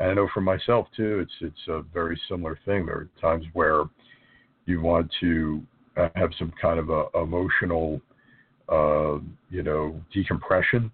And 0.00 0.10
I 0.10 0.14
know 0.14 0.28
for 0.32 0.40
myself 0.40 0.88
too, 0.96 1.20
it's 1.20 1.32
it's 1.40 1.68
a 1.68 1.82
very 1.94 2.20
similar 2.28 2.58
thing. 2.64 2.86
There 2.86 2.96
are 2.96 3.08
times 3.20 3.44
where 3.52 3.84
you 4.64 4.80
want 4.80 5.10
to 5.20 5.62
uh, 5.96 6.08
have 6.16 6.30
some 6.38 6.52
kind 6.60 6.78
of 6.78 6.88
a 6.88 7.04
emotional, 7.14 8.00
uh, 8.68 9.18
you 9.50 9.62
know, 9.62 10.00
decompression. 10.12 10.90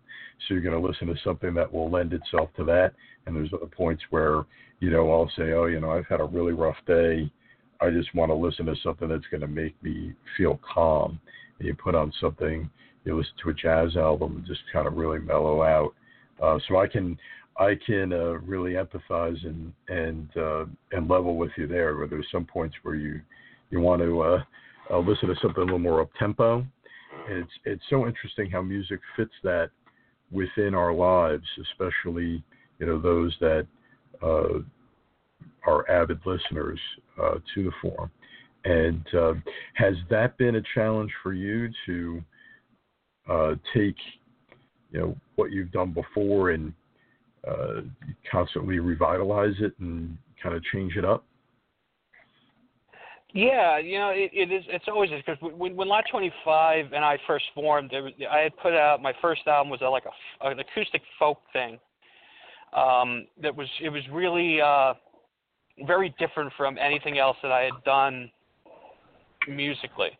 So 0.46 0.54
you're 0.54 0.62
going 0.62 0.80
to 0.80 0.86
listen 0.86 1.06
to 1.06 1.14
something 1.24 1.54
that 1.54 1.72
will 1.72 1.90
lend 1.90 2.12
itself 2.12 2.50
to 2.56 2.64
that. 2.64 2.92
And 3.24 3.34
there's 3.34 3.52
other 3.54 3.66
points 3.66 4.02
where, 4.10 4.44
you 4.80 4.90
know, 4.90 5.10
I'll 5.10 5.30
say, 5.36 5.52
oh, 5.52 5.66
you 5.66 5.80
know, 5.80 5.90
I've 5.90 6.06
had 6.06 6.20
a 6.20 6.24
really 6.24 6.52
rough 6.52 6.76
day. 6.86 7.30
I 7.80 7.90
just 7.90 8.14
want 8.14 8.30
to 8.30 8.34
listen 8.34 8.66
to 8.66 8.74
something 8.82 9.08
that's 9.08 9.26
going 9.30 9.40
to 9.40 9.46
make 9.46 9.80
me 9.82 10.12
feel 10.36 10.60
calm. 10.74 11.20
And 11.58 11.68
you 11.68 11.74
put 11.74 11.94
on 11.94 12.12
something, 12.20 12.68
you 13.04 13.16
listen 13.16 13.32
to 13.44 13.50
a 13.50 13.54
jazz 13.54 13.96
album 13.96 14.36
and 14.36 14.46
just 14.46 14.60
kind 14.72 14.86
of 14.86 14.96
really 14.96 15.18
mellow 15.18 15.62
out. 15.62 15.94
Uh, 16.42 16.58
so 16.68 16.78
I 16.78 16.86
can 16.86 17.18
I 17.58 17.74
can 17.86 18.12
uh, 18.12 18.38
really 18.44 18.72
empathize 18.72 19.44
and 19.46 19.72
and 19.88 20.28
uh, 20.36 20.64
and 20.92 21.08
level 21.08 21.36
with 21.36 21.50
you 21.56 21.66
there. 21.66 21.96
Where 21.96 22.06
there's 22.06 22.26
some 22.30 22.44
points 22.44 22.76
where 22.82 22.96
you 22.96 23.20
you 23.70 23.80
want 23.80 24.02
to 24.02 24.20
uh, 24.20 24.42
uh, 24.90 24.98
listen 24.98 25.28
to 25.28 25.34
something 25.40 25.62
a 25.62 25.64
little 25.64 25.78
more 25.78 26.02
up 26.02 26.10
tempo. 26.18 26.66
It's 27.28 27.50
it's 27.64 27.82
so 27.88 28.06
interesting 28.06 28.50
how 28.50 28.62
music 28.62 29.00
fits 29.16 29.32
that 29.42 29.70
within 30.30 30.74
our 30.74 30.92
lives, 30.92 31.46
especially 31.72 32.42
you 32.78 32.86
know 32.86 33.00
those 33.00 33.34
that 33.40 33.66
uh, 34.22 34.58
are 35.66 35.88
avid 35.90 36.20
listeners 36.26 36.80
uh, 37.22 37.34
to 37.54 37.64
the 37.64 37.72
forum. 37.80 38.10
And 38.64 39.06
has 39.74 39.94
that 40.10 40.36
been 40.38 40.56
a 40.56 40.62
challenge 40.74 41.12
for 41.22 41.32
you 41.32 41.68
to 41.86 42.22
take 43.72 43.96
you 44.90 45.00
know 45.00 45.16
what 45.36 45.52
you've 45.52 45.70
done 45.72 45.92
before 45.92 46.50
and 46.50 46.72
uh, 47.48 47.80
constantly 48.30 48.78
revitalize 48.78 49.54
it 49.60 49.72
and 49.80 50.16
kind 50.42 50.54
of 50.54 50.62
change 50.72 50.96
it 50.96 51.04
up? 51.04 51.24
Yeah, 53.32 53.78
you 53.78 53.98
know, 53.98 54.10
it, 54.10 54.30
it 54.32 54.50
is. 54.50 54.64
It's 54.68 54.86
always 54.88 55.10
because 55.10 55.36
when 55.40 55.76
when 55.76 55.88
Lot 55.88 56.04
Twenty 56.10 56.32
Five 56.44 56.86
and 56.92 57.04
I 57.04 57.18
first 57.26 57.44
formed, 57.54 57.90
was, 57.92 58.12
I 58.30 58.38
had 58.38 58.56
put 58.56 58.72
out 58.72 59.02
my 59.02 59.12
first 59.20 59.46
album 59.46 59.70
was 59.70 59.80
a, 59.82 59.88
like 59.88 60.04
a 60.06 60.48
an 60.48 60.58
acoustic 60.58 61.02
folk 61.18 61.38
thing. 61.52 61.78
Um, 62.74 63.26
that 63.42 63.54
was 63.54 63.68
it 63.82 63.90
was 63.90 64.02
really 64.10 64.60
uh, 64.60 64.94
very 65.86 66.14
different 66.18 66.52
from 66.56 66.78
anything 66.78 67.18
else 67.18 67.36
that 67.42 67.52
I 67.52 67.62
had 67.62 67.84
done 67.84 68.30
musically. 69.48 70.10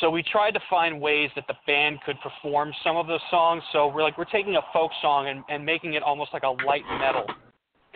So 0.00 0.10
we 0.10 0.22
tried 0.22 0.52
to 0.52 0.60
find 0.68 1.00
ways 1.00 1.30
that 1.34 1.46
the 1.48 1.54
band 1.66 1.98
could 2.04 2.16
perform 2.20 2.72
some 2.84 2.96
of 2.96 3.06
those 3.06 3.20
songs. 3.30 3.62
So 3.72 3.88
we're 3.88 4.02
like 4.02 4.18
we're 4.18 4.24
taking 4.26 4.56
a 4.56 4.60
folk 4.72 4.90
song 5.00 5.28
and, 5.28 5.42
and 5.48 5.64
making 5.64 5.94
it 5.94 6.02
almost 6.02 6.32
like 6.32 6.42
a 6.42 6.50
light 6.66 6.84
metal 6.98 7.24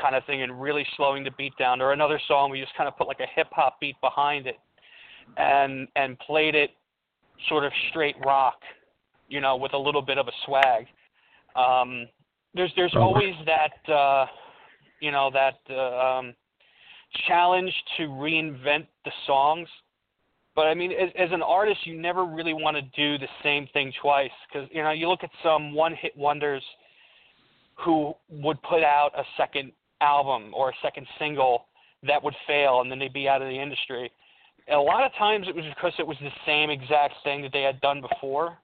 kind 0.00 0.16
of 0.16 0.24
thing 0.24 0.42
and 0.42 0.60
really 0.60 0.86
slowing 0.96 1.22
the 1.22 1.30
beat 1.36 1.52
down. 1.58 1.80
Or 1.80 1.92
another 1.92 2.20
song 2.26 2.50
we 2.50 2.60
just 2.60 2.74
kind 2.76 2.88
of 2.88 2.96
put 2.96 3.06
like 3.06 3.20
a 3.20 3.26
hip 3.36 3.48
hop 3.52 3.78
beat 3.80 4.00
behind 4.00 4.46
it 4.46 4.56
and 5.36 5.86
and 5.96 6.18
played 6.20 6.54
it 6.54 6.70
sort 7.48 7.64
of 7.64 7.72
straight 7.90 8.16
rock, 8.24 8.56
you 9.28 9.40
know, 9.40 9.56
with 9.56 9.74
a 9.74 9.78
little 9.78 10.02
bit 10.02 10.18
of 10.18 10.28
a 10.28 10.32
swag. 10.46 10.86
Um, 11.56 12.08
there's 12.54 12.72
there's 12.76 12.94
Oh. 12.96 13.02
always 13.02 13.34
that 13.46 13.92
uh, 13.92 14.26
you 15.00 15.10
know 15.10 15.30
that 15.32 15.58
uh, 15.70 16.18
um, 16.18 16.34
challenge 17.28 17.72
to 17.98 18.04
reinvent 18.08 18.86
the 19.04 19.12
songs 19.26 19.68
But 20.54 20.66
I 20.66 20.74
mean, 20.74 20.92
as, 20.92 21.08
as 21.18 21.30
an 21.32 21.42
artist, 21.42 21.80
you 21.86 21.98
never 21.98 22.24
really 22.26 22.52
want 22.52 22.76
to 22.76 22.82
do 22.82 23.18
the 23.18 23.28
same 23.42 23.66
thing 23.72 23.92
twice 24.00 24.30
because 24.48 24.68
you 24.72 24.82
know 24.82 24.90
you 24.90 25.08
look 25.08 25.24
at 25.24 25.30
some 25.42 25.74
one-hit 25.74 26.16
wonders 26.16 26.62
who 27.76 28.14
would 28.28 28.60
put 28.62 28.82
out 28.82 29.10
a 29.16 29.22
second 29.36 29.72
album 30.00 30.52
or 30.54 30.70
a 30.70 30.74
second 30.82 31.06
single 31.18 31.66
that 32.06 32.22
would 32.22 32.34
fail 32.46 32.80
and 32.80 32.90
then 32.90 32.98
they'd 32.98 33.12
be 33.12 33.28
out 33.28 33.40
of 33.40 33.48
the 33.48 33.58
industry. 33.58 34.10
A 34.70 34.76
lot 34.76 35.04
of 35.04 35.12
times 35.14 35.46
it 35.48 35.54
was 35.54 35.64
because 35.74 35.92
it 35.98 36.06
was 36.06 36.16
the 36.20 36.30
same 36.46 36.70
exact 36.70 37.14
thing 37.24 37.42
that 37.42 37.52
they 37.52 37.62
had 37.62 37.80
done 37.80 38.00
before. 38.00 38.58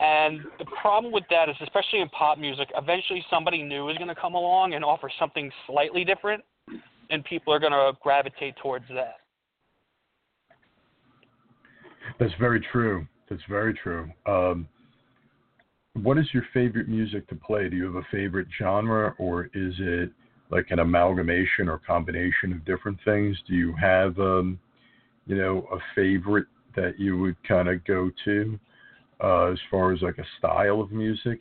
And 0.00 0.40
the 0.58 0.64
problem 0.80 1.12
with 1.12 1.24
that 1.30 1.48
is, 1.48 1.54
especially 1.62 2.00
in 2.00 2.08
pop 2.08 2.38
music, 2.38 2.68
eventually 2.76 3.24
somebody 3.30 3.62
new 3.62 3.88
is 3.88 3.96
going 3.98 4.08
to 4.08 4.16
come 4.16 4.34
along 4.34 4.74
and 4.74 4.84
offer 4.84 5.08
something 5.16 5.50
slightly 5.66 6.04
different, 6.04 6.42
and 7.10 7.24
people 7.24 7.52
are 7.52 7.60
going 7.60 7.72
to 7.72 7.92
gravitate 8.02 8.56
towards 8.56 8.86
that. 8.88 9.21
That's 12.22 12.38
very 12.38 12.60
true. 12.60 13.04
That's 13.28 13.42
very 13.48 13.74
true. 13.74 14.08
Um, 14.26 14.68
what 15.94 16.18
is 16.18 16.26
your 16.32 16.44
favorite 16.54 16.88
music 16.88 17.26
to 17.28 17.34
play? 17.34 17.68
Do 17.68 17.76
you 17.76 17.84
have 17.86 17.96
a 17.96 18.06
favorite 18.12 18.46
genre, 18.56 19.12
or 19.18 19.46
is 19.54 19.74
it 19.78 20.10
like 20.48 20.66
an 20.70 20.78
amalgamation 20.78 21.68
or 21.68 21.78
combination 21.78 22.52
of 22.52 22.64
different 22.64 22.98
things? 23.04 23.36
Do 23.48 23.54
you 23.54 23.74
have, 23.74 24.16
um, 24.20 24.60
you 25.26 25.36
know, 25.36 25.66
a 25.72 25.78
favorite 25.96 26.46
that 26.76 26.92
you 26.96 27.18
would 27.18 27.36
kind 27.42 27.68
of 27.68 27.84
go 27.84 28.10
to 28.24 28.58
uh, 29.20 29.46
as 29.46 29.58
far 29.68 29.92
as 29.92 30.00
like 30.00 30.18
a 30.18 30.26
style 30.38 30.80
of 30.80 30.92
music, 30.92 31.40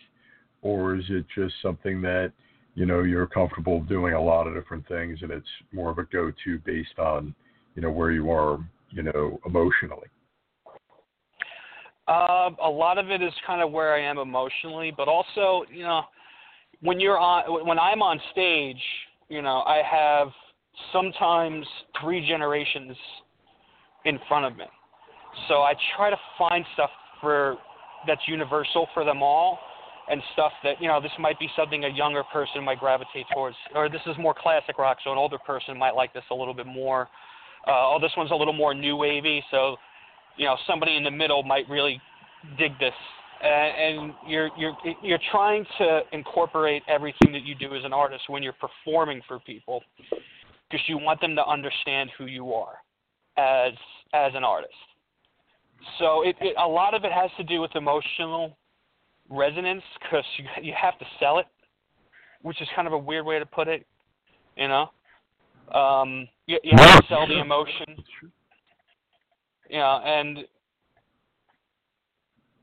or 0.63 0.95
is 0.95 1.05
it 1.09 1.25
just 1.35 1.53
something 1.61 2.01
that 2.01 2.33
you 2.73 2.87
know 2.87 3.03
you're 3.03 3.27
comfortable 3.27 3.81
doing 3.81 4.15
a 4.15 4.21
lot 4.21 4.47
of 4.47 4.55
different 4.55 4.87
things 4.87 5.19
and 5.21 5.29
it's 5.29 5.45
more 5.71 5.91
of 5.91 5.99
a 5.99 6.05
go-to 6.05 6.57
based 6.59 6.97
on 6.97 7.35
you 7.75 7.83
know 7.83 7.91
where 7.91 8.11
you 8.11 8.31
are, 8.31 8.57
you 8.89 9.03
know, 9.03 9.39
emotionally? 9.45 10.07
Uh, 12.11 12.49
a 12.61 12.69
lot 12.69 12.97
of 12.97 13.09
it 13.09 13.21
is 13.21 13.31
kind 13.47 13.61
of 13.61 13.71
where 13.71 13.93
I 13.93 14.01
am 14.01 14.17
emotionally, 14.17 14.91
but 14.95 15.07
also, 15.07 15.63
you 15.71 15.83
know, 15.83 16.01
when 16.81 16.99
you're 16.99 17.17
on, 17.17 17.65
when 17.65 17.79
I'm 17.79 18.01
on 18.01 18.19
stage, 18.33 18.81
you 19.29 19.41
know, 19.41 19.63
I 19.65 19.81
have 19.89 20.27
sometimes 20.91 21.65
three 22.01 22.27
generations 22.27 22.97
in 24.03 24.19
front 24.27 24.45
of 24.45 24.57
me. 24.57 24.65
So 25.47 25.61
I 25.61 25.73
try 25.95 26.09
to 26.09 26.17
find 26.37 26.65
stuff 26.73 26.89
for 27.21 27.55
that's 28.05 28.21
universal 28.27 28.89
for 28.93 29.05
them 29.05 29.23
all, 29.23 29.59
and 30.09 30.21
stuff 30.33 30.51
that 30.65 30.81
you 30.81 30.89
know 30.89 30.99
this 30.99 31.11
might 31.17 31.39
be 31.39 31.47
something 31.55 31.85
a 31.85 31.89
younger 31.89 32.23
person 32.33 32.61
might 32.65 32.79
gravitate 32.79 33.25
towards, 33.33 33.55
or 33.73 33.87
this 33.87 34.01
is 34.05 34.17
more 34.19 34.35
classic 34.37 34.77
rock, 34.77 34.97
so 35.05 35.13
an 35.13 35.17
older 35.17 35.37
person 35.45 35.77
might 35.77 35.95
like 35.95 36.13
this 36.13 36.23
a 36.31 36.35
little 36.35 36.53
bit 36.53 36.65
more. 36.65 37.07
Uh, 37.65 37.93
oh, 37.93 37.99
this 38.01 38.11
one's 38.17 38.31
a 38.31 38.35
little 38.35 38.53
more 38.53 38.73
new 38.73 38.97
wavy, 38.97 39.41
so 39.49 39.77
you 40.37 40.45
know 40.45 40.55
somebody 40.67 40.95
in 40.95 41.03
the 41.03 41.11
middle 41.11 41.43
might 41.43 41.67
really 41.69 42.01
dig 42.57 42.77
this. 42.79 42.93
And 43.43 44.13
you're 44.27 44.49
you're 44.57 44.77
you're 45.01 45.19
trying 45.31 45.65
to 45.79 46.01
incorporate 46.11 46.83
everything 46.87 47.31
that 47.31 47.43
you 47.43 47.55
do 47.55 47.75
as 47.75 47.83
an 47.83 47.93
artist 47.93 48.23
when 48.27 48.43
you're 48.43 48.53
performing 48.53 49.21
for 49.27 49.39
people 49.39 49.81
because 50.69 50.83
you 50.87 50.97
want 50.99 51.19
them 51.21 51.35
to 51.35 51.45
understand 51.45 52.11
who 52.17 52.25
you 52.27 52.53
are 52.53 52.75
as 53.37 53.73
as 54.13 54.31
an 54.35 54.43
artist. 54.43 54.73
So 55.97 56.21
it, 56.23 56.35
it 56.39 56.55
a 56.57 56.67
lot 56.67 56.93
of 56.93 57.03
it 57.03 57.11
has 57.11 57.31
to 57.37 57.43
do 57.43 57.61
with 57.61 57.75
emotional 57.75 58.57
resonance 59.31 59.83
because 60.01 60.25
you 60.37 60.45
you 60.61 60.73
have 60.79 60.99
to 60.99 61.05
sell 61.19 61.39
it 61.39 61.47
which 62.41 62.61
is 62.61 62.67
kind 62.75 62.87
of 62.87 62.93
a 62.93 62.97
weird 62.97 63.25
way 63.25 63.39
to 63.39 63.45
put 63.45 63.67
it 63.67 63.85
you 64.57 64.67
know? 64.67 64.89
Um 65.73 66.27
you, 66.47 66.59
you 66.63 66.73
have 66.75 67.01
to 67.01 67.07
sell 67.07 67.27
the 67.27 67.39
emotion 67.39 68.03
yeah 69.71 69.97
and 69.99 70.39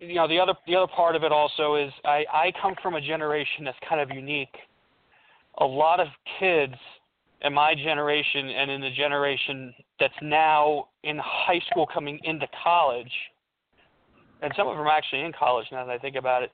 you 0.01 0.15
know 0.15 0.29
the 0.29 0.39
other 0.39 0.55
the 0.67 0.77
other 0.77 0.87
part 0.95 1.17
of 1.17 1.25
it 1.25 1.33
also 1.33 1.75
is 1.75 1.91
I 2.05 2.25
I 2.33 2.53
come 2.61 2.75
from 2.83 2.95
a 2.95 3.01
generation 3.01 3.65
that's 3.65 3.79
kind 3.89 4.01
of 4.01 4.11
unique. 4.15 4.55
A 5.61 5.65
lot 5.65 5.99
of 5.99 6.07
kids 6.39 6.75
in 7.43 7.53
my 7.53 7.75
generation 7.75 8.49
and 8.49 8.71
in 8.71 8.81
the 8.81 8.91
generation 8.91 9.75
that's 9.99 10.15
now 10.23 10.89
in 11.03 11.19
high 11.23 11.61
school 11.71 11.87
coming 11.87 12.21
into 12.25 12.47
college, 12.63 13.11
and 14.43 14.53
some 14.57 14.69
of 14.69 14.77
them 14.77 14.87
are 14.87 14.91
actually 14.91 15.23
in 15.23 15.33
college 15.33 15.67
now 15.73 15.85
that 15.85 15.93
I 15.93 15.99
think 15.99 16.17
about 16.17 16.43
it. 16.43 16.53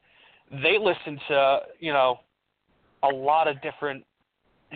They 0.51 0.79
listen 0.81 1.19
to 1.29 1.59
you 1.81 1.93
know 1.93 2.21
a 3.03 3.15
lot 3.15 3.49
of 3.49 3.61
different 3.61 4.05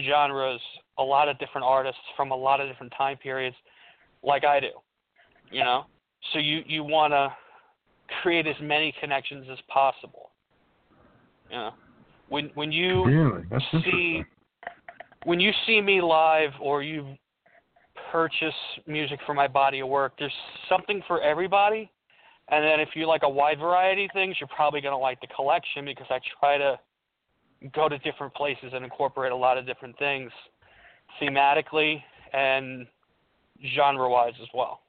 genres, 0.05 0.61
a 0.99 1.03
lot 1.03 1.29
of 1.29 1.39
different 1.39 1.65
artists 1.65 2.01
from 2.17 2.33
a 2.33 2.37
lot 2.37 2.61
of 2.61 2.69
different 2.69 2.93
time 2.99 3.17
periods, 3.17 3.57
like 4.23 4.45
I 4.45 4.61
do. 4.61 4.71
You 5.51 5.65
know, 5.65 5.85
so 6.33 6.39
you 6.39 6.63
you 6.67 6.85
want 6.85 7.13
to 7.13 7.29
create 8.23 8.47
as 8.47 8.57
many 8.61 8.95
connections 9.01 9.47
as 9.51 9.59
possible. 9.69 10.31
You 11.51 11.57
know, 11.57 11.71
when 12.29 12.51
when 12.55 12.73
you 12.73 13.05
really? 13.05 13.43
see 13.85 14.25
when 15.25 15.41
you 15.41 15.53
see 15.67 15.81
me 15.81 16.01
live 16.01 16.51
or 16.61 16.83
you 16.83 17.15
purchase 18.13 18.55
music 18.87 19.19
for 19.27 19.35
my 19.35 19.49
body 19.49 19.81
of 19.81 19.89
work, 19.89 20.13
there's 20.19 20.33
something 20.69 21.03
for 21.07 21.21
everybody. 21.23 21.91
And 22.51 22.65
then 22.65 22.81
if 22.81 22.91
you 22.95 23.07
like 23.07 23.23
a 23.25 23.29
wide 23.29 23.59
variety 23.59 24.07
of 24.07 24.11
things, 24.15 24.37
you're 24.41 24.49
probably 24.49 24.81
going 24.81 24.93
to 24.93 24.99
like 24.99 25.21
the 25.21 25.27
collection 25.27 25.85
because 25.85 26.07
I 26.09 26.19
try 26.41 26.57
to 26.57 26.79
go 27.75 27.89
to 27.89 27.99
different 27.99 28.35
places 28.35 28.73
and 28.73 28.85
incorporate 28.85 29.33
a 29.33 29.37
lot 29.37 29.59
of 29.59 29.67
different 29.67 29.99
things 29.99 30.31
thematically 31.21 32.03
and 32.33 32.87
genre 33.75 34.09
wise 34.09 34.35
as 34.41 34.49
well. 34.55 34.81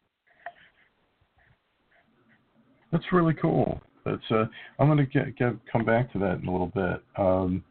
That's 2.92 3.06
really 3.12 3.34
cool. 3.34 3.82
That's 4.06 4.32
uh, 4.32 4.46
I'm 4.80 4.88
going 4.88 4.98
to 4.98 5.06
get, 5.06 5.38
get 5.38 5.54
come 5.72 5.86
back 5.86 6.12
to 6.14 6.20
that 6.20 6.40
in 6.42 6.48
a 6.48 6.52
little 6.52 6.72
bit. 6.74 7.04
Um, 7.18 7.64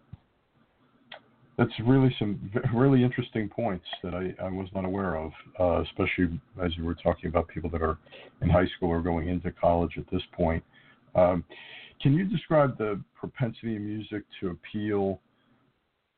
that's 1.57 1.73
really 1.85 2.15
some 2.21 2.51
really 2.73 3.03
interesting 3.03 3.49
points 3.49 3.85
that 4.05 4.15
I, 4.15 4.33
I 4.41 4.49
was 4.49 4.69
not 4.75 4.85
aware 4.85 5.17
of, 5.17 5.33
uh, 5.59 5.83
especially 5.83 6.41
as 6.63 6.77
you 6.77 6.85
were 6.85 6.95
talking 6.95 7.29
about 7.29 7.49
people 7.49 7.69
that 7.71 7.83
are 7.83 7.99
in 8.41 8.49
high 8.49 8.69
school 8.77 8.91
or 8.91 9.03
going 9.03 9.29
into 9.29 9.51
college 9.51 9.99
at 9.99 10.05
this 10.13 10.23
point. 10.33 10.63
Um, 11.17 11.45
can 12.01 12.15
you 12.15 12.25
describe 12.25 12.79
the 12.79 13.03
propensity 13.19 13.75
of 13.75 13.83
music 13.83 14.23
to 14.41 14.51
appeal 14.51 15.21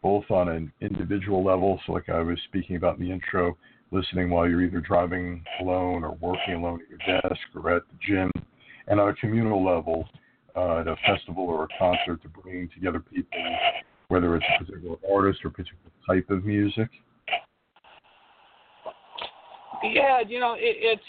both 0.03 0.31
on 0.31 0.51
an 0.51 0.73
individual 0.83 1.43
level, 1.43 1.81
so 1.87 1.93
like 1.93 2.11
I 2.11 2.21
was 2.21 2.39
speaking 2.49 2.77
about 2.77 2.99
in 2.99 3.07
the 3.07 3.13
intro, 3.13 3.57
listening 3.93 4.29
while 4.31 4.49
you're 4.49 4.63
either 4.63 4.81
driving 4.81 5.43
alone 5.61 6.05
or 6.05 6.17
working 6.21 6.55
alone 6.55 6.81
at 6.83 6.89
your 6.91 7.21
desk 7.21 7.41
or 7.55 7.77
at 7.77 7.83
the 7.89 7.99
gym, 8.07 8.31
and 8.91 9.01
on 9.01 9.09
a 9.09 9.15
communal 9.15 9.65
level, 9.65 10.07
uh, 10.57 10.81
at 10.81 10.89
a 10.89 10.97
festival 11.07 11.45
or 11.45 11.65
a 11.65 11.69
concert, 11.79 12.21
to 12.23 12.29
bring 12.29 12.69
together 12.75 12.99
people, 13.01 13.39
whether 14.09 14.35
it's 14.37 14.45
a 14.57 14.65
particular 14.65 14.97
artist 15.11 15.39
or 15.45 15.51
particular 15.51 15.91
type 16.07 16.29
of 16.29 16.45
music? 16.45 16.89
Yeah, 19.83 20.21
you 20.27 20.41
know, 20.41 20.55
it, 20.55 20.77
it's 20.77 21.03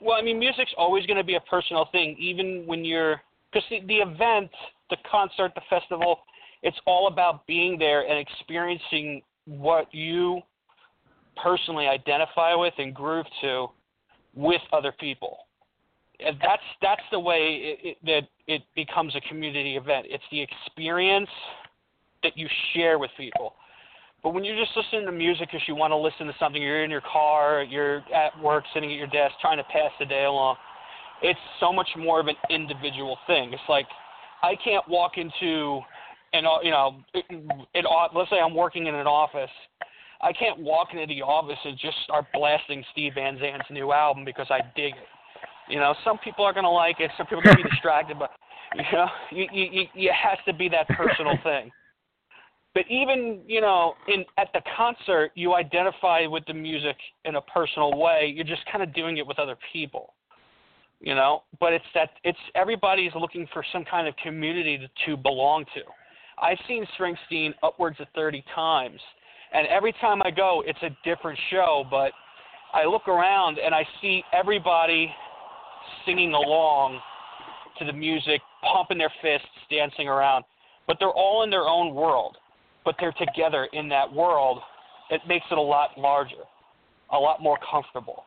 well. 0.00 0.16
I 0.16 0.22
mean, 0.22 0.38
music's 0.38 0.72
always 0.76 1.06
going 1.06 1.16
to 1.16 1.24
be 1.24 1.34
a 1.34 1.40
personal 1.40 1.88
thing, 1.90 2.16
even 2.20 2.64
when 2.66 2.84
you're 2.84 3.20
because 3.52 3.66
the, 3.70 3.80
the 3.88 3.96
event, 3.96 4.50
the 4.90 4.96
concert, 5.10 5.52
the 5.54 5.62
festival, 5.68 6.20
it's 6.62 6.76
all 6.86 7.08
about 7.08 7.46
being 7.46 7.78
there 7.78 8.06
and 8.06 8.18
experiencing 8.18 9.22
what 9.46 9.92
you 9.92 10.40
personally 11.42 11.88
identify 11.88 12.54
with 12.54 12.74
and 12.78 12.94
groove 12.94 13.26
to 13.40 13.68
with 14.34 14.60
other 14.72 14.92
people 15.00 15.45
that's 16.20 16.62
that's 16.82 17.02
the 17.10 17.20
way 17.20 17.76
it, 17.82 17.88
it, 17.88 17.96
that 18.04 18.52
it 18.52 18.62
becomes 18.74 19.14
a 19.14 19.20
community 19.22 19.76
event. 19.76 20.06
It's 20.08 20.24
the 20.30 20.40
experience 20.40 21.28
that 22.22 22.36
you 22.36 22.48
share 22.74 22.98
with 22.98 23.10
people. 23.16 23.54
But 24.22 24.30
when 24.30 24.44
you're 24.44 24.56
just 24.56 24.76
listening 24.76 25.06
to 25.06 25.12
music 25.12 25.48
because 25.52 25.62
you 25.68 25.76
want 25.76 25.92
to 25.92 25.96
listen 25.96 26.26
to 26.26 26.34
something, 26.40 26.60
you're 26.60 26.84
in 26.84 26.90
your 26.90 27.02
car, 27.02 27.62
you're 27.62 27.98
at 28.14 28.38
work, 28.42 28.64
sitting 28.74 28.90
at 28.90 28.96
your 28.96 29.06
desk, 29.06 29.34
trying 29.40 29.58
to 29.58 29.64
pass 29.64 29.90
the 30.00 30.06
day 30.06 30.24
along. 30.24 30.56
It's 31.22 31.38
so 31.60 31.72
much 31.72 31.88
more 31.96 32.20
of 32.20 32.26
an 32.26 32.34
individual 32.50 33.18
thing. 33.26 33.52
It's 33.52 33.62
like 33.68 33.86
I 34.42 34.54
can't 34.62 34.86
walk 34.88 35.12
into 35.16 35.80
an 36.32 36.46
uh, 36.46 36.60
you 36.62 36.70
know, 36.70 36.96
it, 37.14 37.24
it, 37.74 37.84
let's 38.14 38.30
say 38.30 38.40
I'm 38.40 38.54
working 38.54 38.86
in 38.86 38.94
an 38.94 39.06
office. 39.06 39.50
I 40.22 40.32
can't 40.32 40.58
walk 40.58 40.88
into 40.92 41.06
the 41.06 41.22
office 41.22 41.58
and 41.64 41.78
just 41.78 41.96
start 42.04 42.24
blasting 42.32 42.82
Steve 42.92 43.12
Van 43.14 43.36
Zandt's 43.36 43.70
new 43.70 43.92
album 43.92 44.24
because 44.24 44.46
I 44.50 44.60
dig 44.74 44.94
it 44.94 45.08
you 45.68 45.78
know, 45.78 45.94
some 46.04 46.18
people 46.18 46.44
are 46.44 46.52
going 46.52 46.64
to 46.64 46.70
like 46.70 47.00
it. 47.00 47.10
Some 47.16 47.26
people 47.26 47.40
are 47.40 47.42
going 47.42 47.56
to 47.56 47.64
be 47.64 47.70
distracted, 47.70 48.18
but 48.18 48.30
you 48.74 48.82
know, 48.92 49.06
you, 49.30 49.46
you, 49.52 49.86
you, 49.94 50.08
it 50.08 50.14
has 50.14 50.38
to 50.46 50.52
be 50.52 50.68
that 50.68 50.88
personal 50.88 51.34
thing. 51.42 51.70
But 52.74 52.84
even 52.90 53.40
you 53.46 53.60
know, 53.62 53.94
in 54.06 54.24
at 54.36 54.48
the 54.52 54.60
concert, 54.76 55.30
you 55.34 55.54
identify 55.54 56.26
with 56.26 56.44
the 56.46 56.54
music 56.54 56.96
in 57.24 57.36
a 57.36 57.40
personal 57.40 57.98
way. 57.98 58.32
You're 58.34 58.44
just 58.44 58.62
kind 58.70 58.82
of 58.82 58.94
doing 58.94 59.16
it 59.16 59.26
with 59.26 59.38
other 59.38 59.56
people, 59.72 60.12
you 61.00 61.14
know. 61.14 61.44
But 61.58 61.72
it's 61.72 61.84
that 61.94 62.10
it's 62.22 62.38
everybody's 62.54 63.12
looking 63.18 63.48
for 63.52 63.64
some 63.72 63.84
kind 63.84 64.06
of 64.06 64.14
community 64.16 64.76
to, 64.78 64.88
to 65.06 65.16
belong 65.16 65.64
to. 65.74 65.80
I've 66.38 66.58
seen 66.68 66.86
Springsteen 67.00 67.54
upwards 67.62 67.96
of 67.98 68.08
30 68.14 68.44
times, 68.54 69.00
and 69.54 69.66
every 69.68 69.94
time 69.94 70.20
I 70.22 70.30
go, 70.30 70.62
it's 70.66 70.82
a 70.82 70.90
different 71.02 71.38
show. 71.50 71.84
But 71.90 72.12
I 72.74 72.84
look 72.84 73.08
around 73.08 73.58
and 73.58 73.74
I 73.74 73.86
see 74.02 74.22
everybody 74.34 75.10
singing 76.06 76.32
along 76.32 77.00
to 77.78 77.84
the 77.84 77.92
music, 77.92 78.40
pumping 78.72 78.98
their 78.98 79.12
fists, 79.20 79.46
dancing 79.70 80.08
around, 80.08 80.44
but 80.86 80.96
they're 80.98 81.10
all 81.10 81.42
in 81.42 81.50
their 81.50 81.66
own 81.66 81.94
world, 81.94 82.36
but 82.84 82.94
they're 82.98 83.12
together 83.12 83.68
in 83.72 83.88
that 83.88 84.10
world. 84.10 84.60
It 85.10 85.20
makes 85.28 85.44
it 85.50 85.58
a 85.58 85.62
lot 85.62 85.90
larger, 85.98 86.44
a 87.12 87.18
lot 87.18 87.42
more 87.42 87.58
comfortable, 87.70 88.24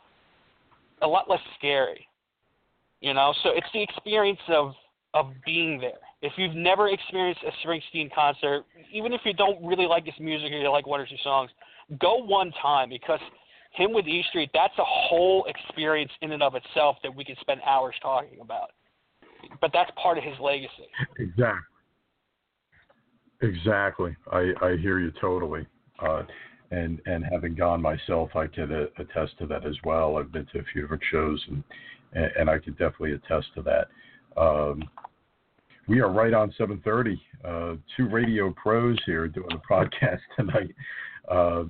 a 1.01 1.07
lot 1.07 1.29
less 1.29 1.41
scary. 1.57 2.05
You 3.01 3.13
know, 3.13 3.33
so 3.43 3.51
it's 3.55 3.67
the 3.73 3.81
experience 3.81 4.39
of 4.49 4.73
of 5.15 5.31
being 5.43 5.79
there. 5.79 5.97
If 6.21 6.33
you've 6.37 6.55
never 6.55 6.89
experienced 6.89 7.41
a 7.43 7.67
Springsteen 7.67 8.13
concert, 8.13 8.65
even 8.91 9.13
if 9.13 9.21
you 9.23 9.33
don't 9.33 9.65
really 9.65 9.87
like 9.87 10.05
his 10.05 10.13
music 10.19 10.51
or 10.51 10.57
you 10.57 10.69
like 10.69 10.85
one 10.85 10.99
or 10.99 11.07
two 11.07 11.15
songs, 11.23 11.49
go 11.99 12.23
one 12.23 12.51
time 12.61 12.89
because 12.89 13.19
him 13.71 13.93
with 13.93 14.07
E 14.07 14.23
Street, 14.29 14.49
that's 14.53 14.77
a 14.77 14.85
whole 14.85 15.45
experience 15.45 16.11
in 16.21 16.31
and 16.31 16.43
of 16.43 16.55
itself 16.55 16.97
that 17.03 17.15
we 17.15 17.23
could 17.23 17.37
spend 17.41 17.61
hours 17.65 17.95
talking 18.01 18.39
about. 18.41 18.71
But 19.61 19.71
that's 19.73 19.91
part 20.01 20.17
of 20.17 20.23
his 20.23 20.35
legacy. 20.39 20.89
Exactly. 21.17 21.63
Exactly. 23.41 24.15
I, 24.31 24.51
I 24.61 24.75
hear 24.77 24.99
you 24.99 25.11
totally. 25.21 25.65
Uh, 25.99 26.23
and 26.71 26.99
and 27.05 27.25
having 27.31 27.55
gone 27.55 27.81
myself, 27.81 28.35
I 28.35 28.47
can 28.47 28.71
uh, 28.71 28.85
attest 28.97 29.37
to 29.39 29.47
that 29.47 29.65
as 29.65 29.75
well. 29.83 30.17
I've 30.17 30.31
been 30.31 30.45
to 30.53 30.59
a 30.59 30.63
few 30.71 30.81
different 30.81 31.03
shows, 31.09 31.43
and 31.47 31.63
and 32.13 32.49
I 32.49 32.59
can 32.59 32.73
definitely 32.73 33.13
attest 33.13 33.47
to 33.55 33.61
that. 33.63 33.87
Um, 34.39 34.83
we 35.87 35.99
are 36.01 36.11
right 36.11 36.33
on 36.33 36.53
7:30. 36.59 37.19
Uh, 37.43 37.75
two 37.97 38.07
radio 38.09 38.53
pros 38.53 38.97
here 39.05 39.27
doing 39.27 39.49
the 39.49 39.57
podcast 39.69 40.19
tonight, 40.35 40.75
uh, 41.29 41.63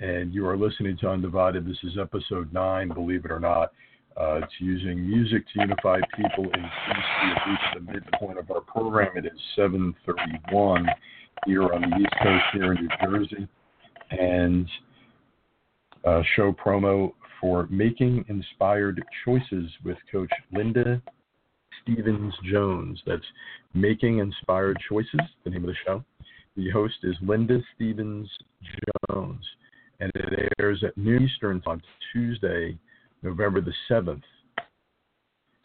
and 0.00 0.32
you 0.32 0.46
are 0.46 0.56
listening 0.56 0.96
to 0.98 1.08
Undivided. 1.08 1.66
This 1.66 1.78
is 1.84 1.98
episode 2.00 2.52
nine. 2.52 2.88
Believe 2.88 3.24
it 3.24 3.30
or 3.30 3.40
not, 3.40 3.72
uh, 4.20 4.40
it's 4.42 4.52
using 4.58 5.06
music 5.06 5.44
to 5.54 5.60
unify 5.60 6.00
people 6.16 6.44
in 6.44 6.50
peace. 6.50 7.08
We 7.22 7.28
have 7.28 7.42
reached 7.46 7.74
the 7.74 7.92
midpoint 7.92 8.38
of 8.38 8.50
our 8.50 8.60
program. 8.60 9.16
It 9.16 9.26
is 9.26 9.40
7:31 9.56 10.86
here 11.46 11.72
on 11.72 11.82
the 11.82 11.96
East 11.96 12.14
Coast 12.22 12.44
here 12.52 12.72
in 12.72 12.80
New 12.80 12.88
Jersey, 13.02 13.48
and 14.10 14.68
uh, 16.04 16.22
show 16.36 16.52
promo 16.52 17.12
for 17.40 17.66
making 17.70 18.24
inspired 18.28 19.02
choices 19.24 19.70
with 19.84 19.98
Coach 20.10 20.30
Linda 20.52 21.02
Stevens 21.82 22.34
Jones. 22.50 23.00
That's 23.06 23.24
Making 23.74 24.18
Inspired 24.18 24.78
Choices, 24.88 25.20
the 25.44 25.50
name 25.50 25.64
of 25.64 25.70
the 25.70 25.76
show. 25.84 26.04
The 26.56 26.70
host 26.70 26.96
is 27.02 27.16
Linda 27.22 27.60
Stevens 27.74 28.28
Jones, 29.08 29.44
and 30.02 30.10
it 30.14 30.52
airs 30.58 30.82
at 30.84 30.96
noon 30.96 31.22
Eastern 31.22 31.62
on 31.64 31.80
Tuesday, 32.12 32.76
November 33.22 33.60
the 33.60 33.72
7th. 33.88 34.22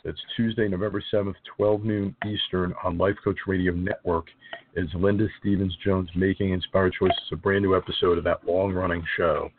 That's 0.06 0.20
Tuesday, 0.36 0.68
November 0.68 1.04
7th, 1.12 1.34
12 1.58 1.84
noon 1.84 2.16
Eastern 2.26 2.74
on 2.84 3.00
Life 3.00 3.16
Coach 3.24 3.40
Radio 3.48 3.74
Network. 3.74 4.28
Is 4.76 4.88
Linda 4.94 5.28
Stevens 5.40 5.76
Jones 5.84 6.10
Making 6.16 6.52
Inspired 6.52 6.94
Choices, 7.00 7.18
a 7.32 7.36
brand 7.36 7.64
new 7.64 7.76
episode 7.76 8.20
of 8.20 8.24
that 8.26 8.46
long 8.46 8.74
running 8.74 9.04
show 9.18 9.50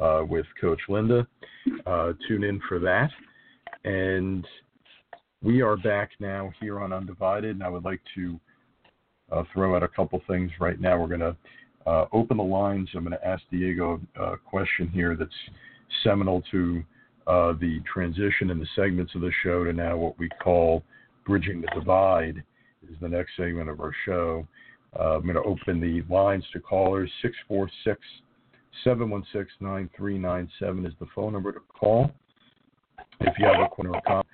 uh, 0.00 0.22
with 0.26 0.46
Coach 0.58 0.80
Linda. 0.88 1.26
Uh, 1.84 2.14
tune 2.26 2.42
in 2.42 2.58
for 2.66 2.78
that. 2.78 3.10
And 3.84 4.46
we 5.42 5.60
are 5.60 5.76
back 5.76 6.12
now 6.20 6.50
here 6.58 6.80
on 6.80 6.92
Undivided, 6.92 7.50
and 7.50 7.62
I 7.62 7.68
would 7.68 7.84
like 7.84 8.00
to 8.14 8.40
uh, 9.30 9.42
throw 9.52 9.76
out 9.76 9.82
a 9.82 9.88
couple 9.88 10.22
things 10.26 10.50
right 10.58 10.80
now. 10.80 10.98
We're 10.98 11.08
going 11.08 11.20
to 11.20 11.36
uh, 11.86 12.06
open 12.12 12.36
the 12.36 12.42
lines. 12.42 12.88
I'm 12.94 13.04
going 13.04 13.16
to 13.16 13.26
ask 13.26 13.42
Diego 13.50 14.00
a 14.16 14.36
question 14.36 14.88
here 14.88 15.16
that's 15.16 15.30
seminal 16.02 16.42
to 16.50 16.82
uh, 17.26 17.52
the 17.60 17.80
transition 17.92 18.50
in 18.50 18.58
the 18.58 18.66
segments 18.74 19.14
of 19.14 19.20
the 19.20 19.30
show 19.42 19.64
to 19.64 19.72
now 19.72 19.96
what 19.96 20.18
we 20.18 20.28
call 20.42 20.82
Bridging 21.24 21.60
the 21.60 21.68
Divide 21.74 22.42
is 22.90 22.96
the 23.00 23.08
next 23.08 23.36
segment 23.36 23.68
of 23.68 23.80
our 23.80 23.94
show. 24.04 24.46
Uh, 24.98 25.16
I'm 25.16 25.22
going 25.22 25.34
to 25.34 25.42
open 25.42 25.80
the 25.80 26.02
lines 26.12 26.44
to 26.52 26.60
callers. 26.60 27.10
646 27.22 28.00
716 28.84 29.46
9397 29.60 30.86
is 30.86 30.92
the 30.98 31.06
phone 31.14 31.32
number 31.32 31.52
to 31.52 31.60
call. 31.68 32.10
If 33.20 33.38
you 33.38 33.46
have 33.46 33.60
a 33.60 33.68
question 33.68 33.94
or 33.94 34.00
comment, 34.02 34.26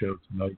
show 0.00 0.16
tonight. 0.30 0.56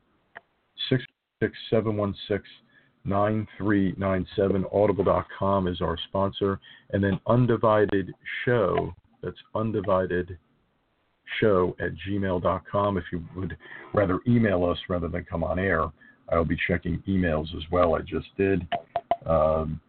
66716 3.06 4.66
Audible.com 4.72 5.68
is 5.68 5.80
our 5.80 5.96
sponsor. 6.08 6.60
And 6.90 7.02
then 7.02 7.20
Undivided 7.26 8.12
Show, 8.44 8.94
that's 9.22 9.36
Undivided 9.54 10.36
Show 11.40 11.76
at 11.80 11.90
gmail.com. 12.08 12.98
If 12.98 13.04
you 13.12 13.24
would 13.36 13.56
rather 13.94 14.20
email 14.26 14.64
us 14.64 14.78
rather 14.88 15.08
than 15.08 15.24
come 15.24 15.44
on 15.44 15.58
air, 15.58 15.84
I'll 16.30 16.44
be 16.44 16.58
checking 16.66 17.02
emails 17.08 17.54
as 17.56 17.62
well. 17.70 17.94
I 17.94 18.00
just 18.00 18.28
did. 18.36 18.66
Um, 19.24 19.80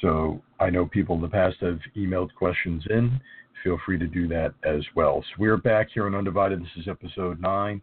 so 0.00 0.40
I 0.60 0.70
know 0.70 0.86
people 0.86 1.16
in 1.16 1.22
the 1.22 1.28
past 1.28 1.56
have 1.60 1.80
emailed 1.96 2.34
questions 2.34 2.84
in. 2.90 3.20
Feel 3.64 3.78
free 3.84 3.98
to 3.98 4.06
do 4.06 4.28
that 4.28 4.54
as 4.64 4.82
well. 4.94 5.22
So 5.22 5.36
we're 5.38 5.56
back 5.56 5.88
here 5.92 6.06
on 6.06 6.14
Undivided. 6.14 6.60
This 6.60 6.68
is 6.76 6.88
episode 6.88 7.40
nine 7.40 7.82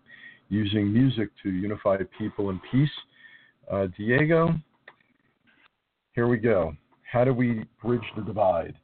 using 0.49 0.93
music 0.93 1.29
to 1.43 1.49
unify 1.49 1.97
people 2.17 2.49
in 2.49 2.61
peace. 2.71 2.89
Uh, 3.71 3.87
Diego, 3.97 4.53
here 6.15 6.27
we 6.27 6.37
go. 6.37 6.75
How 7.11 7.25
do 7.25 7.33
we 7.33 7.65
bridge 7.83 8.01
the 8.15 8.23
divide 8.23 8.75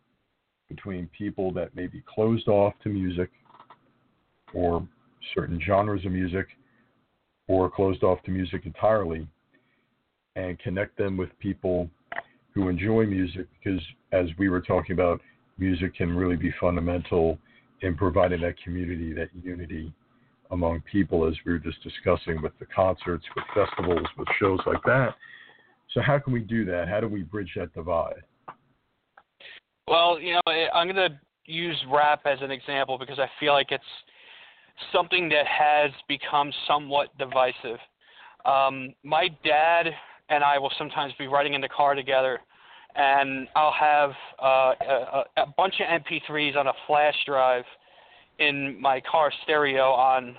between 0.70 1.10
people 1.18 1.52
that 1.54 1.76
may 1.76 1.88
be 1.88 2.04
closed 2.14 2.48
off 2.48 2.74
to 2.84 2.90
music 2.90 3.30
or 4.54 4.86
certain 5.34 5.60
genres 5.66 6.06
of 6.06 6.12
music 6.12 6.48
or 7.48 7.70
closed 7.70 8.04
off 8.04 8.22
to 8.24 8.32
music 8.32 8.66
entirely 8.66 9.28
and 10.36 10.60
connect 10.60 10.98
them 10.98 11.18
with 11.18 11.30
people 11.40 11.90
who 12.54 12.68
enjoy 12.68 13.06
music 13.06 13.48
because 13.64 13.82
as 14.12 14.28
we 14.38 14.50
were 14.50 14.62
talking 14.62 14.94
about 14.94 15.22
music 15.58 15.96
can 15.96 16.16
really 16.16 16.36
be 16.36 16.54
fundamental 16.60 17.38
in 17.82 17.96
providing 17.96 18.42
that 18.42 18.62
community 18.62 19.14
that 19.14 19.30
unity 19.42 19.94
among 20.52 20.82
people, 20.92 21.26
as 21.26 21.34
we 21.46 21.54
were 21.54 21.60
just 21.60 21.82
discussing 21.82 22.42
with 22.42 22.52
the 22.60 22.66
concerts, 22.66 23.24
with 23.36 23.46
festivals, 23.54 24.06
with 24.18 24.28
shows 24.38 24.60
like 24.66 24.84
that. 24.86 25.16
So, 25.94 26.02
how 26.02 26.20
can 26.20 26.34
we 26.34 26.40
do 26.40 26.66
that? 26.66 26.88
How 26.88 27.00
do 27.00 27.08
we 27.08 27.24
bridge 27.24 27.52
that 27.58 27.74
divide? 27.74 28.22
Well, 29.88 30.20
you 30.20 30.34
know, 30.34 30.54
I'm 30.74 30.88
going 30.88 31.12
to 31.12 31.20
use 31.46 31.76
rap 31.92 32.22
as 32.26 32.40
an 32.42 32.52
example 32.52 32.98
because 32.98 33.20
I 33.20 33.28
feel 33.40 33.54
like 33.54 33.72
it's 33.72 33.84
something 34.94 35.28
that 35.30 35.46
has 35.48 35.92
become 36.08 36.52
somewhat 36.68 37.10
divisive. 37.18 37.80
Um, 38.46 38.94
my 39.04 39.28
dad 39.44 39.88
and 40.30 40.44
I 40.44 40.58
will 40.58 40.72
sometimes 40.78 41.14
be 41.20 41.28
riding 41.28 41.54
in 41.54 41.62
the 41.62 41.70
car 41.70 41.94
together, 41.94 42.40
and 42.96 43.48
I'll 43.56 43.74
have 43.74 44.12
uh, 44.42 44.74
a, 44.82 45.24
a 45.38 45.46
bunch 45.58 45.76
of 45.82 46.02
MP3s 46.02 46.56
on 46.56 46.68
a 46.68 46.74
flash 46.88 47.16
drive 47.26 47.66
in 48.40 48.80
my 48.82 49.02
car 49.02 49.32
stereo 49.44 49.92
on 49.92 50.36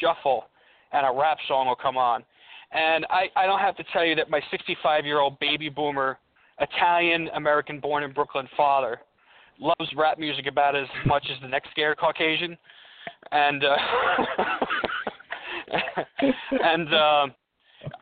shuffle, 0.00 0.44
and 0.92 1.06
a 1.06 1.12
rap 1.12 1.38
song 1.46 1.66
will 1.66 1.76
come 1.76 1.98
on. 1.98 2.24
And 2.72 3.06
I, 3.10 3.28
I 3.34 3.46
don't 3.46 3.60
have 3.60 3.76
to 3.76 3.84
tell 3.92 4.04
you 4.04 4.14
that 4.16 4.28
my 4.28 4.40
65 4.50 5.06
year 5.06 5.20
old 5.20 5.38
baby 5.38 5.68
boomer, 5.68 6.18
Italian 6.60 7.28
American 7.34 7.80
born 7.80 8.02
in 8.02 8.12
Brooklyn 8.12 8.48
father 8.56 9.00
loves 9.60 9.90
rap 9.96 10.18
music 10.18 10.46
about 10.46 10.76
as 10.76 10.86
much 11.06 11.26
as 11.34 11.40
the 11.40 11.48
next 11.48 11.70
scared 11.70 11.98
Caucasian. 11.98 12.56
And, 13.32 13.64
uh, 13.64 13.76
and, 16.64 16.94
uh, 16.94 17.26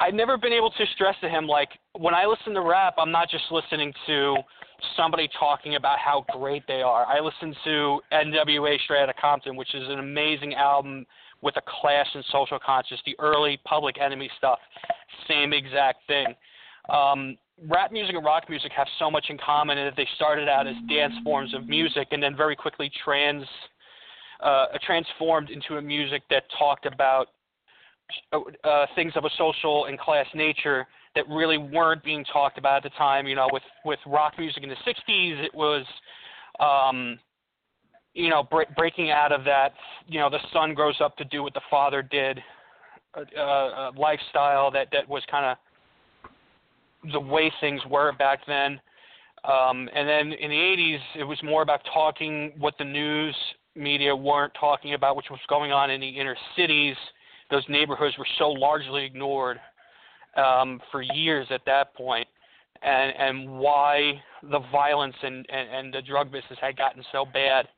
I've 0.01 0.15
never 0.15 0.39
been 0.39 0.53
able 0.53 0.71
to 0.71 0.85
stress 0.95 1.15
to 1.21 1.29
him 1.29 1.47
like 1.47 1.69
when 1.99 2.15
I 2.15 2.25
listen 2.25 2.55
to 2.55 2.63
rap, 2.63 2.95
I'm 2.99 3.13
not 3.13 3.29
just 3.29 3.45
listening 3.51 3.93
to 4.07 4.37
somebody 4.97 5.29
talking 5.39 5.77
about 5.77 5.99
how 5.99 6.25
great 6.33 6.63
they 6.67 6.83
are. 6.83 7.05
I 7.07 7.21
listen 7.21 7.55
to 7.65 8.01
NWA 8.13 8.81
Straight 8.85 9.03
Outta 9.03 9.15
Compton, 9.21 9.57
which 9.57 9.75
is 9.75 9.89
an 9.89 9.99
amazing 9.99 10.55
album 10.55 11.07
with 11.43 11.57
a 11.57 11.63
class 11.81 12.07
and 12.15 12.25
social 12.31 12.59
conscience. 12.59 13.01
The 13.07 13.17
early 13.19 13.59
Public 13.65 14.01
Enemy 14.01 14.31
stuff, 14.39 14.59
same 15.29 15.53
exact 15.53 16.07
thing. 16.07 16.27
Um, 16.89 17.37
rap 17.69 17.93
music 17.93 18.15
and 18.15 18.25
rock 18.25 18.49
music 18.49 18.73
have 18.77 18.87
so 18.99 19.11
much 19.11 19.27
in 19.29 19.39
common 19.39 19.79
in 19.79 19.87
that 19.87 19.97
they 19.97 20.09
started 20.17 20.49
out 20.49 20.67
as 20.67 20.75
dance 20.89 21.15
forms 21.25 21.55
of 21.55 21.67
music 21.67 22.09
and 22.11 22.23
then 22.23 22.37
very 22.37 22.55
quickly 22.55 22.91
trans 23.05 23.45
uh, 24.43 24.67
transformed 24.85 25.51
into 25.51 25.77
a 25.77 25.83
music 25.83 26.23
that 26.31 26.45
talked 26.59 26.87
about 26.87 27.29
uh, 28.33 28.87
things 28.95 29.13
of 29.17 29.25
a 29.25 29.31
social 29.37 29.87
and 29.87 29.99
class 29.99 30.27
nature 30.35 30.87
that 31.15 31.27
really 31.29 31.59
weren't 31.59 32.05
being 32.05 32.25
talked 32.25 32.59
about 32.59 32.77
at 32.77 32.83
the 32.85 32.97
time. 32.97 33.27
You 33.27 33.35
know, 33.35 33.49
with 33.51 33.63
with 33.85 33.99
rock 34.07 34.35
music 34.39 34.63
in 34.63 34.69
the 34.69 34.77
'60s, 34.77 35.45
it 35.45 35.55
was, 35.55 35.85
um, 36.61 37.19
you 38.17 38.31
know, 38.31 38.43
bre- 38.43 38.63
breaking 38.77 39.11
out 39.11 39.31
of 39.31 39.45
that. 39.45 39.75
You 40.09 40.19
know, 40.19 40.31
the 40.31 40.41
son 40.53 40.75
grows 40.75 40.97
up 41.01 41.17
to 41.19 41.25
do 41.25 41.43
what 41.43 41.55
the 41.55 41.61
father 41.71 42.03
did, 42.03 42.41
uh, 43.15 43.41
uh, 43.41 43.93
lifestyle 43.97 44.71
that 44.73 44.89
that 44.93 45.09
was 45.09 45.23
kind 45.31 45.45
of 45.45 47.13
the 47.13 47.21
way 47.21 47.53
things 47.61 47.81
were 47.89 48.13
back 48.13 48.41
then. 48.47 48.81
Um, 49.45 49.89
and 49.95 50.09
then 50.09 50.33
in 50.33 50.51
the 50.51 50.57
80s, 50.57 50.99
it 51.21 51.25
was 51.25 51.39
more 51.45 51.63
about 51.63 51.81
talking 51.93 52.53
what 52.59 52.75
the 52.79 52.85
news 52.85 53.37
media 53.77 54.17
weren't 54.17 54.53
talking 54.59 54.95
about, 54.95 55.15
which 55.15 55.27
was 55.31 55.39
going 55.49 55.71
on 55.71 55.91
in 55.91 56.01
the 56.01 56.09
inner 56.09 56.37
cities. 56.57 56.97
Those 57.51 57.65
neighborhoods 57.69 58.17
were 58.19 58.27
so 58.39 58.49
largely 58.49 59.05
ignored 59.05 59.61
um, 60.37 60.81
for 60.91 61.03
years 61.03 61.47
at 61.51 61.61
that 61.67 61.95
point, 61.95 62.27
and 62.83 63.13
and 63.17 63.59
why 63.59 64.21
the 64.43 64.61
violence 64.73 65.15
and, 65.23 65.47
and, 65.49 65.69
and 65.69 65.95
the 65.95 66.03
drug 66.03 66.33
business 66.33 66.59
had 66.61 66.77
gotten 66.77 67.05
so 67.13 67.25
bad. 67.33 67.69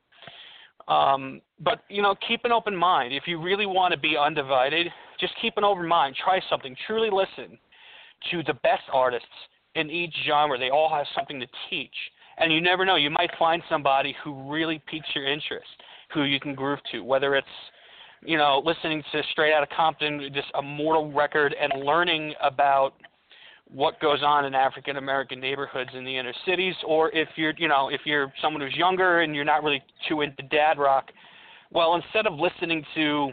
Um, 0.89 1.41
but 1.59 1.83
you 1.87 2.01
know, 2.01 2.15
keep 2.27 2.41
an 2.43 2.51
open 2.51 2.75
mind. 2.75 3.13
If 3.13 3.23
you 3.27 3.41
really 3.41 3.67
want 3.67 3.93
to 3.93 3.99
be 3.99 4.17
undivided, 4.17 4.87
just 5.19 5.33
keep 5.41 5.55
an 5.57 5.63
open 5.63 5.87
mind. 5.87 6.15
Try 6.21 6.41
something. 6.49 6.75
Truly 6.87 7.09
listen 7.11 7.57
to 8.31 8.43
the 8.43 8.55
best 8.55 8.83
artists 8.91 9.27
in 9.75 9.89
each 9.89 10.13
genre. 10.27 10.57
They 10.57 10.71
all 10.71 10.89
have 10.89 11.05
something 11.15 11.39
to 11.39 11.47
teach, 11.69 11.93
and 12.37 12.51
you 12.51 12.59
never 12.59 12.85
know. 12.85 12.95
You 12.95 13.11
might 13.11 13.29
find 13.37 13.61
somebody 13.69 14.15
who 14.23 14.49
really 14.49 14.81
piques 14.89 15.07
your 15.13 15.27
interest, 15.27 15.67
who 16.13 16.23
you 16.23 16.39
can 16.39 16.55
groove 16.55 16.79
to. 16.91 17.01
Whether 17.01 17.35
it's 17.35 17.47
you 18.25 18.37
know 18.37 18.61
listening 18.65 19.03
to 19.11 19.21
Straight 19.31 19.53
Outta 19.53 19.67
Compton, 19.75 20.31
just 20.33 20.47
a 20.55 20.61
mortal 20.61 21.11
record, 21.11 21.55
and 21.61 21.83
learning 21.83 22.33
about 22.41 22.95
what 23.71 23.99
goes 23.99 24.19
on 24.23 24.45
in 24.45 24.55
African 24.55 24.97
American 24.97 25.39
neighborhoods 25.39 25.91
in 25.93 26.03
the 26.03 26.17
inner 26.17 26.33
cities, 26.45 26.75
or 26.85 27.11
if 27.15 27.29
you're, 27.35 27.53
you 27.57 27.67
know, 27.67 27.89
if 27.89 28.01
you're 28.05 28.33
someone 28.41 28.61
who's 28.61 28.75
younger 28.75 29.21
and 29.21 29.35
you're 29.35 29.45
not 29.45 29.63
really 29.63 29.81
too 30.07 30.21
into 30.21 30.41
dad 30.43 30.77
rock, 30.77 31.11
well, 31.71 31.95
instead 31.95 32.25
of 32.25 32.33
listening 32.33 32.83
to 32.95 33.31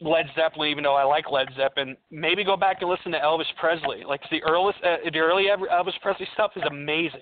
Led 0.00 0.26
Zeppelin, 0.34 0.70
even 0.70 0.82
though 0.82 0.96
I 0.96 1.04
like 1.04 1.30
Led 1.30 1.48
Zeppelin, 1.56 1.96
maybe 2.10 2.42
go 2.42 2.56
back 2.56 2.78
and 2.80 2.90
listen 2.90 3.12
to 3.12 3.18
Elvis 3.18 3.44
Presley. 3.58 4.02
Like 4.06 4.20
the 4.30 4.42
earliest, 4.42 4.82
uh, 4.82 4.96
the 5.10 5.18
early 5.18 5.46
Elvis 5.46 6.00
Presley 6.02 6.26
stuff 6.34 6.52
is 6.56 6.62
amazing. 6.68 7.20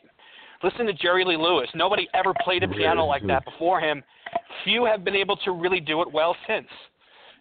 Listen 0.63 0.87
to 0.87 0.93
Jerry 0.93 1.25
Lee 1.25 1.37
Lewis. 1.37 1.69
Nobody 1.75 2.09
ever 2.15 2.33
played 2.43 2.63
a 2.63 2.69
piano 2.69 3.05
like 3.05 3.27
that 3.27 3.45
before 3.45 3.81
him. 3.81 4.03
Few 4.65 4.85
have 4.85 5.05
been 5.05 5.15
able 5.15 5.37
to 5.39 5.53
really 5.53 5.81
do 5.81 6.03
it 6.03 6.13
well 6.13 6.35
since. 6.49 6.67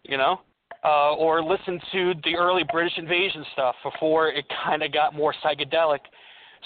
You 0.04 0.18
know, 0.18 0.42
uh, 0.84 1.14
or 1.16 1.44
listen 1.44 1.80
to 1.92 2.14
the 2.24 2.36
early 2.36 2.64
British 2.72 2.98
Invasion 2.98 3.46
stuff 3.54 3.76
before 3.84 4.30
it 4.30 4.46
kind 4.66 4.84
of 4.84 4.92
got 4.92 5.16
more 5.16 5.34
psychedelic. 5.44 6.00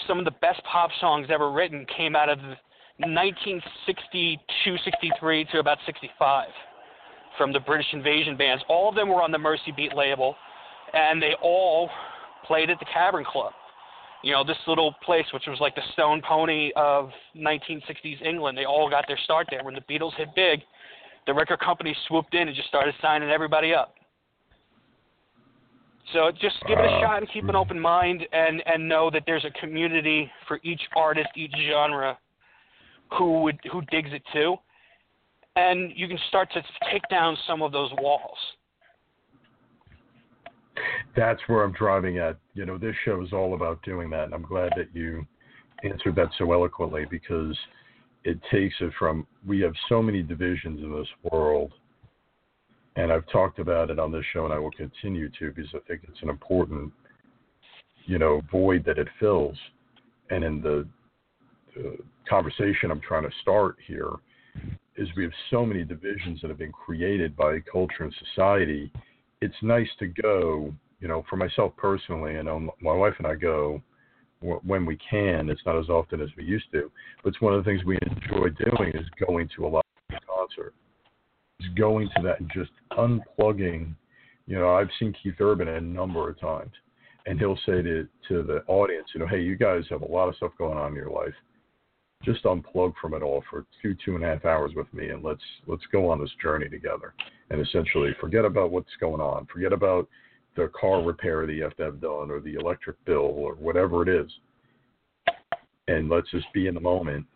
Some 0.06 0.18
of 0.18 0.24
the 0.24 0.32
best 0.32 0.62
pop 0.64 0.90
songs 1.00 1.28
ever 1.30 1.50
written 1.50 1.86
came 1.96 2.16
out 2.16 2.28
of 2.28 2.38
1962, 2.98 4.76
63 4.84 5.44
to 5.52 5.58
about 5.58 5.78
65 5.86 6.48
from 7.38 7.52
the 7.52 7.60
British 7.60 7.86
Invasion 7.92 8.36
bands. 8.36 8.62
All 8.68 8.88
of 8.88 8.94
them 8.94 9.08
were 9.08 9.22
on 9.22 9.32
the 9.32 9.38
Mersey 9.38 9.72
Beat 9.74 9.94
label, 9.94 10.36
and 10.92 11.20
they 11.20 11.34
all 11.42 11.90
played 12.46 12.70
at 12.70 12.78
the 12.78 12.86
Cavern 12.92 13.24
Club. 13.24 13.52
You 14.22 14.32
know, 14.32 14.44
this 14.44 14.58
little 14.68 14.94
place, 15.04 15.24
which 15.34 15.44
was 15.48 15.58
like 15.58 15.74
the 15.74 15.82
Stone 15.94 16.22
Pony 16.26 16.70
of 16.76 17.10
1960s 17.36 18.22
England, 18.24 18.56
they 18.56 18.66
all 18.66 18.88
got 18.88 19.06
their 19.08 19.18
start 19.24 19.48
there. 19.50 19.64
When 19.64 19.74
the 19.74 19.80
Beatles 19.80 20.14
hit 20.14 20.28
big, 20.36 20.60
the 21.26 21.34
record 21.34 21.60
company 21.60 21.96
swooped 22.06 22.34
in 22.34 22.46
and 22.46 22.56
just 22.56 22.68
started 22.68 22.94
signing 23.00 23.30
everybody 23.30 23.74
up. 23.74 23.94
So 26.12 26.30
just 26.32 26.56
give 26.66 26.78
it 26.78 26.84
a 26.84 27.00
shot 27.00 27.18
and 27.18 27.30
keep 27.32 27.48
an 27.48 27.56
open 27.56 27.78
mind 27.78 28.26
and 28.32 28.62
and 28.66 28.88
know 28.88 29.10
that 29.10 29.22
there's 29.26 29.44
a 29.44 29.60
community 29.60 30.30
for 30.48 30.58
each 30.62 30.80
artist, 30.96 31.28
each 31.36 31.54
genre 31.70 32.18
who 33.16 33.42
would 33.42 33.58
who 33.70 33.82
digs 33.90 34.10
it 34.12 34.22
too. 34.32 34.56
And 35.54 35.92
you 35.94 36.08
can 36.08 36.18
start 36.28 36.50
to 36.54 36.62
take 36.90 37.02
down 37.10 37.36
some 37.46 37.62
of 37.62 37.72
those 37.72 37.90
walls. 37.98 38.38
That's 41.14 41.40
where 41.46 41.62
I'm 41.62 41.72
driving 41.72 42.18
at. 42.18 42.38
You 42.54 42.64
know, 42.64 42.78
this 42.78 42.94
show 43.04 43.22
is 43.22 43.32
all 43.32 43.54
about 43.54 43.82
doing 43.82 44.08
that, 44.10 44.24
and 44.24 44.34
I'm 44.34 44.42
glad 44.42 44.72
that 44.76 44.88
you 44.94 45.26
answered 45.84 46.16
that 46.16 46.28
so 46.38 46.52
eloquently 46.52 47.04
because 47.10 47.56
it 48.24 48.38
takes 48.50 48.74
it 48.80 48.92
from 48.98 49.26
we 49.46 49.60
have 49.60 49.72
so 49.88 50.02
many 50.02 50.22
divisions 50.22 50.80
in 50.82 50.92
this 50.92 51.08
world 51.30 51.72
and 52.96 53.12
I've 53.12 53.26
talked 53.28 53.58
about 53.58 53.90
it 53.90 53.98
on 53.98 54.12
this 54.12 54.24
show, 54.32 54.44
and 54.44 54.52
I 54.52 54.58
will 54.58 54.70
continue 54.70 55.28
to 55.38 55.50
because 55.50 55.70
I 55.74 55.78
think 55.88 56.02
it's 56.08 56.22
an 56.22 56.28
important, 56.28 56.92
you 58.04 58.18
know, 58.18 58.42
void 58.50 58.84
that 58.84 58.98
it 58.98 59.08
fills. 59.18 59.56
And 60.30 60.44
in 60.44 60.60
the, 60.60 60.86
the 61.74 61.96
conversation 62.28 62.90
I'm 62.90 63.00
trying 63.00 63.22
to 63.22 63.30
start 63.40 63.76
here, 63.86 64.10
is 64.96 65.08
we 65.16 65.22
have 65.22 65.32
so 65.50 65.64
many 65.64 65.84
divisions 65.84 66.40
that 66.42 66.48
have 66.48 66.58
been 66.58 66.72
created 66.72 67.34
by 67.34 67.58
culture 67.60 68.04
and 68.04 68.14
society. 68.28 68.92
It's 69.40 69.54
nice 69.62 69.88
to 69.98 70.06
go, 70.06 70.72
you 71.00 71.08
know, 71.08 71.24
for 71.30 71.36
myself 71.36 71.72
personally. 71.78 72.36
and 72.36 72.48
um, 72.48 72.70
my 72.80 72.92
wife 72.92 73.14
and 73.16 73.26
I 73.26 73.34
go 73.34 73.82
when 74.40 74.84
we 74.84 74.98
can. 74.98 75.48
It's 75.48 75.62
not 75.64 75.78
as 75.78 75.88
often 75.88 76.20
as 76.20 76.28
we 76.36 76.44
used 76.44 76.70
to, 76.72 76.90
but 77.22 77.30
it's 77.30 77.40
one 77.40 77.54
of 77.54 77.64
the 77.64 77.70
things 77.70 77.84
we 77.84 77.98
enjoy 78.02 78.48
doing 78.50 78.92
is 78.94 79.06
going 79.26 79.48
to 79.56 79.66
a 79.66 79.68
live 79.68 79.82
of 80.12 80.18
concerts 80.26 80.76
going 81.76 82.08
to 82.16 82.22
that 82.22 82.40
and 82.40 82.50
just 82.52 82.70
unplugging. 82.92 83.94
You 84.46 84.58
know, 84.58 84.74
I've 84.74 84.90
seen 84.98 85.14
Keith 85.22 85.40
Urban 85.40 85.68
a 85.68 85.80
number 85.80 86.28
of 86.28 86.38
times, 86.40 86.72
and 87.26 87.38
he'll 87.38 87.58
say 87.66 87.82
to 87.82 88.08
to 88.28 88.42
the 88.42 88.62
audience, 88.66 89.08
you 89.14 89.20
know, 89.20 89.26
hey, 89.26 89.40
you 89.40 89.56
guys 89.56 89.84
have 89.90 90.02
a 90.02 90.06
lot 90.06 90.28
of 90.28 90.36
stuff 90.36 90.52
going 90.58 90.78
on 90.78 90.90
in 90.90 90.96
your 90.96 91.10
life. 91.10 91.34
Just 92.24 92.44
unplug 92.44 92.94
from 93.00 93.14
it 93.14 93.22
all 93.22 93.42
for 93.50 93.66
two 93.80 93.96
two 94.04 94.14
and 94.14 94.24
a 94.24 94.28
half 94.28 94.44
hours 94.44 94.72
with 94.76 94.92
me, 94.94 95.08
and 95.08 95.22
let's 95.22 95.42
let's 95.66 95.86
go 95.90 96.08
on 96.08 96.20
this 96.20 96.30
journey 96.40 96.68
together. 96.68 97.14
And 97.50 97.60
essentially, 97.60 98.14
forget 98.20 98.44
about 98.44 98.70
what's 98.70 98.96
going 99.00 99.20
on. 99.20 99.46
Forget 99.52 99.72
about 99.72 100.08
the 100.56 100.70
car 100.78 101.02
repair 101.02 101.46
that 101.46 101.52
you 101.52 101.62
have 101.62 101.76
to 101.76 101.84
have 101.84 102.00
done, 102.00 102.30
or 102.30 102.40
the 102.40 102.54
electric 102.54 103.02
bill, 103.04 103.32
or 103.36 103.54
whatever 103.54 104.02
it 104.02 104.08
is. 104.08 104.30
And 105.88 106.08
let's 106.08 106.30
just 106.30 106.46
be 106.52 106.66
in 106.66 106.74
the 106.74 106.80
moment 106.80 107.26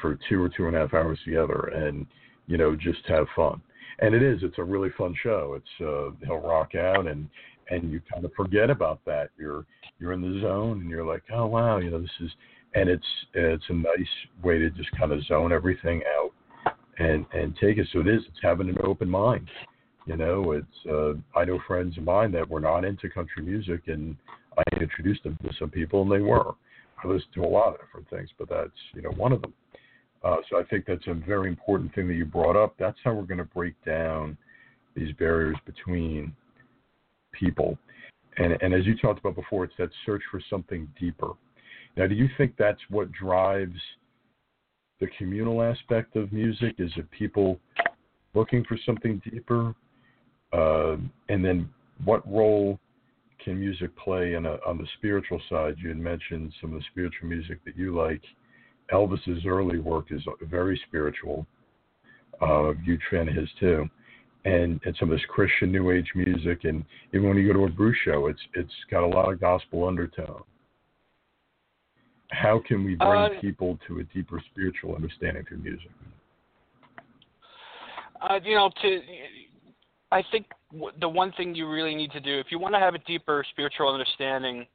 for 0.00 0.18
two 0.28 0.42
or 0.42 0.48
two 0.48 0.66
and 0.66 0.76
a 0.76 0.80
half 0.80 0.94
hours 0.94 1.18
together, 1.24 1.70
and 1.74 2.06
you 2.46 2.56
know, 2.56 2.76
just 2.76 3.00
have 3.08 3.26
fun. 3.34 3.60
And 3.98 4.14
it 4.14 4.22
is. 4.22 4.40
It's 4.42 4.58
a 4.58 4.64
really 4.64 4.90
fun 4.96 5.14
show. 5.22 5.56
It's 5.56 5.86
uh, 5.86 6.10
he'll 6.26 6.46
rock 6.46 6.74
out 6.74 7.06
and 7.06 7.28
and 7.70 7.90
you 7.90 8.00
kind 8.12 8.24
of 8.24 8.32
forget 8.36 8.70
about 8.70 9.00
that. 9.06 9.30
You're 9.38 9.64
you're 9.98 10.12
in 10.12 10.20
the 10.20 10.40
zone 10.40 10.80
and 10.80 10.90
you're 10.90 11.06
like, 11.06 11.22
oh 11.32 11.46
wow, 11.46 11.78
you 11.78 11.90
know, 11.90 12.00
this 12.00 12.10
is 12.20 12.30
and 12.74 12.88
it's 12.88 13.06
it's 13.34 13.64
a 13.68 13.74
nice 13.74 14.08
way 14.42 14.58
to 14.58 14.70
just 14.70 14.90
kind 14.92 15.12
of 15.12 15.24
zone 15.24 15.52
everything 15.52 16.02
out 16.18 16.32
and 16.98 17.26
and 17.32 17.56
take 17.60 17.78
it. 17.78 17.88
So 17.92 18.00
it 18.00 18.08
is. 18.08 18.22
It's 18.28 18.38
having 18.42 18.68
an 18.68 18.78
open 18.84 19.08
mind. 19.08 19.48
You 20.06 20.16
know, 20.16 20.52
it's 20.52 20.86
uh, 20.88 21.14
I 21.38 21.44
know 21.44 21.58
friends 21.66 21.98
of 21.98 22.04
mine 22.04 22.30
that 22.32 22.48
were 22.48 22.60
not 22.60 22.84
into 22.84 23.08
country 23.08 23.42
music, 23.42 23.82
and 23.88 24.16
I 24.56 24.62
introduced 24.80 25.24
them 25.24 25.36
to 25.42 25.50
some 25.58 25.70
people, 25.70 26.02
and 26.02 26.12
they 26.12 26.20
were. 26.20 26.52
I 27.02 27.08
listen 27.08 27.28
to 27.34 27.44
a 27.44 27.46
lot 27.46 27.74
of 27.74 27.80
different 27.80 28.08
things, 28.08 28.30
but 28.38 28.48
that's 28.48 28.70
you 28.94 29.02
know 29.02 29.10
one 29.10 29.32
of 29.32 29.42
them. 29.42 29.52
Uh, 30.24 30.36
so 30.50 30.58
I 30.58 30.64
think 30.64 30.84
that's 30.86 31.06
a 31.06 31.14
very 31.14 31.48
important 31.48 31.94
thing 31.94 32.08
that 32.08 32.14
you 32.14 32.24
brought 32.24 32.56
up. 32.56 32.74
That's 32.78 32.98
how 33.04 33.12
we're 33.14 33.22
going 33.22 33.38
to 33.38 33.44
break 33.44 33.74
down 33.84 34.36
these 34.94 35.12
barriers 35.16 35.56
between 35.64 36.34
people. 37.32 37.78
And, 38.38 38.56
and 38.60 38.74
as 38.74 38.84
you 38.84 38.96
talked 38.96 39.20
about 39.20 39.36
before, 39.36 39.64
it's 39.64 39.74
that 39.78 39.90
search 40.04 40.22
for 40.30 40.40
something 40.50 40.88
deeper. 40.98 41.30
Now, 41.96 42.06
do 42.06 42.14
you 42.14 42.28
think 42.36 42.54
that's 42.58 42.80
what 42.90 43.10
drives 43.12 43.78
the 45.00 45.06
communal 45.18 45.62
aspect 45.62 46.16
of 46.16 46.32
music? 46.32 46.74
Is 46.78 46.90
it 46.96 47.10
people 47.10 47.58
looking 48.34 48.64
for 48.64 48.78
something 48.84 49.22
deeper? 49.30 49.74
Uh, 50.52 50.96
and 51.28 51.44
then 51.44 51.68
what 52.04 52.26
role 52.30 52.78
can 53.42 53.58
music 53.58 53.96
play 53.96 54.34
a, 54.34 54.38
on 54.38 54.78
the 54.78 54.86
spiritual 54.98 55.40
side? 55.48 55.76
You 55.78 55.88
had 55.88 55.98
mentioned 55.98 56.52
some 56.60 56.72
of 56.72 56.80
the 56.80 56.84
spiritual 56.90 57.28
music 57.28 57.64
that 57.64 57.76
you 57.76 57.94
like. 57.96 58.22
Elvis's 58.92 59.44
early 59.46 59.78
work 59.78 60.06
is 60.10 60.22
very 60.42 60.80
spiritual. 60.88 61.46
Uh, 62.40 62.72
huge 62.84 63.00
fan 63.10 63.28
of 63.28 63.34
his 63.34 63.48
too, 63.58 63.88
and 64.44 64.78
and 64.84 64.94
some 65.00 65.10
of 65.10 65.16
this 65.16 65.24
Christian 65.28 65.72
New 65.72 65.90
Age 65.90 66.10
music, 66.14 66.64
and 66.64 66.84
even 67.14 67.28
when 67.28 67.38
you 67.38 67.46
go 67.46 67.54
to 67.54 67.64
a 67.64 67.68
Bruce 67.68 67.96
show, 68.04 68.26
it's 68.26 68.40
it's 68.54 68.72
got 68.90 69.02
a 69.02 69.06
lot 69.06 69.32
of 69.32 69.40
gospel 69.40 69.86
undertone. 69.86 70.42
How 72.32 72.60
can 72.66 72.84
we 72.84 72.94
bring 72.94 73.10
uh, 73.10 73.28
people 73.40 73.78
to 73.86 74.00
a 74.00 74.04
deeper 74.04 74.42
spiritual 74.50 74.94
understanding 74.94 75.44
through 75.48 75.58
music? 75.58 75.90
Uh, 78.20 78.38
you 78.44 78.54
know, 78.54 78.70
to 78.82 79.00
I 80.12 80.22
think 80.30 80.46
the 81.00 81.08
one 81.08 81.32
thing 81.32 81.54
you 81.54 81.68
really 81.68 81.94
need 81.94 82.10
to 82.12 82.20
do 82.20 82.38
if 82.38 82.46
you 82.50 82.58
want 82.58 82.74
to 82.74 82.80
have 82.80 82.94
a 82.94 82.98
deeper 82.98 83.44
spiritual 83.50 83.88
understanding 83.88 84.66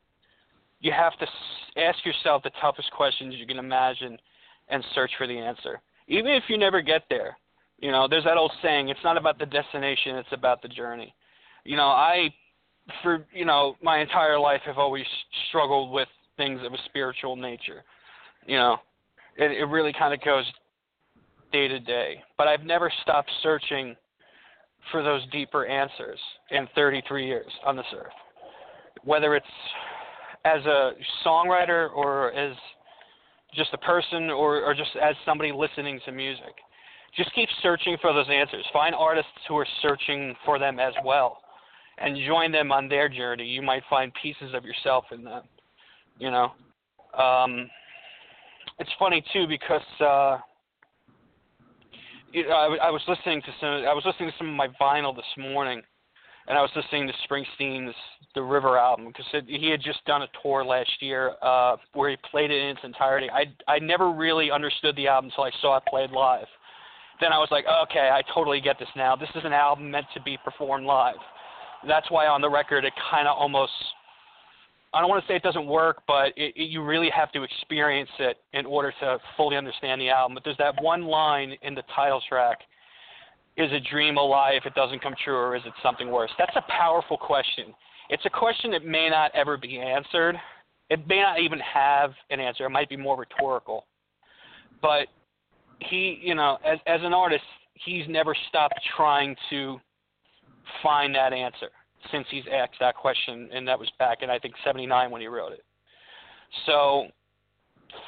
you 0.82 0.92
have 0.92 1.18
to 1.20 1.28
ask 1.78 2.04
yourself 2.06 2.44
the 2.44 2.52
toughest 2.60 2.92
questions 2.92 3.36
you 3.38 3.46
can 3.46 3.60
imagine 3.60 4.18
and 4.70 4.84
search 4.94 5.12
for 5.18 5.28
the 5.28 5.38
answer. 5.38 5.80
Even 6.08 6.32
if 6.32 6.44
you 6.48 6.58
never 6.58 6.82
get 6.82 7.04
there, 7.10 7.38
you 7.80 7.92
know, 7.92 8.08
there's 8.08 8.24
that 8.26 8.38
old 8.38 8.52
saying, 8.62 8.90
it's 8.90 9.00
not 9.04 9.18
about 9.18 9.40
the 9.40 9.46
destination, 9.46 10.16
it's 10.16 10.30
about 10.32 10.62
the 10.62 10.68
journey. 10.68 11.14
You 11.64 11.78
know, 11.78 11.88
I, 11.88 12.30
for, 13.04 13.26
you 13.34 13.46
know, 13.46 13.76
my 13.82 14.00
entire 14.00 14.40
life 14.40 14.62
have 14.66 14.78
always 14.78 15.06
struggled 15.50 15.92
with 15.92 16.08
things 16.38 16.60
of 16.66 16.74
a 16.74 16.78
spiritual 16.86 17.36
nature. 17.36 17.84
You 18.46 18.58
know, 18.58 18.78
it, 19.38 19.52
it 19.52 19.66
really 19.66 19.94
kind 19.94 20.14
of 20.14 20.22
goes 20.24 20.46
day 21.52 21.68
to 21.68 21.80
day. 21.80 22.24
But 22.38 22.48
I've 22.48 22.64
never 22.64 22.92
stopped 23.04 23.30
searching 23.44 23.96
for 24.92 25.04
those 25.04 25.22
deeper 25.32 25.66
answers 25.66 26.20
in 26.50 26.68
33 26.74 27.28
years 27.28 27.52
on 27.66 27.76
this 27.76 27.86
earth. 27.96 28.14
Whether 29.04 29.36
it's 29.36 29.46
as 30.46 30.66
a 30.66 30.92
songwriter 31.26 31.92
or 31.92 32.32
as 32.34 32.56
just 33.54 33.70
a 33.74 33.78
person 33.78 34.30
or, 34.30 34.64
or 34.64 34.74
just 34.74 34.92
as 35.02 35.16
somebody 35.26 35.52
listening 35.52 36.00
to 36.06 36.12
music. 36.12 36.56
just 37.18 37.34
keep 37.36 37.50
searching 37.62 37.98
for 38.02 38.14
those 38.14 38.28
answers. 38.30 38.66
Find 38.72 38.96
artists 38.96 39.32
who 39.48 39.58
are 39.58 39.68
searching 39.82 40.36
for 40.46 40.58
them 40.58 40.80
as 40.80 40.94
well, 41.04 41.38
and 41.98 42.18
join 42.26 42.52
them 42.52 42.72
on 42.72 42.88
their 42.88 43.10
journey. 43.10 43.46
You 43.46 43.62
might 43.62 43.84
find 43.90 44.12
pieces 44.22 44.54
of 44.54 44.64
yourself 44.64 45.06
in 45.12 45.24
them. 45.24 45.44
You 46.18 46.32
know, 46.32 46.52
um, 47.18 47.70
it's 48.80 48.90
funny 48.98 49.24
too 49.34 49.48
because 49.48 49.82
uh, 50.00 50.38
you 52.32 52.48
know, 52.48 52.52
I, 52.52 52.88
I 52.88 52.90
was 52.90 53.02
listening 53.08 53.42
to 53.42 53.48
some. 53.60 53.70
I 53.70 53.94
was 53.94 54.04
listening 54.06 54.30
to 54.30 54.38
some 54.38 54.50
of 54.50 54.56
my 54.56 54.68
vinyl 54.80 55.16
this 55.16 55.26
morning, 55.38 55.82
and 56.52 56.58
I 56.58 56.62
was 56.62 56.70
listening 56.76 57.08
to 57.08 57.14
Springsteen's 57.26 57.96
The 58.36 58.44
River 58.44 58.78
album 58.78 59.08
because 59.08 59.26
he 59.48 59.70
had 59.72 59.82
just 59.82 60.04
done 60.04 60.24
a 60.24 60.28
tour 60.44 60.66
last 60.66 60.92
year 61.00 61.36
uh, 61.42 61.78
where 61.94 62.10
he 62.10 62.18
played 62.30 62.52
it 62.52 62.62
in 62.62 62.72
its 62.72 62.82
entirety. 62.84 63.30
I 63.30 63.46
I 63.72 63.80
never 63.80 64.12
really 64.12 64.52
understood 64.52 64.98
the 64.98 65.08
album 65.08 65.32
until 65.32 65.46
I 65.46 65.52
saw 65.62 65.78
it 65.78 65.84
played 65.88 66.12
live. 66.12 66.48
Then 67.22 67.32
I 67.32 67.38
was 67.38 67.48
like, 67.52 67.64
okay, 67.84 68.10
I 68.12 68.22
totally 68.34 68.60
get 68.60 68.78
this 68.80 68.90
now. 68.98 69.16
This 69.16 69.30
is 69.34 69.44
an 69.46 69.54
album 69.54 69.90
meant 69.90 70.08
to 70.14 70.22
be 70.22 70.38
performed 70.44 70.86
live. 70.86 71.16
That's 71.88 72.12
why 72.12 72.28
on 72.28 72.42
the 72.42 72.50
record 72.50 72.84
it 72.84 72.92
kind 73.10 73.30
of 73.30 73.38
almost 73.38 73.72
I 74.94 75.00
don't 75.00 75.10
want 75.10 75.24
to 75.24 75.28
say 75.32 75.38
it 75.38 75.44
doesn't 75.44 75.68
work, 75.68 76.04
but 76.06 76.34
it, 76.36 76.54
it, 76.58 76.70
you 76.70 76.84
really 76.84 77.10
have 77.16 77.32
to 77.32 77.44
experience 77.44 78.10
it 78.20 78.40
in 78.52 78.66
order 78.66 78.94
to 79.00 79.20
fully 79.38 79.56
understand 79.56 80.02
the 80.02 80.10
album. 80.10 80.34
But 80.34 80.44
there's 80.44 80.58
that 80.58 80.84
one 80.84 81.06
line 81.06 81.56
in 81.62 81.76
the 81.76 81.84
title 81.96 82.22
track 82.28 82.58
is 83.58 83.72
a 83.72 83.80
dream 83.80 84.18
a 84.18 84.22
lie 84.22 84.52
if 84.52 84.66
it 84.66 84.74
doesn't 84.76 85.02
come 85.02 85.14
true, 85.24 85.36
or 85.36 85.56
is 85.56 85.64
it 85.66 85.74
something 85.84 86.10
worse? 86.10 86.32
That's 86.38 86.56
a 86.56 86.64
powerful 86.70 87.18
question. 87.18 87.74
It's 88.10 88.26
a 88.26 88.30
question 88.30 88.72
that 88.72 88.86
may 88.86 89.10
not 89.10 89.32
ever 89.34 89.58
be 89.58 89.80
answered. 89.80 90.36
It 90.90 91.08
may 91.08 91.22
not 91.22 91.40
even 91.40 91.60
have 91.60 92.12
an 92.30 92.40
answer. 92.40 92.66
It 92.66 92.70
might 92.70 92.90
be 92.90 92.98
more 92.98 93.18
rhetorical. 93.18 93.86
But 94.82 95.08
he, 95.80 96.20
you 96.22 96.36
know, 96.36 96.58
as 96.66 96.80
as 96.88 97.02
an 97.04 97.14
artist, 97.14 97.44
he's 97.74 98.06
never 98.08 98.36
stopped 98.50 98.80
trying 98.96 99.36
to 99.50 99.80
find 100.84 101.14
that 101.16 101.34
answer 101.34 101.70
since 102.12 102.26
he's 102.30 102.44
asked 102.52 102.76
that 102.80 102.96
question, 102.96 103.50
and 103.54 103.68
that 103.68 103.78
was 103.78 103.90
back 104.00 104.20
in 104.22 104.30
I 104.30 104.40
think 104.40 104.56
'79 104.66 105.12
when 105.12 105.22
he 105.22 105.28
wrote 105.28 105.54
it. 105.54 105.64
So 106.66 107.08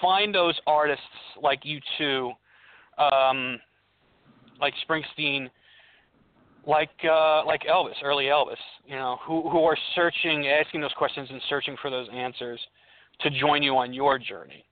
find 0.01 0.33
those 0.33 0.59
artists 0.67 1.03
like 1.41 1.59
you 1.63 1.79
two. 1.97 2.31
Um, 2.97 3.59
like 4.59 4.73
Springsteen, 4.87 5.49
like 6.65 6.89
uh, 7.03 7.45
like 7.45 7.61
Elvis, 7.63 7.95
early 8.03 8.25
Elvis, 8.25 8.55
you 8.85 8.95
know, 8.95 9.17
who 9.25 9.49
who 9.49 9.63
are 9.63 9.77
searching, 9.95 10.47
asking 10.47 10.81
those 10.81 10.93
questions 10.97 11.29
and 11.31 11.41
searching 11.49 11.75
for 11.81 11.89
those 11.89 12.07
answers 12.13 12.59
to 13.21 13.29
join 13.29 13.61
you 13.63 13.75
on 13.77 13.93
your 13.93 14.17
journey. 14.17 14.65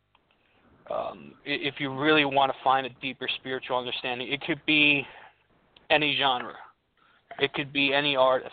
Um, 0.90 1.34
if 1.46 1.76
you 1.80 1.94
really 1.94 2.26
want 2.26 2.52
to 2.52 2.58
find 2.64 2.86
a 2.86 2.90
deeper 3.02 3.28
spiritual 3.40 3.78
understanding, 3.78 4.32
it 4.32 4.42
could 4.42 4.60
be 4.66 5.06
any 5.90 6.18
genre, 6.18 6.56
it 7.40 7.54
could 7.54 7.72
be 7.72 7.94
any 7.94 8.16
artist. 8.16 8.52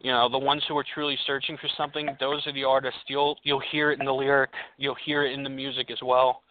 You 0.00 0.12
know, 0.12 0.28
the 0.28 0.38
ones 0.38 0.62
who 0.68 0.76
are 0.76 0.84
truly 0.94 1.16
searching 1.26 1.56
for 1.56 1.68
something, 1.76 2.08
those 2.20 2.46
are 2.46 2.52
the 2.52 2.64
artists. 2.64 3.00
You'll 3.08 3.36
you'll 3.42 3.62
hear 3.72 3.92
it 3.92 4.00
in 4.00 4.06
the 4.06 4.12
lyric, 4.12 4.50
you'll 4.78 4.96
hear 5.04 5.24
it 5.24 5.32
in 5.32 5.42
the 5.42 5.50
music 5.50 5.90
as 5.90 5.98
well, 6.02 6.42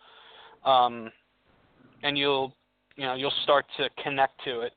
um, 0.65 1.11
and 2.03 2.17
you'll 2.17 2.53
you 2.95 3.05
know 3.05 3.15
you'll 3.15 3.33
start 3.43 3.65
to 3.77 3.89
connect 4.03 4.43
to 4.45 4.61
it. 4.61 4.73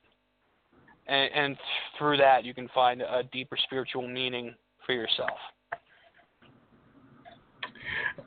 And, 1.07 1.31
and 1.33 1.57
through 1.97 2.17
that 2.17 2.43
you 2.43 2.53
can 2.53 2.69
find 2.73 3.01
a 3.01 3.23
deeper 3.31 3.57
spiritual 3.63 4.07
meaning 4.07 4.53
for 4.85 4.93
yourself. 4.93 5.37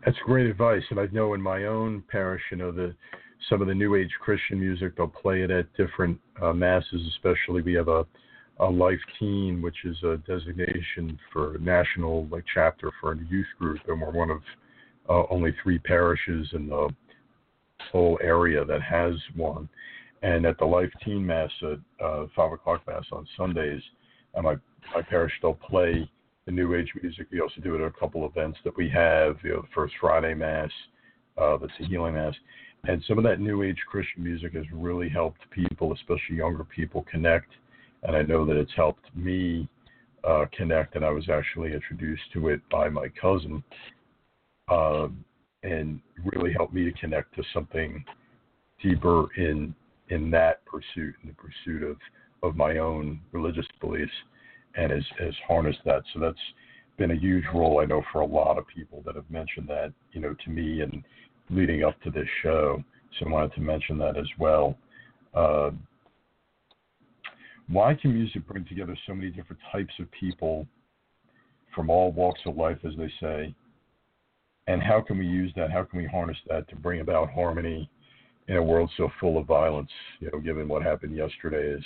That's 0.04 0.16
great 0.24 0.46
advice 0.46 0.82
and 0.90 0.98
i 0.98 1.06
know 1.12 1.34
in 1.34 1.40
my 1.40 1.66
own 1.66 2.02
parish 2.10 2.42
you 2.50 2.56
know 2.56 2.72
the 2.72 2.94
some 3.48 3.60
of 3.60 3.68
the 3.68 3.74
new 3.74 3.94
age 3.94 4.10
christian 4.20 4.58
music 4.58 4.96
they'll 4.96 5.06
play 5.06 5.42
it 5.42 5.50
at 5.50 5.72
different 5.76 6.18
uh, 6.40 6.52
masses 6.52 7.00
especially 7.14 7.62
we 7.62 7.74
have 7.74 7.88
a 7.88 8.04
a 8.60 8.66
life 8.66 9.00
teen 9.18 9.62
which 9.62 9.84
is 9.84 9.96
a 10.02 10.16
designation 10.26 11.18
for 11.32 11.56
national 11.60 12.26
like 12.30 12.44
chapter 12.52 12.90
for 13.00 13.12
a 13.12 13.18
youth 13.28 13.46
group 13.58 13.78
and 13.88 14.00
we're 14.00 14.10
one 14.10 14.30
of 14.30 14.40
uh, 15.08 15.24
only 15.30 15.54
three 15.62 15.78
parishes 15.78 16.48
in 16.52 16.68
the 16.68 16.88
whole 17.90 18.18
area 18.22 18.64
that 18.64 18.82
has 18.82 19.14
one 19.34 19.68
and 20.22 20.46
at 20.46 20.58
the 20.58 20.64
Life 20.64 20.90
Teen 21.04 21.26
Mass 21.26 21.50
at 21.62 22.04
uh, 22.04 22.26
five 22.34 22.52
o'clock 22.52 22.82
Mass 22.86 23.04
on 23.12 23.26
Sundays, 23.36 23.82
my 24.40 24.56
my 24.94 25.02
parish 25.02 25.32
they'll 25.42 25.54
play 25.54 26.08
the 26.46 26.52
New 26.52 26.74
Age 26.74 26.92
music. 27.00 27.26
We 27.30 27.40
also 27.40 27.60
do 27.60 27.74
it 27.74 27.80
at 27.80 27.86
a 27.86 27.98
couple 27.98 28.26
events 28.26 28.58
that 28.64 28.76
we 28.76 28.88
have. 28.88 29.36
You 29.42 29.50
know, 29.50 29.60
the 29.62 29.68
First 29.74 29.94
Friday 30.00 30.34
Mass, 30.34 30.70
uh, 31.38 31.56
that's 31.56 31.72
a 31.80 31.86
healing 31.86 32.14
mass, 32.14 32.34
and 32.84 33.02
some 33.06 33.18
of 33.18 33.24
that 33.24 33.40
New 33.40 33.62
Age 33.62 33.78
Christian 33.88 34.24
music 34.24 34.54
has 34.54 34.64
really 34.72 35.08
helped 35.08 35.40
people, 35.50 35.92
especially 35.92 36.36
younger 36.36 36.64
people, 36.64 37.06
connect. 37.10 37.50
And 38.02 38.16
I 38.16 38.22
know 38.22 38.44
that 38.44 38.56
it's 38.56 38.72
helped 38.74 39.04
me 39.14 39.68
uh, 40.24 40.46
connect. 40.56 40.96
And 40.96 41.04
I 41.04 41.10
was 41.10 41.28
actually 41.28 41.72
introduced 41.72 42.22
to 42.32 42.48
it 42.48 42.60
by 42.70 42.88
my 42.88 43.08
cousin, 43.20 43.62
uh, 44.68 45.08
and 45.62 46.00
really 46.32 46.52
helped 46.52 46.74
me 46.74 46.84
to 46.84 46.92
connect 46.92 47.34
to 47.36 47.42
something 47.52 48.04
deeper 48.82 49.26
in 49.36 49.74
in 50.08 50.30
that 50.30 50.64
pursuit, 50.66 51.14
in 51.22 51.28
the 51.28 51.34
pursuit 51.34 51.82
of, 51.82 51.96
of 52.42 52.56
my 52.56 52.78
own 52.78 53.18
religious 53.32 53.66
beliefs, 53.80 54.12
and 54.74 54.92
has, 54.92 55.04
has 55.18 55.34
harnessed 55.46 55.78
that. 55.86 56.02
So 56.12 56.20
that's 56.20 56.36
been 56.98 57.12
a 57.12 57.16
huge 57.16 57.44
role, 57.54 57.80
I 57.80 57.86
know, 57.86 58.02
for 58.12 58.20
a 58.20 58.26
lot 58.26 58.58
of 58.58 58.66
people 58.66 59.02
that 59.06 59.14
have 59.14 59.30
mentioned 59.30 59.68
that, 59.68 59.92
you 60.12 60.20
know, 60.20 60.34
to 60.44 60.50
me 60.50 60.82
and 60.82 61.02
leading 61.48 61.82
up 61.82 61.98
to 62.02 62.10
this 62.10 62.28
show. 62.42 62.82
So 63.18 63.26
I 63.26 63.30
wanted 63.30 63.54
to 63.54 63.60
mention 63.60 63.96
that 63.98 64.18
as 64.18 64.26
well. 64.38 64.76
Uh, 65.34 65.70
why 67.68 67.94
can 67.94 68.12
music 68.12 68.46
bring 68.46 68.66
together 68.66 68.96
so 69.06 69.14
many 69.14 69.30
different 69.30 69.62
types 69.70 69.94
of 69.98 70.10
people 70.10 70.66
from 71.74 71.88
all 71.88 72.12
walks 72.12 72.40
of 72.44 72.56
life, 72.56 72.78
as 72.84 72.92
they 72.98 73.10
say? 73.20 73.54
And 74.66 74.82
how 74.82 75.00
can 75.00 75.18
we 75.18 75.26
use 75.26 75.52
that? 75.56 75.70
How 75.70 75.82
can 75.84 75.98
we 75.98 76.06
harness 76.06 76.36
that 76.48 76.68
to 76.68 76.76
bring 76.76 77.00
about 77.00 77.30
harmony 77.30 77.90
in 78.48 78.56
a 78.56 78.62
world 78.62 78.90
so 78.96 79.08
full 79.20 79.38
of 79.38 79.46
violence, 79.46 79.90
you 80.20 80.30
know, 80.30 80.40
given 80.40 80.68
what 80.68 80.82
happened 80.82 81.16
yesterday 81.16 81.68
is 81.68 81.84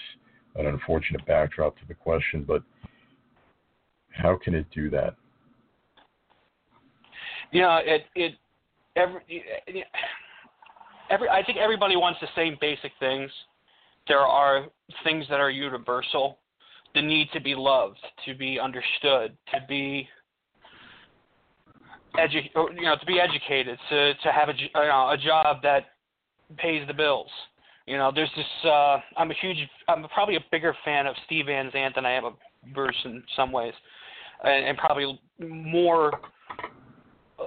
an 0.57 0.67
unfortunate 0.67 1.25
backdrop 1.27 1.77
to 1.77 1.87
the 1.87 1.95
question, 1.95 2.45
but 2.47 2.63
how 4.11 4.37
can 4.37 4.55
it 4.55 4.67
do 4.75 4.91
that? 4.91 5.15
Know, 7.53 7.81
it 7.85 8.05
it 8.15 8.35
every 8.97 9.23
every 11.11 11.29
I 11.29 11.43
think 11.45 11.59
everybody 11.59 11.97
wants 11.97 12.21
the 12.21 12.29
same 12.35 12.57
basic 12.61 12.93
things. 12.99 13.31
There 14.09 14.21
are 14.21 14.67
things 15.05 15.27
that 15.31 15.41
are 15.41 15.51
universal. 15.51 16.39
The 16.95 17.03
need 17.03 17.29
to 17.33 17.41
be 17.41 17.55
loved, 17.55 17.99
to 18.25 18.35
be 18.35 18.59
understood, 18.59 19.37
to 19.53 19.61
be 19.69 20.09
edu- 22.19 22.75
you 22.75 22.83
know, 22.83 22.97
to 22.99 23.07
be 23.07 23.21
educated, 23.21 23.79
to 23.91 24.15
to 24.15 24.33
have 24.33 24.49
a, 24.49 24.53
you 24.57 24.69
know, 24.75 25.11
a 25.11 25.17
job 25.17 25.63
that 25.63 25.87
pays 26.57 26.87
the 26.87 26.95
bills. 26.95 27.31
You 27.87 27.97
know, 27.97 28.11
there's 28.15 28.31
this. 28.37 28.47
Uh, 28.65 28.99
I'm 29.17 29.31
a 29.31 29.35
huge. 29.41 29.59
I'm 29.89 30.05
probably 30.09 30.37
a 30.37 30.45
bigger 30.51 30.75
fan 30.85 31.07
of 31.07 31.15
Steve 31.27 31.47
Van 31.47 31.71
Zandt 31.73 31.95
than 31.95 32.07
I 32.07 32.13
am 32.13 32.25
of 32.25 32.35
Bruce 32.75 32.97
in 33.05 33.23
some 33.37 33.53
ways, 33.53 33.75
and, 34.43 34.67
and 34.67 34.79
probably 34.79 35.21
more 35.41 36.13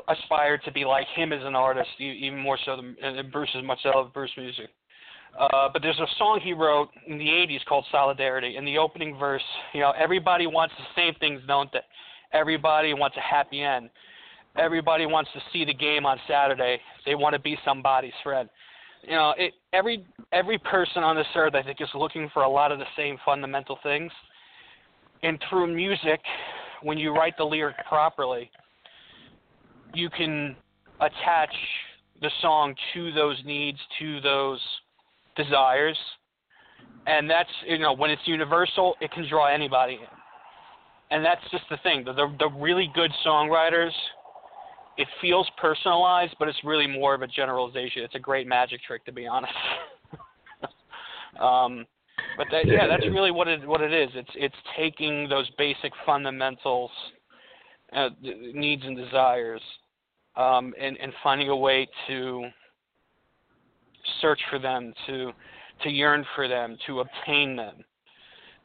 aspired 0.08 0.62
to 0.64 0.72
be 0.72 0.86
like 0.86 1.08
him 1.16 1.34
as 1.34 1.44
an 1.44 1.56
artist, 1.56 1.90
even 2.00 2.38
more 2.38 2.58
so 2.64 2.76
than, 2.76 2.96
than 3.02 3.30
Bruce 3.32 3.50
as 3.58 3.64
much 3.64 3.80
I 3.86 3.90
love 3.90 4.14
Bruce 4.14 4.32
music. 4.38 4.70
Uh, 5.40 5.70
but 5.72 5.82
there's 5.82 6.00
a 6.00 6.08
song 6.18 6.40
he 6.44 6.54
wrote 6.54 6.90
in 7.08 7.18
the 7.18 7.26
80s 7.26 7.64
called 7.66 7.86
Solidarity. 7.92 8.58
In 8.58 8.66
the 8.66 8.78
opening 8.78 9.18
verse, 9.18 9.44
you 9.74 9.80
know, 9.80 9.94
everybody 9.98 10.48
wants 10.48 10.74
the 10.78 10.86
same 10.96 11.14
things, 11.20 11.42
don't 11.48 11.72
they? 11.72 11.80
Everybody 12.34 12.94
wants 12.94 13.18
a 13.18 13.22
happy 13.22 13.62
end. 13.62 13.90
Everybody 14.58 15.06
wants 15.06 15.30
to 15.34 15.40
see 15.54 15.64
the 15.64 15.74
game 15.74 16.06
on 16.06 16.18
Saturday. 16.28 16.80
They 17.06 17.16
want 17.16 17.34
to 17.34 17.40
be 17.40 17.58
somebody's 17.64 18.14
friend 18.24 18.50
you 19.04 19.12
know, 19.12 19.34
it, 19.38 19.54
every 19.74 20.06
every 20.32 20.58
person 20.58 21.04
on 21.04 21.16
this 21.16 21.28
earth, 21.36 21.56
I 21.56 21.64
think, 21.64 21.82
is 21.82 21.88
looking 21.96 22.30
for 22.34 22.44
a 22.44 22.50
lot 22.50 22.72
of 22.72 22.80
the 22.80 22.86
same 22.98 23.18
fundamental 23.26 23.80
things. 23.84 24.12
And 25.24 25.42
through 25.50 25.74
music, 25.74 26.20
when 26.82 26.98
you 26.98 27.14
write 27.14 27.36
the 27.38 27.44
lyric 27.44 27.76
properly, 27.88 28.50
you 29.94 30.10
can 30.10 30.56
attach 31.02 31.54
the 32.22 32.30
song 32.42 32.76
to 32.94 33.12
those 33.14 33.38
needs, 33.46 33.80
to 34.00 34.22
those 34.22 34.60
desires. 35.36 35.98
And 37.08 37.30
that's 37.30 37.50
you 37.66 37.80
know, 37.80 37.94
when 37.94 38.12
it's 38.12 38.22
universal, 38.26 38.96
it 39.02 39.12
can 39.12 39.28
draw 39.30 39.48
anybody 39.48 39.94
in. 39.94 40.08
And 41.12 41.26
that's 41.26 41.42
just 41.52 41.64
the 41.70 41.78
thing. 41.84 42.04
The 42.06 42.14
the, 42.14 42.36
the 42.40 42.50
really 42.60 42.92
good 42.94 43.12
songwriters 43.26 43.92
it 45.00 45.08
feels 45.22 45.50
personalized, 45.58 46.36
but 46.40 46.50
it's 46.50 46.58
really 46.66 46.86
more 46.86 47.14
of 47.14 47.22
a 47.22 47.28
generalization. 47.28 48.04
It's 48.04 48.16
a 48.16 48.20
great 48.20 48.46
magic 48.48 48.82
trick, 48.86 49.06
to 49.06 49.14
be 49.14 49.26
honest. 49.26 49.54
um, 51.42 51.86
but 52.36 52.48
that, 52.52 52.68
yeah, 52.68 52.86
that's 52.86 53.06
really 53.06 53.32
what 53.32 53.48
it 53.48 53.66
what 53.66 53.80
it 53.80 53.94
is. 53.94 54.10
It's 54.14 54.30
it's 54.36 54.56
taking 54.78 55.30
those 55.30 55.50
basic 55.58 55.94
fundamentals, 56.06 56.92
uh, 57.94 58.10
needs 58.22 58.84
and 58.86 58.98
desires, 58.98 59.62
um, 60.36 60.74
and 60.78 60.98
and 60.98 61.14
finding 61.24 61.48
a 61.48 61.56
way 61.56 61.88
to 62.10 62.50
search 64.22 64.42
for 64.50 64.60
them, 64.60 64.94
to 65.08 65.32
to 65.84 65.90
yearn 65.90 66.26
for 66.36 66.50
them, 66.50 66.78
to 66.88 67.00
obtain 67.00 67.56
them, 67.56 67.86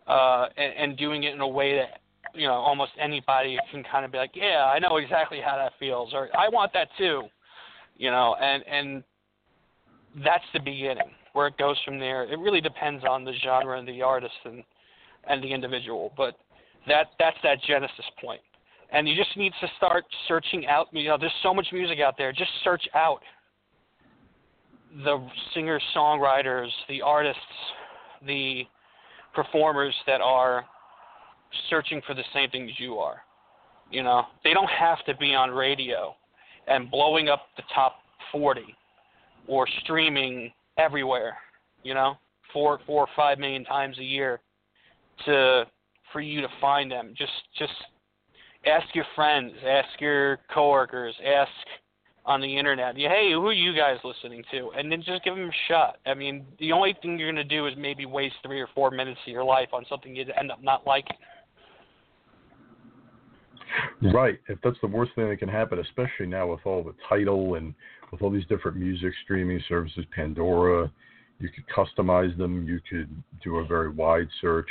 uh, 0.08 0.46
and, 0.56 0.72
and 0.90 0.98
doing 0.98 1.22
it 1.22 1.32
in 1.32 1.40
a 1.40 1.48
way 1.48 1.76
that 1.76 2.00
you 2.34 2.46
know 2.46 2.54
almost 2.54 2.92
anybody 3.00 3.58
can 3.70 3.84
kind 3.90 4.04
of 4.04 4.12
be 4.12 4.18
like, 4.18 4.32
yeah, 4.34 4.70
I 4.74 4.78
know 4.78 4.96
exactly 4.96 5.40
how 5.44 5.56
that 5.56 5.72
feels, 5.78 6.12
or 6.12 6.28
I 6.36 6.48
want 6.48 6.72
that 6.74 6.88
too, 6.98 7.24
you 7.96 8.10
know, 8.10 8.36
and 8.40 8.62
and 8.66 9.04
that's 10.24 10.44
the 10.52 10.60
beginning. 10.60 11.10
Where 11.32 11.48
it 11.48 11.58
goes 11.58 11.76
from 11.84 11.98
there, 11.98 12.22
it 12.24 12.38
really 12.38 12.60
depends 12.60 13.04
on 13.04 13.24
the 13.24 13.32
genre 13.42 13.78
and 13.78 13.88
the 13.88 14.02
artist 14.02 14.34
and 14.44 14.62
and 15.28 15.42
the 15.42 15.52
individual, 15.52 16.12
but 16.16 16.36
that 16.86 17.08
that's 17.18 17.36
that 17.42 17.58
genesis 17.66 18.04
point. 18.20 18.40
And 18.92 19.08
you 19.08 19.16
just 19.16 19.36
need 19.36 19.52
to 19.60 19.68
start 19.76 20.04
searching 20.28 20.66
out. 20.66 20.86
You 20.92 21.08
know, 21.08 21.16
there's 21.18 21.32
so 21.42 21.52
much 21.52 21.66
music 21.72 21.98
out 22.00 22.14
there. 22.16 22.32
Just 22.32 22.50
search 22.62 22.86
out 22.94 23.20
the 25.02 25.26
singers, 25.54 25.82
songwriters, 25.96 26.68
the 26.88 27.02
artists, 27.02 27.40
the 28.24 28.62
performers 29.34 29.94
that 30.06 30.20
are 30.20 30.64
searching 31.70 32.00
for 32.06 32.14
the 32.14 32.24
same 32.32 32.50
things 32.50 32.70
you 32.78 32.98
are. 32.98 33.22
You 33.90 34.02
know, 34.02 34.24
they 34.42 34.52
don't 34.52 34.70
have 34.70 35.04
to 35.06 35.16
be 35.16 35.34
on 35.34 35.50
radio 35.50 36.14
and 36.66 36.90
blowing 36.90 37.28
up 37.28 37.42
the 37.56 37.62
top 37.74 37.96
40 38.32 38.62
or 39.46 39.66
streaming 39.82 40.52
everywhere. 40.78 41.36
You 41.82 41.94
know, 41.94 42.14
four, 42.52 42.80
four 42.86 43.02
or 43.02 43.08
five 43.14 43.38
million 43.38 43.64
times 43.64 43.98
a 43.98 44.04
year 44.04 44.40
to 45.26 45.64
for 46.12 46.20
you 46.20 46.40
to 46.40 46.48
find 46.60 46.90
them. 46.90 47.12
Just, 47.18 47.32
just 47.58 47.72
ask 48.66 48.86
your 48.94 49.04
friends, 49.14 49.52
ask 49.66 50.00
your 50.00 50.38
coworkers, 50.52 51.14
ask 51.26 51.50
on 52.24 52.40
the 52.40 52.58
internet. 52.58 52.96
Hey, 52.96 53.30
who 53.32 53.46
are 53.46 53.52
you 53.52 53.76
guys 53.76 53.98
listening 54.04 54.42
to? 54.52 54.70
And 54.78 54.90
then 54.90 55.02
just 55.02 55.24
give 55.24 55.34
them 55.34 55.50
a 55.50 55.68
shot. 55.68 55.98
I 56.06 56.14
mean, 56.14 56.46
the 56.58 56.72
only 56.72 56.96
thing 57.02 57.18
you're 57.18 57.30
going 57.30 57.48
to 57.48 57.56
do 57.56 57.66
is 57.66 57.74
maybe 57.76 58.06
waste 58.06 58.36
three 58.42 58.60
or 58.60 58.68
four 58.74 58.90
minutes 58.90 59.20
of 59.26 59.32
your 59.32 59.44
life 59.44 59.68
on 59.72 59.84
something 59.88 60.14
you 60.16 60.24
end 60.38 60.50
up 60.50 60.62
not 60.62 60.86
liking. 60.86 61.16
Right. 64.12 64.38
If 64.48 64.58
that's 64.62 64.76
the 64.80 64.86
worst 64.86 65.12
thing 65.14 65.28
that 65.28 65.38
can 65.38 65.48
happen, 65.48 65.78
especially 65.78 66.26
now 66.26 66.50
with 66.50 66.60
all 66.64 66.82
the 66.82 66.94
Tidal 67.08 67.54
and 67.54 67.74
with 68.12 68.22
all 68.22 68.30
these 68.30 68.46
different 68.46 68.76
music 68.76 69.12
streaming 69.24 69.60
services, 69.68 70.04
Pandora, 70.14 70.90
you 71.38 71.48
could 71.48 71.64
customize 71.68 72.36
them. 72.36 72.66
You 72.66 72.80
could 72.88 73.10
do 73.42 73.56
a 73.58 73.66
very 73.66 73.90
wide 73.90 74.28
search. 74.40 74.68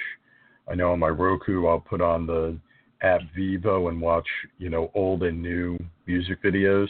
I 0.70 0.76
know 0.76 0.92
on 0.92 1.00
my 1.00 1.10
Roku, 1.10 1.68
I'll 1.68 1.80
put 1.80 2.02
on 2.02 2.26
the 2.26 2.58
app 3.02 3.22
Vevo 3.38 3.90
and 3.90 4.00
watch, 4.00 4.28
you 4.58 4.70
know, 4.70 4.92
old 4.94 5.24
and 5.24 5.42
new 5.42 5.78
music 6.08 6.42
videos. 6.42 6.88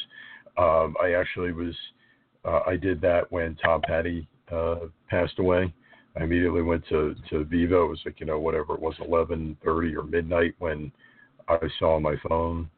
Um, 0.58 0.96
I 1.02 1.14
actually 1.14 1.52
was, 1.52 1.76
uh, 2.46 2.60
I 2.68 2.78
did 2.78 3.02
that 3.02 3.32
when 3.32 3.56
Tom 3.56 3.82
Petty 3.82 4.28
uh, 4.52 4.76
passed 5.10 5.40
away. 5.40 5.74
I 6.16 6.24
immediately 6.24 6.62
went 6.62 6.88
to 6.90 7.16
to 7.32 7.44
Vevo. 7.46 7.86
It 7.86 7.90
was 7.90 8.02
like 8.06 8.20
you 8.20 8.28
know 8.28 8.40
whatever 8.40 8.76
it 8.76 8.80
was, 8.80 8.94
eleven 9.00 9.58
thirty 9.66 9.96
or 9.96 10.04
midnight 10.04 10.54
when 10.60 10.92
I 11.50 11.58
saw 11.80 11.96
on 11.96 12.02
my 12.02 12.16
phone 12.28 12.70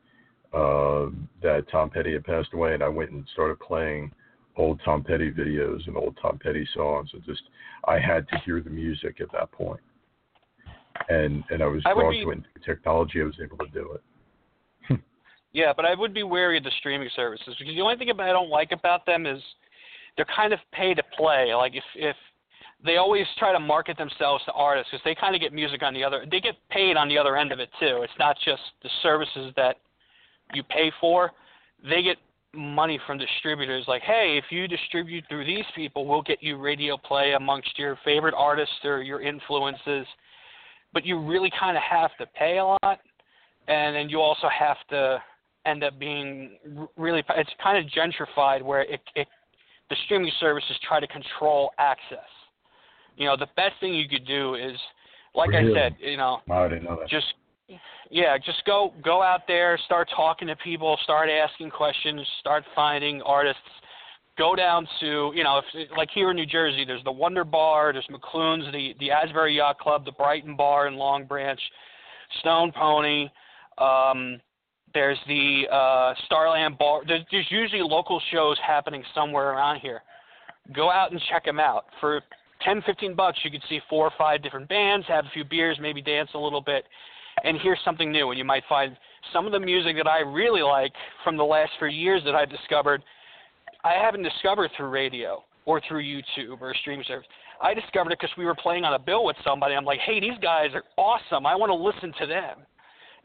uh, 0.54 1.12
that 1.42 1.66
Tom 1.72 1.90
Petty 1.90 2.14
had 2.14 2.24
passed 2.24 2.50
away, 2.54 2.74
and 2.74 2.84
I 2.84 2.88
went 2.88 3.12
and 3.12 3.26
started 3.34 3.60
playing 3.60 4.12
old 4.58 4.80
Tom 4.86 5.04
Petty 5.04 5.32
videos 5.32 5.86
and 5.88 5.98
old 5.98 6.18
Tom 6.22 6.40
Petty 6.42 6.68
songs. 6.74 7.10
And 7.14 7.24
just 7.26 7.44
I 7.88 8.00
had 8.00 8.28
to 8.30 8.38
hear 8.46 8.62
the 8.62 8.70
music 8.70 9.22
at 9.22 9.32
that 9.34 9.52
point, 9.52 9.82
and 11.10 11.44
and 11.50 11.62
I 11.62 11.68
was 11.68 11.82
I 11.86 11.94
drawn 11.94 12.12
be, 12.12 12.24
to 12.24 12.32
it. 12.32 12.40
Technology, 12.66 13.22
I 13.22 13.26
was 13.26 13.40
able 13.44 13.58
to 13.58 13.68
do 13.68 13.92
it. 13.94 14.02
Yeah, 15.56 15.72
but 15.74 15.86
I 15.86 15.96
would 15.96 16.14
be 16.14 16.24
wary 16.24 16.58
of 16.58 16.66
the 16.66 16.72
streaming 16.80 17.10
services 17.16 17.56
because 17.58 17.76
the 17.76 17.82
only 17.82 17.96
thing 17.96 18.12
I 18.12 18.34
don't 18.34 18.50
like 18.50 18.74
about 18.74 19.06
them 19.06 19.26
is 19.26 19.42
they're 20.18 20.26
kind 20.36 20.52
of 20.52 20.60
pay 20.74 20.94
to 20.94 21.04
play. 21.18 21.56
Like 21.56 21.76
if 21.76 21.84
if 21.96 22.18
they 22.86 22.98
always 22.98 23.26
try 23.38 23.52
to 23.52 23.60
market 23.60 23.98
themselves 23.98 24.44
to 24.46 24.52
artists 24.54 24.92
because 24.92 25.04
they 25.04 25.16
kind 25.16 25.36
of 25.36 25.42
get 25.42 25.54
music 25.54 25.82
on 25.84 25.94
the 25.94 26.04
other. 26.04 26.26
They 26.30 26.40
get 26.40 26.56
paid 26.70 26.98
on 26.98 27.08
the 27.08 27.18
other 27.18 27.38
end 27.38 27.52
of 27.52 27.60
it 27.60 27.70
too. 27.80 28.02
It's 28.04 28.14
not 28.20 28.38
just 28.44 28.62
the 28.84 28.90
services 29.02 29.54
that 29.56 29.78
you 30.54 30.64
pay 30.64 30.92
for. 31.00 31.32
They 31.84 32.02
get 32.02 32.18
money 32.54 33.00
from 33.06 33.18
distributors. 33.18 33.86
Like, 33.88 34.02
hey, 34.04 34.40
if 34.42 34.46
you 34.52 34.68
distribute 34.68 35.24
through 35.28 35.46
these 35.46 35.66
people, 35.76 36.06
we'll 36.06 36.22
get 36.22 36.42
you 36.42 36.58
radio 36.58 36.98
play 36.98 37.34
amongst 37.34 37.78
your 37.78 37.98
favorite 38.06 38.34
artists 38.38 38.76
or 38.84 39.02
your 39.02 39.22
influences. 39.22 40.06
But 40.94 41.06
you 41.06 41.20
really 41.20 41.52
kind 41.60 41.76
of 41.76 41.84
have 41.84 42.12
to 42.20 42.26
pay 42.38 42.58
a 42.60 42.66
lot, 42.66 43.00
and 43.68 43.96
then 43.96 44.10
you 44.10 44.22
also 44.22 44.48
have 44.48 44.78
to 44.90 45.22
end 45.66 45.84
up 45.84 45.98
being 46.00 46.58
really 46.96 47.24
it's 47.30 47.50
kind 47.62 47.78
of 47.84 47.92
gentrified 47.92 48.62
where 48.62 48.82
it, 48.82 49.02
it 49.16 49.28
the 49.90 49.96
streaming 50.06 50.32
services 50.40 50.78
try 50.88 51.00
to 51.00 51.08
control 51.08 51.72
access. 51.80 52.20
You 53.18 53.26
know, 53.26 53.38
the 53.38 53.48
best 53.56 53.74
thing 53.80 53.94
you 53.94 54.08
could 54.08 54.26
do 54.26 54.56
is 54.56 54.78
like 55.34 55.50
really? 55.50 55.72
I 55.80 55.90
said, 55.90 55.96
you 56.00 56.18
know, 56.18 56.40
oh, 56.50 56.54
I 56.54 56.68
didn't 56.68 56.84
know 56.84 56.98
that. 57.00 57.10
just 57.10 57.26
yeah, 58.10 58.38
just 58.38 58.64
go 58.66 58.94
go 59.04 59.22
out 59.22 59.42
there, 59.48 59.80
start 59.86 60.10
talking 60.16 60.48
to 60.48 60.56
people, 60.58 60.98
start 61.04 61.30
asking 61.30 61.72
questions, 61.72 62.22
start 62.40 62.64
finding 62.76 63.22
artists. 63.24 63.62
Go 64.38 64.56
down 64.56 64.88
to 65.00 65.32
you 65.34 65.44
know, 65.44 65.60
if, 65.74 65.90
like 65.98 66.10
here 66.14 66.30
in 66.30 66.36
New 66.36 66.46
Jersey, 66.46 66.84
there's 66.86 67.04
the 67.04 67.12
Wonder 67.12 67.44
Bar, 67.44 67.94
there's 67.94 68.08
McLoone's, 68.12 68.72
the 68.72 68.94
the 69.00 69.12
Asbury 69.12 69.56
Yacht 69.58 69.80
Club, 69.80 70.06
the 70.06 70.12
Brighton 70.12 70.56
Bar 70.56 70.88
in 70.88 70.96
Long 70.96 71.26
Branch, 71.26 71.60
Stone 72.40 72.72
Pony. 72.74 73.30
Um, 73.78 74.40
there's 74.94 75.20
the 75.28 75.64
uh, 75.72 76.14
Starland 76.26 76.78
Bar. 76.78 77.02
There's, 77.08 77.22
there's 77.32 77.48
usually 77.50 77.82
local 77.82 78.22
shows 78.32 78.58
happening 78.66 79.04
somewhere 79.14 79.50
around 79.50 79.80
here. 79.82 80.02
Go 80.74 80.90
out 80.90 81.12
and 81.12 81.22
check 81.30 81.46
them 81.46 81.60
out. 81.60 81.86
For 82.00 82.22
10, 82.64 82.84
15 82.86 83.16
bucks, 83.16 83.40
you 83.44 83.52
could 83.52 83.64
see 83.70 83.80
four 83.90 84.06
or 84.06 84.12
five 84.18 84.42
different 84.42 84.70
bands, 84.70 85.06
have 85.08 85.26
a 85.26 85.30
few 85.34 85.44
beers, 85.44 85.78
maybe 85.82 86.02
dance 86.02 86.30
a 86.34 86.38
little 86.38 86.62
bit, 86.62 86.86
and 87.44 87.58
hear 87.60 87.78
something 87.84 88.12
new. 88.12 88.30
And 88.30 88.38
you 88.38 88.46
might 88.46 88.64
find 88.70 88.96
some 89.34 89.46
of 89.46 89.52
the 89.52 89.60
music 89.60 89.96
that 89.98 90.08
I 90.08 90.20
really 90.20 90.62
like 90.62 90.94
from 91.24 91.38
the 91.38 91.44
last 91.44 91.72
few 91.80 91.88
years 91.88 92.22
that 92.26 92.36
I've 92.36 92.50
discovered, 92.50 93.04
I 93.84 93.94
haven't 93.94 94.24
discovered 94.24 94.72
through 94.76 94.90
radio 94.90 95.44
or 95.66 95.82
through 95.88 96.04
YouTube 96.04 96.62
or 96.62 96.74
stream 96.82 97.04
service. 97.08 97.28
I 97.62 97.74
discovered 97.74 98.12
it 98.12 98.20
because 98.20 98.36
we 98.38 98.46
were 98.46 98.56
playing 98.56 98.84
on 98.84 98.94
a 98.94 99.00
bill 99.00 99.26
with 99.26 99.38
somebody. 99.44 99.76
I'm 99.76 99.86
like, 99.86 100.00
hey, 100.00 100.20
these 100.20 100.38
guys 100.42 100.70
are 100.74 100.84
awesome. 100.98 101.46
I 101.46 101.56
want 101.56 101.70
to 101.70 101.76
listen 101.76 102.14
to 102.20 102.28
them 102.28 102.66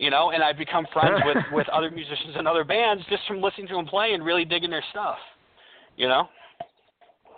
you 0.01 0.09
know, 0.09 0.31
and 0.31 0.43
I've 0.43 0.57
become 0.57 0.87
friends 0.93 1.21
with 1.25 1.37
with 1.53 1.69
other 1.69 1.91
musicians 1.91 2.35
and 2.35 2.49
other 2.49 2.65
bands 2.65 3.05
just 3.09 3.23
from 3.29 3.41
listening 3.41 3.69
to 3.69 3.75
them 3.75 3.87
play 3.87 4.15
and 4.15 4.25
really 4.25 4.45
digging 4.45 4.71
their 4.71 4.83
stuff. 4.91 5.19
You 5.97 6.09
know. 6.09 6.29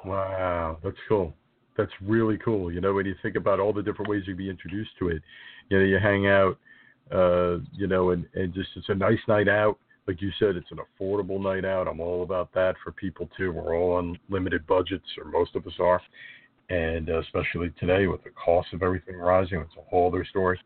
Wow, 0.04 0.78
that's 0.82 0.96
cool. 1.08 1.34
That's 1.76 1.92
really 2.02 2.38
cool. 2.38 2.72
You 2.72 2.80
know, 2.80 2.92
when 2.92 3.06
you 3.06 3.14
think 3.22 3.36
about 3.36 3.60
all 3.60 3.72
the 3.72 3.82
different 3.82 4.10
ways 4.10 4.24
you'd 4.26 4.36
be 4.36 4.50
introduced 4.50 4.90
to 4.98 5.08
it, 5.08 5.22
you 5.68 5.78
know, 5.78 5.84
you 5.84 5.98
hang 5.98 6.26
out, 6.26 6.58
uh, 7.10 7.58
you 7.72 7.86
know, 7.86 8.10
and 8.10 8.26
and 8.34 8.52
just 8.52 8.68
it's 8.76 8.88
a 8.88 8.94
nice 8.94 9.20
night 9.26 9.48
out. 9.48 9.78
Like 10.06 10.20
you 10.20 10.30
said, 10.38 10.56
it's 10.56 10.70
an 10.70 10.78
affordable 10.78 11.40
night 11.40 11.64
out. 11.64 11.86
I'm 11.86 12.00
all 12.00 12.22
about 12.24 12.52
that 12.54 12.74
for 12.82 12.92
people 12.92 13.28
too. 13.36 13.52
We're 13.52 13.76
all 13.76 13.92
on 13.92 14.18
limited 14.28 14.66
budgets, 14.66 15.06
or 15.16 15.24
most 15.24 15.54
of 15.54 15.66
us 15.66 15.74
are, 15.78 16.02
and 16.68 17.08
uh, 17.08 17.20
especially 17.20 17.72
today 17.78 18.06
with 18.06 18.24
the 18.24 18.30
cost 18.30 18.72
of 18.72 18.82
everything 18.82 19.16
rising, 19.16 19.60
it's 19.60 19.76
a 19.78 19.90
whole 19.90 20.08
other 20.08 20.24
story. 20.24 20.58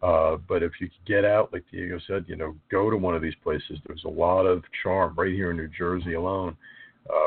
Uh, 0.00 0.36
but 0.48 0.62
if 0.62 0.72
you 0.80 0.88
could 0.88 1.06
get 1.06 1.24
out, 1.24 1.52
like 1.52 1.64
Diego 1.72 1.98
said, 2.06 2.24
you 2.28 2.36
know, 2.36 2.54
go 2.70 2.88
to 2.88 2.96
one 2.96 3.16
of 3.16 3.22
these 3.22 3.34
places. 3.42 3.78
There's 3.86 4.04
a 4.04 4.08
lot 4.08 4.46
of 4.46 4.62
charm 4.82 5.14
right 5.16 5.32
here 5.32 5.50
in 5.50 5.56
New 5.56 5.68
Jersey 5.76 6.14
alone. 6.14 6.56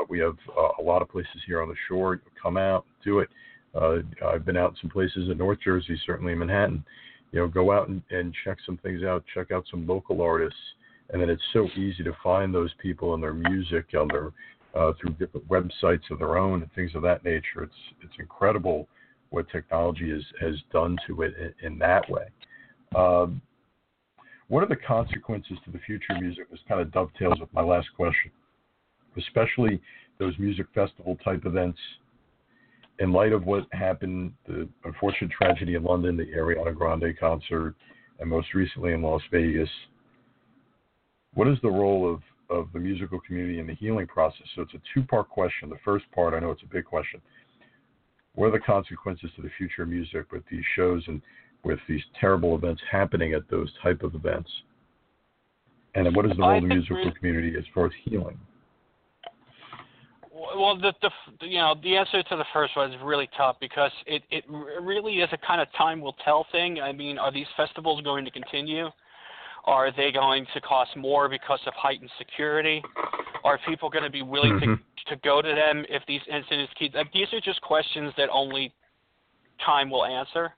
We 0.10 0.20
have 0.20 0.36
uh, 0.58 0.70
a 0.80 0.84
lot 0.84 1.02
of 1.02 1.10
places 1.10 1.42
here 1.46 1.62
on 1.62 1.70
the 1.70 1.76
shore. 1.88 2.22
Come 2.42 2.58
out, 2.58 2.86
do 3.04 3.20
it. 3.20 3.30
Uh, 3.74 3.98
I've 4.26 4.46
been 4.46 4.58
out 4.58 4.72
in 4.72 4.78
some 4.82 4.90
places 4.90 5.30
in 5.30 5.38
North 5.38 5.60
Jersey, 5.64 6.00
certainly 6.06 6.34
in 6.34 6.40
Manhattan. 6.40 6.84
You 7.32 7.40
know, 7.40 7.48
go 7.48 7.72
out 7.72 7.88
and, 7.88 8.02
and 8.12 8.34
check 8.44 8.58
some 8.66 8.78
things 8.78 9.04
out. 9.04 9.24
Check 9.34 9.52
out 9.52 9.66
some 9.72 9.88
local 9.88 10.22
artists, 10.22 10.60
and 11.10 11.22
then 11.22 11.30
it's 11.30 11.42
so 11.54 11.68
easy 11.78 12.04
to 12.04 12.16
find 12.22 12.54
those 12.54 12.72
people 12.82 13.14
and 13.14 13.24
their 13.24 13.34
music 13.34 13.86
on 13.98 14.10
their 14.10 14.32
uh, 14.76 14.94
through 15.00 15.12
different 15.12 15.48
websites 15.48 16.10
of 16.12 16.20
their 16.20 16.38
own 16.38 16.62
and 16.62 16.74
things 16.74 16.92
of 16.96 17.02
that 17.04 17.24
nature. 17.24 17.64
It's 17.64 17.74
it's 18.02 18.14
incredible 18.20 18.88
what 19.30 19.50
technology 19.50 20.10
has 20.12 20.24
has 20.42 20.56
done 20.74 20.98
to 21.08 21.22
it 21.22 21.34
in, 21.62 21.74
in 21.74 21.80
that 21.80 22.10
way. 22.10 22.28
Um, 22.96 23.42
what 24.50 24.64
are 24.64 24.68
the 24.68 24.76
consequences 24.76 25.58
to 25.64 25.72
the 25.72 25.80
future 25.80 26.14
of 26.14 26.22
music? 26.22 26.52
This 26.52 26.60
kind 26.68 26.82
of 26.82 26.92
dovetails 26.92 27.40
with 27.40 27.54
my 27.54 27.62
last 27.62 27.88
question, 27.96 28.32
especially 29.18 29.82
those 30.20 30.38
music 30.38 30.68
festival 30.74 31.18
type 31.24 31.46
events. 31.46 31.80
In 33.00 33.12
light 33.12 33.34
of 33.34 33.46
what 33.46 33.66
happened, 33.72 34.34
the 34.48 34.70
unfortunate 34.84 35.32
tragedy 35.32 35.76
in 35.76 35.84
London, 35.84 36.16
the 36.16 36.26
Ariana 36.26 36.76
Grande 36.76 37.18
concert, 37.20 37.76
and 38.20 38.30
most 38.30 38.54
recently 38.54 38.94
in 38.94 39.02
Las 39.02 39.22
Vegas, 39.32 39.70
what 41.34 41.48
is 41.48 41.58
the 41.64 41.70
role 41.70 42.14
of, 42.14 42.22
of 42.56 42.68
the 42.74 42.80
musical 42.80 43.20
community 43.22 43.60
in 43.60 43.68
the 43.68 43.74
healing 43.74 44.06
process? 44.06 44.46
So 44.56 44.62
it's 44.62 44.74
a 44.74 44.82
two 44.94 45.04
part 45.04 45.30
question. 45.30 45.70
The 45.70 45.78
first 45.84 46.06
part, 46.12 46.34
I 46.34 46.40
know 46.40 46.52
it's 46.52 46.64
a 46.64 46.74
big 46.74 46.86
question. 46.86 47.22
What 48.36 48.48
are 48.48 48.52
the 48.52 48.60
consequences 48.60 49.32
to 49.36 49.42
the 49.42 49.50
future 49.58 49.84
of 49.84 49.90
music 49.90 50.32
with 50.32 50.44
these 50.52 50.64
shows 50.76 51.04
and 51.08 51.22
with 51.64 51.80
these 51.88 52.02
terrible 52.20 52.56
events 52.56 52.82
happening 52.90 53.34
at 53.34 53.50
those 53.50 53.72
type 53.82 54.04
of 54.04 54.14
events? 54.16 54.50
And 55.96 56.16
what 56.16 56.26
is 56.26 56.32
the 56.38 56.44
role 56.44 56.58
of 56.58 56.62
the 56.62 56.68
musical 56.68 57.12
community 57.20 57.58
as 57.58 57.66
far 57.74 57.88
as 57.88 57.92
healing? 58.06 58.38
Well, 60.56 60.78
the, 60.78 60.94
the 61.02 61.48
you 61.48 61.58
know 61.58 61.76
the 61.84 61.96
answer 61.96 62.24
to 62.24 62.36
the 62.36 62.46
first 62.54 62.76
one 62.76 62.92
is 62.92 62.98
really 63.04 63.30
tough 63.38 63.58
because 63.60 63.92
it 64.06 64.24
it 64.30 64.44
really 64.50 65.16
is 65.16 65.30
a 65.32 65.38
kind 65.38 65.62
of 65.62 65.68
time 65.78 66.02
will 66.02 66.16
tell 66.26 66.46
thing. 66.52 66.80
I 66.82 66.92
mean, 66.92 67.18
are 67.18 67.32
these 67.32 67.48
festivals 67.56 68.02
going 68.02 68.26
to 68.26 68.32
continue? 68.32 68.90
Are 69.66 69.92
they 69.96 70.12
going 70.12 70.46
to 70.54 70.62
cost 70.62 70.96
more 70.98 71.30
because 71.30 71.60
of 71.68 71.74
heightened 71.76 72.10
security? 72.18 72.84
Are 73.44 73.60
people 73.68 73.90
going 73.90 74.04
to 74.04 74.10
be 74.10 74.22
willing 74.24 74.60
Mhm. 74.60 74.78
to 75.06 75.14
to 75.16 75.16
go 75.18 75.42
to 75.42 75.54
them 75.54 75.86
if 75.90 76.06
these 76.08 76.22
incidents 76.28 76.74
keep? 76.76 76.96
Like, 76.96 77.12
these 77.12 77.32
are 77.34 77.42
just 77.42 77.62
questions 77.62 78.14
that 78.16 78.30
only 78.30 78.74
time 79.60 79.90
will 79.90 80.06
answer. 80.06 80.56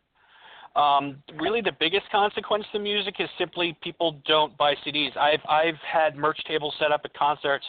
Um, 0.75 1.21
really, 1.35 1.61
the 1.61 1.73
biggest 1.73 2.09
consequence 2.09 2.65
to 2.71 2.79
music 2.79 3.19
is 3.19 3.29
simply 3.37 3.73
people 3.81 4.21
don't 4.25 4.57
buy 4.57 4.75
CDs. 4.75 5.15
I've 5.17 5.41
I've 5.47 5.77
had 5.77 6.15
merch 6.15 6.43
tables 6.45 6.73
set 6.79 6.91
up 6.91 7.01
at 7.05 7.13
concerts, 7.13 7.65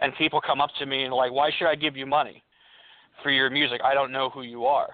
and 0.00 0.14
people 0.16 0.40
come 0.40 0.60
up 0.60 0.70
to 0.78 0.86
me 0.86 1.04
and 1.04 1.14
like, 1.14 1.32
"Why 1.32 1.50
should 1.50 1.68
I 1.68 1.74
give 1.74 1.96
you 1.96 2.06
money 2.06 2.42
for 3.22 3.30
your 3.30 3.50
music? 3.50 3.80
I 3.84 3.94
don't 3.94 4.12
know 4.12 4.30
who 4.30 4.42
you 4.42 4.66
are." 4.66 4.88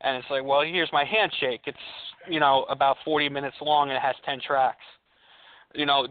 And 0.00 0.16
it's 0.16 0.30
like, 0.30 0.44
"Well, 0.44 0.62
here's 0.62 0.92
my 0.92 1.04
handshake. 1.04 1.62
It's 1.66 1.78
you 2.28 2.40
know 2.40 2.64
about 2.64 2.96
40 3.04 3.28
minutes 3.28 3.56
long 3.60 3.88
and 3.88 3.96
it 3.96 4.02
has 4.02 4.16
10 4.24 4.40
tracks." 4.40 4.84
You 5.74 5.86
know, 5.86 6.06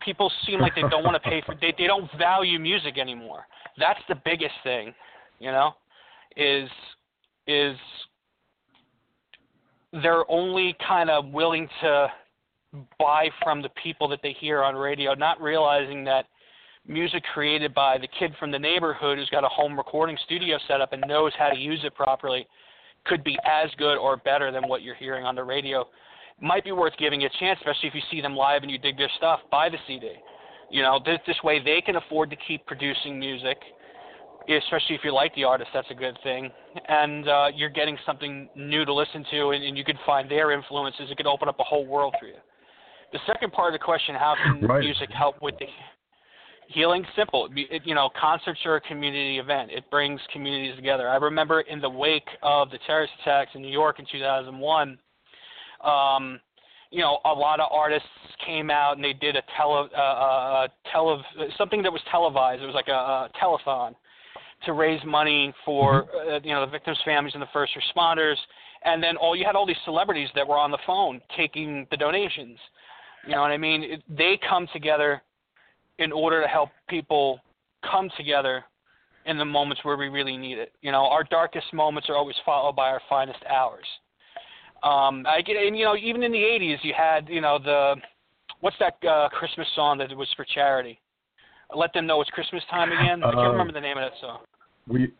people 0.00 0.30
seem 0.46 0.60
like 0.60 0.74
they 0.74 0.82
don't 0.82 1.04
want 1.04 1.14
to 1.22 1.28
pay 1.28 1.42
for 1.44 1.54
they 1.54 1.74
they 1.76 1.86
don't 1.86 2.10
value 2.18 2.58
music 2.58 2.98
anymore. 2.98 3.46
That's 3.78 4.00
the 4.08 4.16
biggest 4.24 4.54
thing, 4.62 4.94
you 5.38 5.50
know, 5.50 5.72
is 6.36 6.68
is 7.46 7.76
they're 9.92 10.30
only 10.30 10.76
kind 10.86 11.10
of 11.10 11.26
willing 11.26 11.68
to 11.80 12.08
buy 12.98 13.28
from 13.42 13.62
the 13.62 13.70
people 13.82 14.06
that 14.08 14.20
they 14.22 14.32
hear 14.38 14.62
on 14.62 14.76
radio, 14.76 15.14
not 15.14 15.40
realizing 15.40 16.04
that 16.04 16.26
music 16.90 17.22
created 17.32 17.72
by 17.74 17.98
the 17.98 18.08
kid 18.18 18.34
from 18.38 18.50
the 18.50 18.58
neighborhood 18.58 19.18
who's 19.18 19.30
got 19.30 19.44
a 19.44 19.48
home 19.48 19.76
recording 19.76 20.18
studio 20.24 20.58
set 20.68 20.80
up 20.80 20.92
and 20.92 21.02
knows 21.06 21.32
how 21.38 21.48
to 21.48 21.58
use 21.58 21.80
it 21.84 21.94
properly 21.94 22.46
could 23.06 23.24
be 23.24 23.38
as 23.46 23.70
good 23.78 23.96
or 23.96 24.16
better 24.18 24.50
than 24.52 24.68
what 24.68 24.82
you're 24.82 24.94
hearing 24.94 25.24
on 25.24 25.34
the 25.34 25.42
radio. 25.42 25.86
Might 26.40 26.64
be 26.64 26.72
worth 26.72 26.94
giving 26.98 27.22
a 27.24 27.28
chance, 27.38 27.58
especially 27.60 27.88
if 27.88 27.94
you 27.94 28.02
see 28.10 28.20
them 28.20 28.34
live 28.34 28.62
and 28.62 28.70
you 28.70 28.78
dig 28.78 28.96
their 28.96 29.10
stuff. 29.16 29.40
Buy 29.50 29.68
the 29.68 29.78
CD. 29.86 30.12
You 30.70 30.82
know, 30.82 31.00
this, 31.04 31.18
this 31.26 31.36
way 31.42 31.62
they 31.62 31.80
can 31.80 31.96
afford 31.96 32.30
to 32.30 32.36
keep 32.46 32.66
producing 32.66 33.18
music 33.18 33.58
especially 34.48 34.96
if 34.96 35.02
you 35.04 35.12
like 35.12 35.34
the 35.34 35.44
artist, 35.44 35.70
that's 35.72 35.90
a 35.90 35.94
good 35.94 36.18
thing. 36.22 36.50
And 36.88 37.28
uh, 37.28 37.48
you're 37.54 37.70
getting 37.70 37.96
something 38.06 38.48
new 38.56 38.84
to 38.84 38.92
listen 38.92 39.24
to, 39.30 39.50
and, 39.50 39.64
and 39.64 39.76
you 39.76 39.84
can 39.84 39.98
find 40.06 40.30
their 40.30 40.52
influences. 40.52 41.10
It 41.10 41.16
could 41.16 41.26
open 41.26 41.48
up 41.48 41.58
a 41.60 41.64
whole 41.64 41.86
world 41.86 42.14
for 42.18 42.26
you. 42.26 42.34
The 43.12 43.18
second 43.26 43.52
part 43.52 43.74
of 43.74 43.80
the 43.80 43.84
question: 43.84 44.14
How 44.14 44.34
can 44.36 44.60
Right. 44.66 44.80
music 44.80 45.10
help 45.10 45.40
with 45.42 45.56
the 45.58 45.66
healing? 46.72 47.04
Simple. 47.16 47.48
It, 47.54 47.82
you 47.84 47.94
know, 47.94 48.10
concerts 48.20 48.60
are 48.64 48.76
a 48.76 48.80
community 48.80 49.38
event. 49.38 49.70
It 49.70 49.90
brings 49.90 50.20
communities 50.32 50.76
together. 50.76 51.08
I 51.08 51.16
remember 51.16 51.60
in 51.62 51.80
the 51.80 51.90
wake 51.90 52.28
of 52.42 52.70
the 52.70 52.78
terrorist 52.86 53.12
attacks 53.22 53.50
in 53.54 53.62
New 53.62 53.68
York 53.68 53.98
in 53.98 54.06
2001. 54.10 54.98
Um, 55.84 56.40
you 56.90 57.00
know, 57.00 57.18
a 57.24 57.32
lot 57.32 57.60
of 57.60 57.68
artists 57.70 58.08
came 58.44 58.70
out 58.70 58.96
and 58.96 59.04
they 59.04 59.12
did 59.12 59.36
a 59.36 59.42
tele, 59.56 59.88
uh, 59.96 60.00
uh, 60.00 60.68
tele, 60.92 61.22
something 61.56 61.82
that 61.82 61.92
was 61.92 62.02
televised. 62.10 62.62
It 62.62 62.66
was 62.66 62.74
like 62.74 62.88
a, 62.88 62.92
a 62.92 63.30
telethon 63.40 63.94
to 64.64 64.72
raise 64.72 65.00
money 65.06 65.54
for 65.64 66.06
uh, 66.28 66.40
you 66.42 66.52
know 66.52 66.64
the 66.64 66.70
victims' 66.70 66.98
families 67.04 67.34
and 67.34 67.42
the 67.42 67.48
first 67.52 67.72
responders. 67.74 68.36
And 68.84 69.02
then 69.02 69.16
all 69.16 69.36
you 69.36 69.44
had 69.44 69.56
all 69.56 69.66
these 69.66 69.76
celebrities 69.84 70.28
that 70.34 70.46
were 70.46 70.58
on 70.58 70.70
the 70.70 70.78
phone 70.86 71.20
taking 71.36 71.86
the 71.90 71.96
donations. 71.96 72.58
You 73.26 73.34
know 73.34 73.42
what 73.42 73.50
I 73.50 73.58
mean? 73.58 73.82
It, 73.82 74.02
they 74.08 74.38
come 74.48 74.66
together 74.72 75.22
in 76.00 76.12
order 76.12 76.42
to 76.42 76.48
help 76.48 76.70
people 76.88 77.40
come 77.88 78.10
together 78.16 78.64
in 79.26 79.38
the 79.38 79.44
moments 79.44 79.84
where 79.84 79.96
we 79.96 80.08
really 80.08 80.36
need 80.36 80.58
it. 80.58 80.72
You 80.80 80.92
know, 80.92 81.04
our 81.04 81.24
darkest 81.24 81.72
moments 81.72 82.08
are 82.08 82.16
always 82.16 82.36
followed 82.44 82.74
by 82.74 82.88
our 82.88 83.02
finest 83.08 83.38
hours. 83.48 83.86
Um, 84.82 85.24
I 85.28 85.42
get, 85.42 85.56
and 85.56 85.76
you 85.76 85.84
know, 85.84 85.94
even 85.96 86.22
in 86.22 86.32
the 86.32 86.38
'80s, 86.38 86.78
you 86.82 86.94
had, 86.96 87.28
you 87.28 87.42
know, 87.42 87.58
the 87.58 87.96
what's 88.60 88.76
that 88.80 88.96
uh, 89.06 89.28
Christmas 89.28 89.68
song 89.76 89.98
that 89.98 90.14
was 90.16 90.28
for 90.36 90.46
charity? 90.46 90.98
Let 91.74 91.92
them 91.92 92.06
know 92.06 92.20
it's 92.20 92.30
Christmas 92.30 92.62
time 92.70 92.90
again. 92.90 93.22
I 93.22 93.28
Uh, 93.28 93.32
can't 93.32 93.52
remember 93.52 93.72
the 93.72 93.80
name 93.80 93.98
of 93.98 94.10
that 94.10 94.18
song. 94.20 94.38
We 94.88 95.12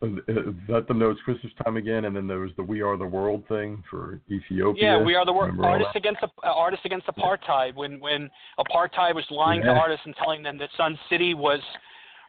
let 0.00 0.86
them 0.86 0.98
know 0.98 1.10
it's 1.10 1.20
Christmas 1.22 1.52
time 1.64 1.76
again, 1.76 2.04
and 2.04 2.14
then 2.14 2.28
there 2.28 2.38
was 2.38 2.52
the 2.56 2.62
"We 2.62 2.82
Are 2.82 2.96
the 2.96 3.06
World" 3.06 3.42
thing 3.48 3.82
for 3.90 4.20
Ethiopia. 4.30 4.98
Yeah, 4.98 5.02
we 5.02 5.16
are 5.16 5.26
the 5.26 5.32
world 5.32 5.58
artists 5.60 5.96
against 5.96 6.22
uh, 6.22 6.28
artists 6.44 6.84
against 6.84 7.06
apartheid. 7.08 7.74
When 7.74 7.98
when 7.98 8.30
apartheid 8.60 9.14
was 9.14 9.24
lying 9.30 9.60
to 9.62 9.70
artists 9.70 10.06
and 10.06 10.14
telling 10.16 10.42
them 10.42 10.56
that 10.58 10.70
Sun 10.76 10.96
City 11.10 11.34
was 11.34 11.60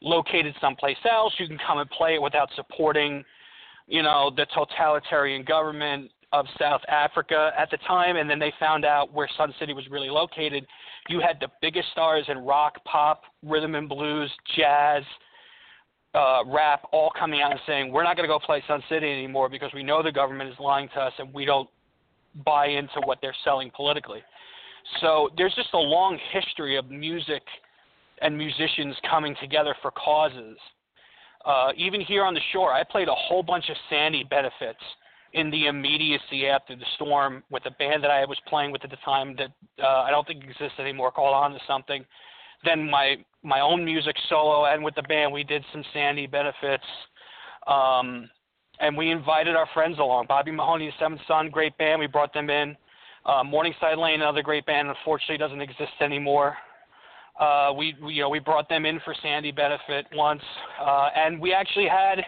located 0.02 0.56
someplace 0.60 0.98
else, 1.10 1.34
you 1.38 1.48
can 1.48 1.60
come 1.66 1.78
and 1.78 1.90
play 1.92 2.16
it 2.16 2.22
without 2.22 2.50
supporting, 2.56 3.24
you 3.88 4.02
know, 4.02 4.32
the 4.36 4.48
totalitarian 4.48 5.44
government 5.44 6.10
of 6.32 6.46
South 6.60 6.82
Africa 6.88 7.52
at 7.58 7.70
the 7.70 7.78
time. 7.88 8.16
And 8.16 8.30
then 8.30 8.40
they 8.40 8.54
found 8.60 8.86
out 8.86 9.14
where 9.14 9.30
Sun 9.38 9.54
City 9.60 9.74
was 9.74 9.88
really 9.90 10.10
located. 10.10 10.66
You 11.08 11.20
had 11.20 11.38
the 11.40 11.50
biggest 11.62 11.92
stars 11.92 12.26
in 12.30 12.40
rock, 12.40 12.84
pop, 12.86 13.24
rhythm 13.44 13.76
and 13.76 13.90
blues, 13.90 14.32
jazz, 14.56 15.04
uh, 16.14 16.40
rap 16.48 16.88
all 16.92 17.12
coming 17.18 17.42
out 17.42 17.52
and 17.52 17.60
saying 17.68 17.92
we're 17.92 18.04
not 18.04 18.16
going 18.16 18.28
to 18.28 18.34
go 18.34 18.40
play 18.40 18.64
Sun 18.68 18.84
City 18.90 19.12
anymore 19.12 19.50
because 19.50 19.72
we 19.74 19.84
know 19.84 20.02
the 20.02 20.12
government 20.12 20.50
is 20.50 20.56
lying 20.60 20.90
to 20.96 21.00
us 21.00 21.14
and 21.20 21.34
we 21.34 21.46
don't 21.46 21.70
buy 22.46 22.68
into 22.68 23.00
what 23.06 23.20
they're 23.22 23.36
selling 23.44 23.72
politically. 23.76 24.22
So 25.02 25.30
there's 25.38 25.54
just 25.56 25.70
a 25.74 25.78
long 25.78 26.18
history 26.32 26.78
of 26.78 26.90
music 26.90 27.44
and 28.22 28.38
musicians 28.38 28.96
coming 29.10 29.36
together 29.42 29.76
for 29.82 29.92
causes. 29.92 30.58
Uh, 31.46 31.70
even 31.78 32.02
here 32.02 32.24
on 32.24 32.34
the 32.34 32.42
shore, 32.52 32.74
I 32.74 32.84
played 32.84 33.08
a 33.08 33.16
whole 33.16 33.44
bunch 33.44 33.70
of 33.70 33.78
Sandy 33.90 34.24
benefits 34.30 34.80
in 35.34 35.52
the 35.52 35.68
immediacy 35.68 36.48
after 36.48 36.76
the 36.76 36.86
storm 36.96 37.44
with 37.52 37.66
a 37.66 37.72
band 37.72 38.04
that 38.04 38.12
I 38.12 38.26
was 38.26 38.38
playing 38.48 38.72
with 38.72 38.84
at 38.84 38.90
the 38.90 38.98
time 39.06 39.36
that 39.38 39.52
uh, 39.82 40.02
I 40.02 40.12
don't 40.12 40.26
think 40.26 40.44
exists 40.44 40.80
anymore 40.80 41.12
called 41.12 41.36
On 41.36 41.52
to 41.52 41.60
Something. 41.68 42.04
Then 42.66 42.90
my 42.90 43.18
my 43.44 43.62
own 43.62 43.86
music 43.86 44.16
solo 44.28 44.66
and 44.66 44.84
with 44.84 44.96
the 44.96 45.04
band 45.04 45.32
we 45.32 45.44
did 45.44 45.64
some 45.72 45.84
Sandy 45.94 46.28
benefits. 46.28 46.84
Um, 47.68 48.30
and 48.80 48.98
we 48.98 49.12
invited 49.12 49.56
our 49.56 49.68
friends 49.74 50.00
along. 50.00 50.26
Bobby 50.28 50.52
Mahoney 50.52 50.86
and 50.86 50.94
Seventh 51.00 51.22
Son, 51.28 51.50
great 51.50 51.78
band. 51.78 52.00
We 52.00 52.08
brought 52.08 52.34
them 52.34 52.50
in. 52.50 52.76
Uh, 53.26 53.44
Morningside 53.44 53.98
Lane, 53.98 54.22
another 54.22 54.42
great 54.42 54.66
band, 54.66 54.88
unfortunately 54.88 55.38
doesn't 55.38 55.62
exist 55.62 55.92
anymore. 56.02 56.56
Uh, 57.40 57.72
we, 57.76 57.96
we, 58.02 58.14
you 58.14 58.22
know, 58.22 58.30
we 58.30 58.40
brought 58.40 58.68
them 58.70 58.86
in 58.86 59.00
for 59.04 59.14
Sandy 59.22 59.52
benefit 59.52 60.06
once, 60.14 60.42
uh, 60.82 61.10
and 61.16 61.40
we 61.40 61.54
actually 61.54 61.88
had 61.88 62.22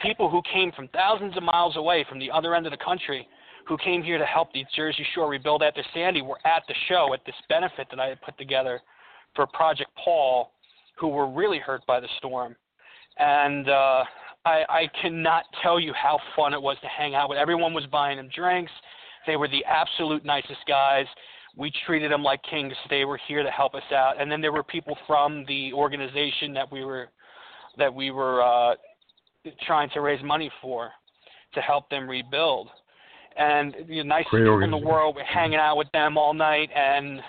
people 0.00 0.30
who 0.30 0.40
came 0.52 0.72
from 0.72 0.88
thousands 0.88 1.36
of 1.36 1.42
miles 1.42 1.76
away 1.76 2.06
from 2.08 2.18
the 2.18 2.30
other 2.30 2.54
end 2.54 2.66
of 2.66 2.72
the 2.72 2.84
country 2.84 3.26
who 3.66 3.76
came 3.78 4.02
here 4.02 4.18
to 4.18 4.24
help 4.24 4.52
the 4.52 4.64
Jersey 4.74 5.06
Shore 5.14 5.28
rebuild 5.28 5.62
after 5.62 5.82
Sandy 5.92 6.22
were 6.22 6.38
at 6.46 6.62
the 6.68 6.74
show 6.88 7.12
at 7.12 7.20
this 7.26 7.34
benefit 7.48 7.86
that 7.90 8.00
I 8.00 8.06
had 8.06 8.20
put 8.22 8.36
together 8.38 8.80
for 9.34 9.46
Project 9.46 9.90
Paul, 10.02 10.52
who 10.98 11.08
were 11.08 11.28
really 11.28 11.58
hurt 11.58 11.84
by 11.86 12.00
the 12.00 12.08
storm. 12.18 12.56
And 13.18 13.68
uh, 13.68 14.04
I, 14.44 14.62
I 14.68 14.90
cannot 15.00 15.44
tell 15.62 15.78
you 15.78 15.92
how 15.92 16.18
fun 16.36 16.54
it 16.54 16.60
was 16.60 16.76
to 16.82 16.88
hang 16.88 17.14
out 17.14 17.28
with. 17.28 17.38
Everyone 17.38 17.74
was 17.74 17.86
buying 17.86 18.16
them 18.16 18.30
drinks. 18.34 18.72
They 19.26 19.36
were 19.36 19.48
the 19.48 19.64
absolute 19.64 20.24
nicest 20.24 20.60
guys. 20.66 21.06
We 21.56 21.72
treated 21.84 22.10
them 22.10 22.22
like 22.22 22.40
kings. 22.48 22.72
They 22.88 23.04
were 23.04 23.20
here 23.28 23.42
to 23.42 23.50
help 23.50 23.74
us 23.74 23.82
out. 23.92 24.20
And 24.20 24.30
then 24.30 24.40
there 24.40 24.52
were 24.52 24.62
people 24.62 24.96
from 25.06 25.44
the 25.46 25.72
organization 25.72 26.52
that 26.54 26.70
we 26.70 26.84
were 26.84 27.08
that 27.76 27.92
we 27.92 28.10
were 28.10 28.42
uh, 28.42 28.74
trying 29.66 29.90
to 29.90 30.00
raise 30.00 30.22
money 30.24 30.50
for 30.60 30.90
to 31.54 31.60
help 31.60 31.88
them 31.90 32.08
rebuild. 32.08 32.68
And 33.36 33.74
the 33.88 34.02
nicest 34.02 34.30
Great 34.30 34.40
people 34.40 34.62
in 34.62 34.70
the 34.70 34.76
world. 34.76 35.16
We're 35.16 35.24
hanging 35.24 35.58
out 35.58 35.76
with 35.76 35.90
them 35.92 36.18
all 36.18 36.34
night, 36.34 36.68
and 36.74 37.20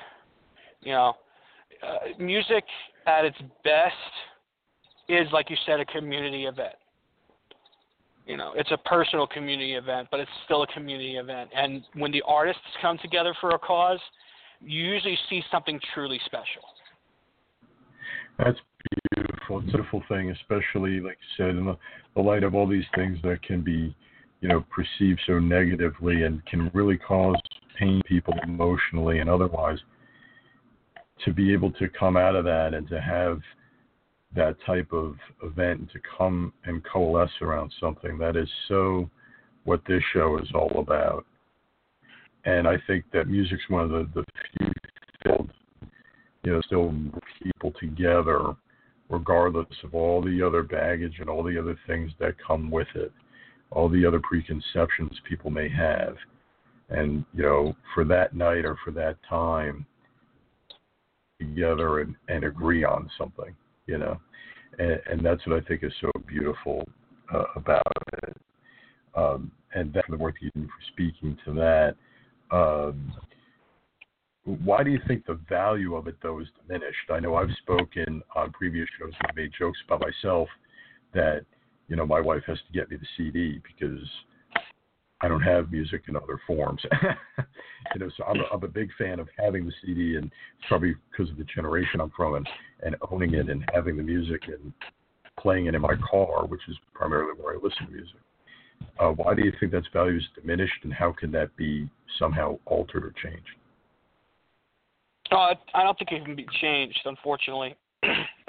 you 0.82 0.93
know, 0.93 1.14
uh, 1.84 1.97
music 2.19 2.63
at 3.07 3.25
its 3.25 3.38
best 3.63 3.95
is 5.09 5.27
like 5.34 5.49
you 5.49 5.57
said, 5.65 5.79
a 5.79 5.86
community 5.86 6.45
event. 6.45 6.75
You 8.25 8.38
know, 8.38 8.53
it's 8.55 8.71
a 8.71 8.77
personal 8.77 9.27
community 9.27 9.73
event, 9.73 10.07
but 10.11 10.19
it's 10.19 10.32
still 10.45 10.63
a 10.63 10.67
community 10.67 11.17
event. 11.17 11.49
And 11.55 11.84
when 11.95 12.11
the 12.11 12.21
artists 12.25 12.61
come 12.82 12.97
together 12.99 13.36
for 13.41 13.51
a 13.51 13.59
cause, 13.59 13.99
you 14.61 14.84
usually 14.84 15.17
see 15.29 15.41
something 15.51 15.79
truly 15.93 16.19
special. 16.25 16.61
That's 18.38 18.59
beautiful. 19.15 19.59
It's 19.59 19.67
a 19.69 19.71
beautiful 19.71 20.03
thing, 20.07 20.32
especially 20.32 20.99
like 20.99 21.17
you 21.19 21.45
said, 21.45 21.49
in 21.55 21.65
the, 21.65 21.77
the 22.15 22.21
light 22.21 22.43
of 22.43 22.55
all 22.55 22.67
these 22.67 22.86
things 22.95 23.17
that 23.23 23.41
can 23.43 23.61
be, 23.61 23.95
you 24.41 24.47
know, 24.47 24.63
perceived 24.69 25.19
so 25.27 25.39
negatively 25.39 26.23
and 26.23 26.45
can 26.45 26.71
really 26.73 26.97
cause 26.97 27.36
pain 27.77 28.01
people 28.07 28.34
emotionally 28.43 29.19
and 29.19 29.29
otherwise. 29.29 29.79
To 31.26 31.34
be 31.34 31.53
able 31.53 31.72
to 31.74 31.88
come 31.89 32.17
out 32.17 32.36
of 32.36 32.45
that 32.45 32.74
and 32.74 32.88
to 32.89 32.99
have 32.99 33.39
that 34.36 34.55
type 34.65 34.91
of 34.93 35.15
event 35.43 35.82
and 35.82 35.89
to 35.91 35.99
come 36.17 36.53
and 36.65 36.84
coalesce 36.84 37.30
around 37.41 37.72
something 37.80 38.17
that 38.17 38.36
is 38.36 38.49
so 38.67 39.09
what 39.65 39.82
this 39.88 40.01
show 40.13 40.38
is 40.38 40.47
all 40.55 40.80
about. 40.80 41.26
And 42.45 42.67
I 42.67 42.78
think 42.88 43.05
that 43.13 43.28
music's 43.28 43.69
one 43.69 43.84
of 43.84 43.91
the, 43.91 44.09
the 44.15 44.26
few 44.57 44.72
field, 45.24 45.49
you 46.43 46.53
know, 46.53 46.61
still 46.61 46.93
people 47.43 47.72
together 47.80 48.55
regardless 49.11 49.67
of 49.84 49.93
all 49.93 50.22
the 50.22 50.41
other 50.41 50.63
baggage 50.63 51.17
and 51.19 51.30
all 51.30 51.43
the 51.43 51.59
other 51.59 51.78
things 51.86 52.11
that 52.19 52.34
come 52.45 52.72
with 52.72 52.88
it, 52.95 53.11
all 53.69 53.89
the 53.89 54.05
other 54.05 54.22
preconceptions 54.22 55.11
people 55.28 55.51
may 55.51 55.69
have. 55.69 56.15
And, 56.89 57.26
you 57.34 57.43
know, 57.43 57.76
for 57.93 58.05
that 58.05 58.34
night 58.34 58.65
or 58.65 58.78
for 58.84 58.91
that 58.91 59.17
time, 59.30 59.86
together 61.42 62.02
and, 62.02 62.16
and 62.28 62.44
agree 62.44 62.84
on 62.84 63.10
something, 63.18 63.56
you 63.88 63.98
know. 63.98 64.20
And, 64.80 65.02
and 65.10 65.26
that's 65.26 65.46
what 65.46 65.62
I 65.62 65.68
think 65.68 65.84
is 65.84 65.92
so 66.00 66.12
beautiful 66.28 66.88
uh, 67.34 67.46
about 67.56 67.84
it. 68.24 68.38
Um, 69.16 69.52
and 69.74 69.94
that's 69.94 70.08
the 70.10 70.18
work 70.18 70.36
you 70.42 70.52
do 70.56 70.66
for 70.66 70.92
speaking 70.92 71.38
to 71.46 71.54
that. 71.56 71.96
Um, 72.56 73.14
why 74.44 74.84
do 74.84 74.89
you 74.89 75.00
think 75.08 75.26
the 75.26 75.39
value 75.48 75.96
of 75.96 76.08
it 76.08 76.16
though 76.24 76.39
is 76.39 76.48
diminished? 76.68 77.10
I 77.12 77.20
know 77.20 77.36
I've 77.36 77.52
spoken 77.62 78.22
on 78.36 78.52
previous 78.52 78.88
shows 79.00 79.14
and 79.22 79.36
made 79.36 79.52
jokes 79.58 79.80
about 79.86 80.02
myself 80.02 80.50
that 81.14 81.42
you 81.88 81.96
know 81.96 82.06
my 82.06 82.20
wife 82.20 82.44
has 82.48 82.58
to 82.58 82.74
get 82.74 82.89
me 82.89 82.98
the 82.98 83.06
CD 83.18 83.62
because 83.68 84.04
I 85.22 85.28
don't 85.28 85.41
have 85.41 85.72
music 85.72 86.03
in 86.07 86.15
other 86.15 86.39
forms. 86.47 86.82
you 87.93 87.99
know, 87.99 88.09
so 88.17 88.24
I'm 88.24 88.39
a, 88.39 88.43
I'm 88.53 88.63
a 88.63 88.67
big 88.67 88.89
fan 88.97 89.19
of 89.19 89.28
having 89.38 89.65
the 89.65 89.74
CD, 89.82 90.15
and 90.15 90.26
it's 90.26 90.67
probably 90.67 90.95
because 91.11 91.32
of 91.32 91.38
the 91.38 91.43
generation 91.43 92.01
I'm 92.01 92.11
from, 92.15 92.36
and, 92.36 92.47
and 92.84 92.95
owning 93.11 93.34
it 93.36 93.49
and 93.49 93.63
having 93.74 93.97
the 93.97 94.03
music 94.03 94.41
and 94.47 94.74
playing 95.39 95.67
it 95.67 95.76
in 95.76 95.82
my 95.82 95.95
car, 96.09 96.45
which 96.45 96.61
is 96.67 96.76
primarily 96.93 97.34
where 97.39 97.53
I 97.53 97.57
listen 97.57 97.86
to 97.86 97.91
music. 97.91 98.19
Uh, 98.99 99.09
why 99.09 99.36
do 99.36 99.43
you 99.43 99.53
think 99.59 99.72
that's 99.72 99.88
value 99.93 100.17
is 100.17 100.24
diminished, 100.36 100.84
and 100.84 100.93
how 100.93 101.11
can 101.11 101.32
that 101.32 101.55
be 101.55 101.89
somehow 102.17 102.57
altered 102.65 103.05
or 103.05 103.13
changed? 103.24 103.47
Uh, 105.32 105.55
I 105.74 105.84
don't 105.84 105.97
think 105.97 106.11
it 106.11 106.26
can 106.26 106.36
be 106.36 106.45
changed, 106.59 106.99
unfortunately. 107.05 107.76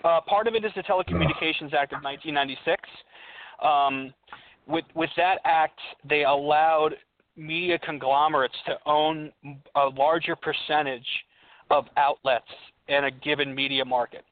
uh, 0.04 0.20
part 0.22 0.48
of 0.48 0.54
it 0.54 0.64
is 0.64 0.72
the 0.74 0.82
Telecommunications 0.82 1.74
Act 1.74 1.92
of 1.92 2.02
1996. 2.02 2.82
Um, 3.62 4.12
with 4.66 4.84
with 4.94 5.10
that 5.16 5.38
act, 5.44 5.78
they 6.08 6.24
allowed 6.24 6.94
media 7.36 7.78
conglomerates 7.78 8.54
to 8.66 8.76
own 8.86 9.32
a 9.74 9.86
larger 9.96 10.36
percentage 10.36 11.06
of 11.70 11.86
outlets 11.96 12.44
in 12.88 13.04
a 13.04 13.10
given 13.10 13.54
media 13.54 13.84
market. 13.84 14.24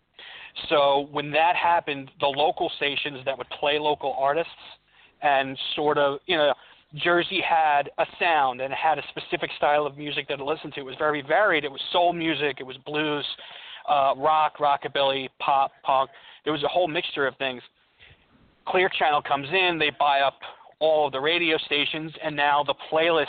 So 0.69 1.09
when 1.11 1.31
that 1.33 1.57
happened, 1.57 2.11
the 2.21 2.27
local 2.27 2.71
stations 2.77 3.19
that 3.25 3.37
would 3.39 3.49
play 3.59 3.79
local 3.79 4.15
artists 4.19 4.53
and 5.23 5.57
sort 5.75 5.97
of, 5.97 6.19
you 6.27 6.37
know, 6.37 6.53
Jersey 6.97 7.41
had 7.41 7.91
a 7.99 8.07
sound 8.19 8.61
and 8.61 8.75
had 8.75 8.99
a 8.99 9.03
specific 9.11 9.51
style 9.57 9.87
of 9.87 9.97
music 9.97 10.27
that 10.29 10.41
it 10.41 10.45
listened 10.45 10.75
to. 10.75 10.81
It 10.81 10.85
was 10.85 10.97
very 10.99 11.23
varied. 11.23 11.65
It 11.65 11.71
was 11.71 11.81
soul 11.93 12.13
music, 12.13 12.57
it 12.59 12.65
was 12.65 12.77
blues, 12.85 13.25
uh, 13.89 14.15
rock, 14.17 14.59
rockabilly, 14.59 15.29
pop, 15.39 15.71
punk. 15.83 16.11
There 16.45 16.53
was 16.53 16.63
a 16.65 16.69
whole 16.69 16.89
mixture 16.89 17.27
of 17.27 17.37
things. 17.37 17.63
Clear 18.67 18.91
Channel 18.99 19.23
comes 19.23 19.49
in, 19.49 19.79
they 19.79 19.91
buy 19.99 20.21
up 20.21 20.39
all 20.81 21.07
of 21.07 21.13
the 21.13 21.21
radio 21.21 21.59
stations, 21.59 22.13
and 22.23 22.35
now 22.35 22.65
the 22.65 22.75
playlists 22.91 23.27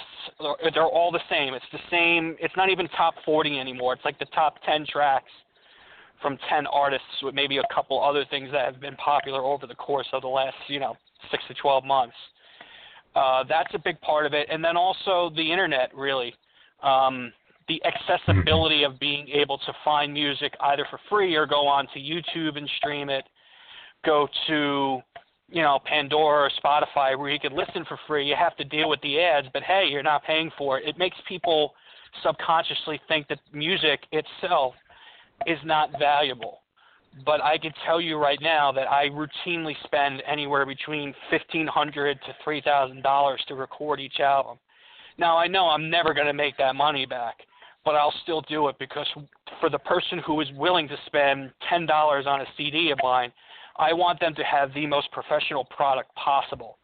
they're 0.74 0.86
all 0.86 1.12
the 1.12 1.20
same. 1.30 1.54
It's 1.54 1.66
the 1.72 1.80
same. 1.90 2.36
It's 2.40 2.56
not 2.56 2.70
even 2.70 2.88
top 2.90 3.16
40 3.26 3.60
anymore. 3.60 3.94
It's 3.94 4.06
like 4.06 4.18
the 4.20 4.26
top 4.26 4.56
10 4.66 4.86
tracks 4.88 5.32
from 6.22 6.38
10 6.50 6.68
artists 6.68 7.08
with 7.24 7.36
maybe 7.36 7.58
a 7.58 7.64
couple 7.74 8.02
other 8.02 8.26
things 8.30 8.50
that 8.52 8.66
have 8.66 8.80
been 8.80 8.96
popular 8.96 9.42
over 9.44 9.68
the 9.68 9.76
course 9.76 10.08
of 10.14 10.22
the 10.22 10.28
last, 10.28 10.56
you 10.68 10.80
know, 10.80 10.96
six 11.30 11.44
to 11.48 11.54
12 11.56 11.84
months. 11.84 12.16
Uh, 13.16 13.44
that's 13.50 13.74
a 13.74 13.80
big 13.80 14.00
part 14.02 14.26
of 14.26 14.34
it, 14.34 14.48
and 14.50 14.64
then 14.64 14.78
also 14.78 15.32
the 15.36 15.52
internet, 15.52 15.94
really. 15.96 16.34
Um, 16.82 17.34
the 17.68 17.82
accessibility 17.86 18.84
of 18.84 19.00
being 19.00 19.28
able 19.30 19.58
to 19.58 19.74
find 19.84 20.14
music 20.14 20.54
either 20.62 20.86
for 20.90 21.00
free 21.10 21.36
or 21.36 21.46
go 21.46 21.68
on 21.68 21.88
to 21.94 22.00
YouTube 22.00 22.58
and 22.58 22.70
stream 22.78 23.10
it, 23.10 23.26
go 24.06 24.28
to 24.47 24.99
you 25.49 25.62
know 25.62 25.80
Pandora 25.86 26.49
or 26.49 26.52
Spotify 26.64 27.18
where 27.18 27.30
you 27.30 27.39
can 27.39 27.56
listen 27.56 27.86
for 27.88 27.99
free. 28.08 28.28
You 28.28 28.36
have 28.38 28.56
to 28.58 28.64
deal 28.64 28.89
with 28.89 29.02
the 29.02 29.20
ads, 29.20 29.47
but 29.54 29.64
hey, 29.64 29.86
you're 29.89 30.04
not 30.04 30.24
paying 30.24 30.52
for 30.58 30.80
it. 30.80 30.88
It 30.88 30.97
makes 30.97 31.18
people 31.28 31.74
subconsciously 32.24 32.99
think 33.08 33.28
that 33.30 33.39
music 33.54 34.02
itself 34.12 34.74
is 35.47 35.58
not 35.64 35.89
valuable 35.97 36.62
but 37.26 37.43
I 37.43 37.58
can 37.58 37.74
tell 37.86 37.99
you 37.99 38.18
right 38.18 38.39
now 38.41 38.72
that 38.72 38.89
I 38.89 39.10
routinely 39.10 39.74
spend 39.84 40.24
anywhere 40.26 40.66
between 40.66 41.14
fifteen 41.30 41.68
hundred 41.68 42.20
to 42.22 42.36
three 42.43 42.62
thousand 42.62 43.04
dollars 43.04 43.43
to 43.47 43.56
record 43.56 43.99
each 43.99 44.20
album. 44.20 44.58
Now 45.18 45.38
I 45.38 45.47
know 45.47 45.68
I'm 45.68 45.89
never 45.89 46.14
going 46.14 46.28
to 46.28 46.34
make 46.34 46.58
that 46.58 46.76
money 46.76 47.06
back, 47.06 47.36
but 47.84 47.95
I'll 47.95 48.14
still 48.24 48.41
do 48.41 48.70
it 48.70 48.78
because 48.80 49.08
for 49.60 49.70
the 49.70 49.80
person 49.80 50.20
who 50.20 50.39
is 50.41 50.47
willing 50.56 50.88
to 50.88 50.95
spend 51.06 51.52
ten 51.70 51.86
dollars 51.86 52.26
on 52.28 52.41
a 52.41 52.45
CD 52.58 52.91
of 52.91 52.99
mine, 53.04 53.32
I 53.78 53.93
want 53.93 54.19
them 54.19 54.36
to 54.36 54.43
have 54.43 54.74
the 54.74 54.86
most 54.86 55.11
professional 55.11 55.65
product 55.65 56.13
possible 56.15 56.78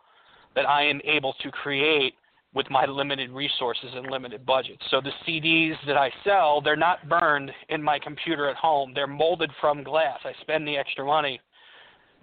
that 0.55 0.67
I 0.67 0.83
am 0.83 0.99
able 1.03 1.33
to 1.41 1.51
create 1.51 2.13
with 2.53 2.69
my 2.71 2.85
limited 2.85 3.29
resources 3.29 3.89
and 3.93 4.09
limited 4.09 4.45
budget. 4.45 4.81
So 4.89 4.99
the 4.99 5.11
CDs 5.27 5.75
that 5.85 5.97
I 5.97 6.09
sell, 6.23 6.61
they're 6.61 6.75
not 6.75 7.07
burned 7.07 7.51
in 7.69 7.83
my 7.83 7.99
computer 7.99 8.49
at 8.49 8.55
home. 8.55 8.93
They're 8.95 9.05
molded 9.05 9.51
from 9.61 9.83
glass. 9.83 10.17
I 10.23 10.31
spend 10.41 10.67
the 10.67 10.75
extra 10.75 11.05
money 11.05 11.39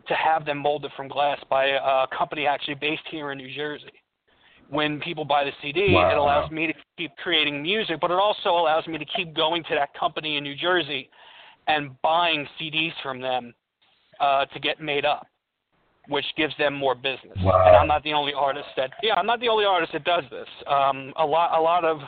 to 0.09 0.15
have 0.15 0.45
them 0.45 0.59
molded 0.59 0.91
from 0.97 1.09
glass 1.09 1.39
by 1.49 1.67
a 1.67 2.07
company 2.17 2.47
actually 2.47 2.75
based 2.75 3.03
here 3.11 3.33
in 3.33 3.39
New 3.39 3.55
Jersey. 3.55 3.93
When 4.71 4.99
people 5.01 5.25
buy 5.25 5.45
the 5.45 5.53
CD, 5.63 5.93
wow. 5.93 6.11
it 6.11 6.17
allows 6.17 6.51
me 6.51 6.67
to 6.67 6.73
keep 6.97 7.15
creating 7.23 7.63
music, 7.63 7.99
but 8.01 8.11
it 8.11 8.19
also 8.19 8.51
allows 8.51 8.87
me 8.87 8.99
to 8.99 9.05
keep 9.05 9.35
going 9.35 9.63
to 9.65 9.75
that 9.75 9.95
company 9.95 10.37
in 10.37 10.43
New 10.43 10.57
Jersey 10.57 11.11
and 11.69 11.91
buying 12.03 12.47
CDs 12.61 12.93
from 13.03 13.21
them 13.21 13.55
uh, 14.21 14.47
to 14.47 14.61
get 14.61 14.81
made 14.81 15.05
up 15.05 15.27
which 16.09 16.25
gives 16.37 16.55
them 16.59 16.75
more 16.75 16.95
business. 16.95 17.37
Wow. 17.39 17.65
And 17.67 17.77
I'm 17.77 17.87
not 17.87 18.03
the 18.03 18.13
only 18.13 18.35
artist 18.35 18.67
that 18.77 18.91
yeah, 19.03 19.15
I'm 19.15 19.27
not 19.27 19.41
the 19.41 19.49
only 19.49 19.65
artist 19.65 19.93
that 19.93 20.05
does 20.05 20.25
this. 20.31 20.49
Um, 20.67 21.13
a 21.17 21.25
lot 21.25 21.59
a 21.59 21.63
lot 21.63 21.85
of 21.85 21.99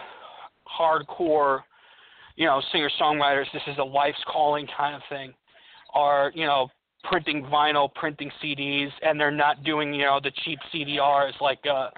hardcore, 0.78 1.60
you 2.36 2.46
know, 2.46 2.60
singer 2.72 2.90
songwriters, 3.00 3.46
this 3.52 3.62
is 3.66 3.78
a 3.78 3.84
life's 3.84 4.22
calling 4.30 4.66
kind 4.76 4.94
of 4.94 5.02
thing, 5.08 5.32
are, 5.94 6.30
you 6.34 6.44
know, 6.44 6.68
printing 7.04 7.44
vinyl, 7.44 7.92
printing 7.94 8.30
CDs, 8.42 8.90
and 9.02 9.18
they're 9.18 9.30
not 9.30 9.64
doing, 9.64 9.94
you 9.94 10.04
know, 10.04 10.20
the 10.22 10.32
cheap 10.44 10.58
CDRs 10.74 11.40
like 11.40 11.60
uh 11.70 11.88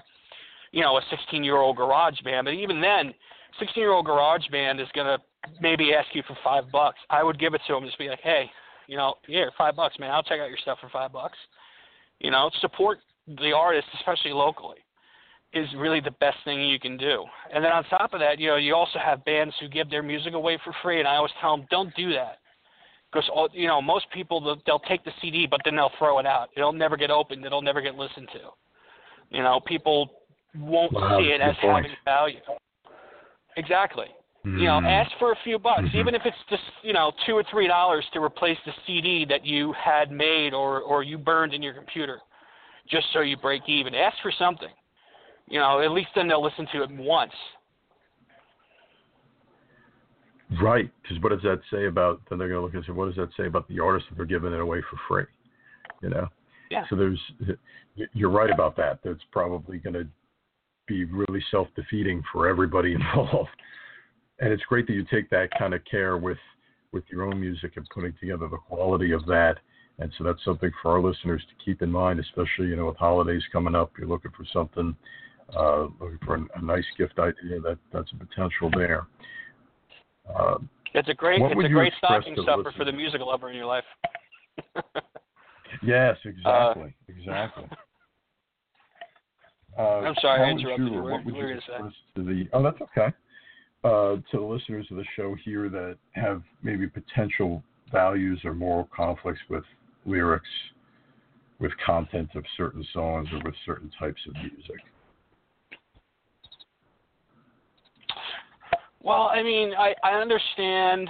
you 0.71 0.81
know, 0.81 0.97
a 0.97 1.01
16 1.09 1.43
year 1.43 1.57
old 1.57 1.77
garage 1.77 2.19
band. 2.23 2.45
But 2.45 2.53
even 2.53 2.79
then, 2.79 3.13
16 3.59 3.81
year 3.81 3.91
old 3.91 4.05
garage 4.05 4.47
band 4.51 4.79
is 4.79 4.87
going 4.93 5.07
to 5.07 5.17
maybe 5.59 5.93
ask 5.93 6.07
you 6.13 6.23
for 6.27 6.37
five 6.43 6.71
bucks. 6.71 6.99
I 7.09 7.23
would 7.23 7.39
give 7.39 7.53
it 7.53 7.61
to 7.67 7.73
them, 7.73 7.85
just 7.85 7.97
be 7.97 8.07
like, 8.07 8.19
hey, 8.21 8.49
you 8.89 8.97
know, 8.97 9.13
here, 9.27 9.51
five 9.55 9.75
bucks, 9.75 9.99
man. 9.99 10.09
I'll 10.09 10.23
check 10.23 10.39
out 10.39 10.49
your 10.49 10.57
stuff 10.57 10.79
for 10.81 10.89
five 10.89 11.13
bucks. 11.13 11.37
You 12.19 12.31
know, 12.31 12.49
support 12.59 12.97
the 13.27 13.51
artist, 13.55 13.85
especially 13.99 14.31
locally, 14.31 14.77
is 15.53 15.67
really 15.77 15.99
the 15.99 16.15
best 16.19 16.37
thing 16.43 16.59
you 16.59 16.79
can 16.79 16.97
do. 16.97 17.23
And 17.53 17.63
then 17.63 17.71
on 17.71 17.83
top 17.83 18.15
of 18.15 18.19
that, 18.19 18.39
you 18.39 18.47
know, 18.47 18.55
you 18.55 18.73
also 18.73 18.97
have 18.97 19.23
bands 19.25 19.53
who 19.61 19.69
give 19.69 19.91
their 19.91 20.01
music 20.01 20.33
away 20.33 20.57
for 20.63 20.73
free, 20.81 20.97
and 20.97 21.07
I 21.07 21.17
always 21.17 21.31
tell 21.39 21.55
them, 21.55 21.67
don't 21.69 21.95
do 21.95 22.11
that. 22.13 22.39
Because 23.11 23.29
you 23.53 23.67
know 23.67 23.81
most 23.81 24.05
people 24.13 24.39
they'll, 24.39 24.61
they'll 24.67 24.87
take 24.87 25.03
the 25.03 25.11
CD 25.19 25.47
but 25.49 25.61
then 25.65 25.75
they'll 25.75 25.91
throw 25.97 26.19
it 26.19 26.27
out. 26.27 26.49
It'll 26.55 26.71
never 26.71 26.95
get 26.95 27.09
opened. 27.09 27.43
It'll 27.43 27.63
never 27.63 27.81
get 27.81 27.95
listened 27.95 28.27
to. 28.33 29.35
You 29.35 29.41
know 29.41 29.59
people 29.65 30.11
won't 30.55 30.93
wow, 30.93 31.17
see 31.17 31.29
it 31.29 31.41
as 31.41 31.55
point. 31.59 31.87
having 31.87 31.97
value. 32.05 32.37
Exactly. 33.57 34.05
You 34.57 34.65
know, 34.65 34.79
ask 34.79 35.11
for 35.19 35.31
a 35.31 35.35
few 35.43 35.59
bucks, 35.59 35.81
Mm-hmm. 35.81 35.97
even 35.97 36.15
if 36.15 36.21
it's 36.25 36.37
just 36.49 36.63
you 36.81 36.93
know 36.93 37.11
two 37.25 37.33
or 37.33 37.43
three 37.51 37.67
dollars 37.67 38.05
to 38.13 38.23
replace 38.23 38.57
the 38.65 38.71
CD 38.87 39.25
that 39.29 39.45
you 39.45 39.73
had 39.73 40.11
made 40.11 40.53
or 40.53 40.81
or 40.81 41.03
you 41.03 41.17
burned 41.17 41.53
in 41.53 41.61
your 41.61 41.73
computer, 41.73 42.19
just 42.89 43.05
so 43.13 43.21
you 43.21 43.37
break 43.37 43.63
even. 43.67 43.93
Ask 43.93 44.17
for 44.21 44.31
something. 44.37 44.69
You 45.47 45.59
know, 45.59 45.81
at 45.81 45.91
least 45.91 46.09
then 46.15 46.27
they'll 46.27 46.43
listen 46.43 46.67
to 46.73 46.83
it 46.83 46.91
once. 46.91 47.33
Right, 50.61 50.89
because 51.01 51.21
what 51.21 51.29
does 51.29 51.41
that 51.43 51.61
say 51.71 51.85
about? 51.85 52.21
Then 52.29 52.39
they're 52.39 52.47
going 52.47 52.59
to 52.59 52.65
look 52.65 52.73
and 52.73 52.83
say, 52.85 52.91
what 52.91 53.05
does 53.05 53.15
that 53.17 53.29
say 53.37 53.45
about 53.45 53.67
the 53.67 53.79
artist 53.79 54.07
if 54.09 54.17
they're 54.17 54.25
giving 54.25 54.51
it 54.51 54.59
away 54.59 54.81
for 54.89 54.97
free? 55.07 55.25
You 56.01 56.09
know. 56.09 56.27
Yeah. 56.71 56.85
So 56.89 56.95
there's, 56.95 57.19
you're 58.13 58.31
right 58.31 58.49
about 58.49 58.75
that. 58.77 58.99
That's 59.03 59.19
probably 59.31 59.77
going 59.77 59.93
to 59.93 60.07
be 60.87 61.05
really 61.05 61.43
self-defeating 61.51 62.23
for 62.31 62.47
everybody 62.47 62.93
involved. 62.95 63.49
And 64.39 64.51
it's 64.53 64.63
great 64.63 64.87
that 64.87 64.93
you 64.93 65.05
take 65.11 65.29
that 65.29 65.49
kind 65.57 65.73
of 65.73 65.81
care 65.85 66.17
with 66.17 66.37
with 66.91 67.03
your 67.11 67.23
own 67.23 67.39
music 67.39 67.73
and 67.75 67.87
putting 67.93 68.13
together 68.19 68.47
the 68.47 68.57
quality 68.57 69.11
of 69.11 69.23
that. 69.27 69.57
And 69.99 70.11
so 70.17 70.23
that's 70.23 70.43
something 70.43 70.71
for 70.81 70.93
our 70.93 71.01
listeners 71.01 71.41
to 71.49 71.63
keep 71.63 71.81
in 71.81 71.91
mind, 71.91 72.19
especially 72.19 72.67
you 72.67 72.75
know 72.75 72.87
with 72.87 72.97
holidays 72.97 73.43
coming 73.51 73.75
up. 73.75 73.91
You're 73.97 74.07
looking 74.07 74.31
for 74.31 74.45
something, 74.51 74.95
uh, 75.55 75.83
looking 75.99 76.19
for 76.25 76.35
a, 76.35 76.45
a 76.55 76.61
nice 76.61 76.85
gift 76.97 77.19
idea. 77.19 77.59
That 77.59 77.77
that's 77.91 78.11
a 78.13 78.15
potential 78.15 78.71
there. 78.73 79.07
Uh, 80.33 80.57
It's 80.93 81.09
a 81.09 81.13
great 81.13 81.41
it's 81.41 81.65
a 81.65 81.69
great 81.69 81.93
stocking 81.97 82.35
stuffer 82.41 82.71
for 82.75 82.85
the 82.85 82.91
music 82.91 83.21
lover 83.21 83.49
in 83.49 83.55
your 83.55 83.65
life. 83.65 83.85
Yes, 85.83 86.17
exactly, 86.25 86.93
exactly. 87.07 87.65
Uh, 89.77 90.01
I'm 90.01 90.15
sorry, 90.19 90.41
I 90.41 90.51
interrupted 90.51 90.91
you. 90.91 91.01
What 91.01 91.11
What 91.11 91.25
would 91.25 91.35
you 91.35 91.47
you 91.47 91.61
say? 91.65 91.77
to 92.15 92.23
the? 92.23 92.49
Oh, 92.51 92.63
that's 92.63 92.81
okay. 92.81 93.13
Uh, 93.83 94.17
to 94.29 94.33
the 94.33 94.41
listeners 94.41 94.85
of 94.91 94.97
the 94.97 95.05
show 95.15 95.33
here 95.45 95.69
that 95.69 95.97
have 96.11 96.41
maybe 96.63 96.85
potential 96.85 97.63
values 97.93 98.41
or 98.43 98.53
moral 98.53 98.89
conflicts 98.93 99.39
with 99.49 99.63
lyrics, 100.05 100.49
with 101.59 101.71
content 101.85 102.29
of 102.35 102.43
certain 102.57 102.85
songs, 102.91 103.29
or 103.31 103.39
with 103.45 103.55
certain 103.65 103.89
types 103.97 104.19
of 104.27 104.33
music? 104.35 104.81
Well, 109.01 109.29
I 109.33 109.41
mean, 109.41 109.71
I 109.77 109.95
I 110.03 110.19
understand. 110.19 111.09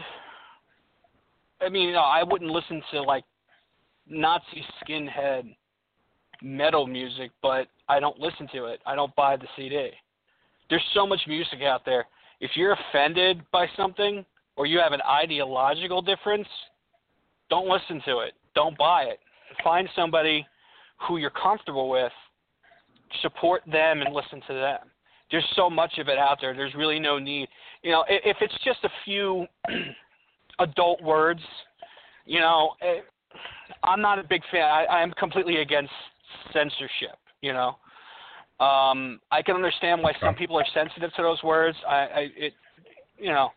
I 1.59 1.69
mean, 1.69 1.93
no, 1.93 1.99
I 1.99 2.21
wouldn't 2.23 2.51
listen 2.51 2.83
to 2.91 3.01
like 3.01 3.23
Nazi 4.07 4.63
skinhead 4.83 5.55
metal 6.41 6.85
music, 6.85 7.31
but 7.41 7.67
I 7.87 7.99
don't 7.99 8.19
listen 8.19 8.47
to 8.53 8.65
it. 8.65 8.79
I 8.85 8.95
don't 8.95 9.15
buy 9.15 9.37
the 9.37 9.47
CD. 9.55 9.89
There's 10.69 10.85
so 10.93 11.07
much 11.07 11.21
music 11.27 11.61
out 11.63 11.83
there. 11.83 12.05
If 12.39 12.51
you're 12.55 12.73
offended 12.73 13.41
by 13.51 13.67
something 13.75 14.25
or 14.55 14.65
you 14.65 14.79
have 14.79 14.93
an 14.93 15.01
ideological 15.01 16.01
difference, 16.01 16.47
don't 17.49 17.67
listen 17.67 18.01
to 18.05 18.19
it. 18.19 18.33
Don't 18.55 18.77
buy 18.77 19.03
it. 19.03 19.19
Find 19.63 19.89
somebody 19.95 20.45
who 21.07 21.17
you're 21.17 21.29
comfortable 21.31 21.89
with, 21.89 22.11
support 23.21 23.63
them 23.65 24.01
and 24.01 24.13
listen 24.13 24.41
to 24.47 24.53
them. 24.53 24.79
There's 25.31 25.45
so 25.55 25.69
much 25.69 25.97
of 25.99 26.07
it 26.07 26.17
out 26.17 26.39
there. 26.41 26.55
There's 26.55 26.73
really 26.75 26.99
no 26.99 27.19
need. 27.19 27.49
You 27.83 27.91
know, 27.91 28.03
if 28.07 28.37
it's 28.41 28.53
just 28.63 28.79
a 28.83 28.89
few 29.05 29.45
adult 30.59 31.01
words, 31.01 31.41
you 32.25 32.39
know, 32.39 32.71
I'm 33.83 34.01
not 34.01 34.19
a 34.19 34.23
big 34.23 34.41
fan. 34.51 34.63
I, 34.63 34.85
I'm 34.87 35.11
completely 35.13 35.57
against 35.57 35.91
censorship. 36.51 37.17
You 37.41 37.53
know, 37.53 37.77
um, 38.59 39.21
I 39.31 39.41
can 39.41 39.55
understand 39.55 40.01
why 40.01 40.11
some 40.21 40.35
people 40.35 40.57
are 40.57 40.65
sensitive 40.73 41.13
to 41.15 41.21
those 41.21 41.41
words. 41.43 41.77
I, 41.87 41.95
I 41.95 42.27
it, 42.35 42.53
you 43.17 43.29
know, 43.29 43.49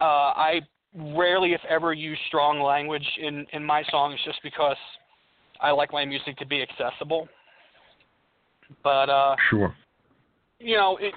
uh, 0.00 0.32
I 0.34 0.60
rarely, 0.94 1.52
if 1.52 1.60
ever, 1.68 1.92
use 1.92 2.18
strong 2.28 2.60
language 2.60 3.06
in 3.20 3.46
in 3.52 3.62
my 3.62 3.82
songs 3.90 4.18
just 4.24 4.38
because 4.42 4.76
I 5.60 5.72
like 5.72 5.92
my 5.92 6.06
music 6.06 6.38
to 6.38 6.46
be 6.46 6.62
accessible. 6.62 7.28
But 8.82 9.10
uh, 9.10 9.36
sure, 9.50 9.74
you 10.58 10.76
know, 10.76 10.96
it, 10.98 11.12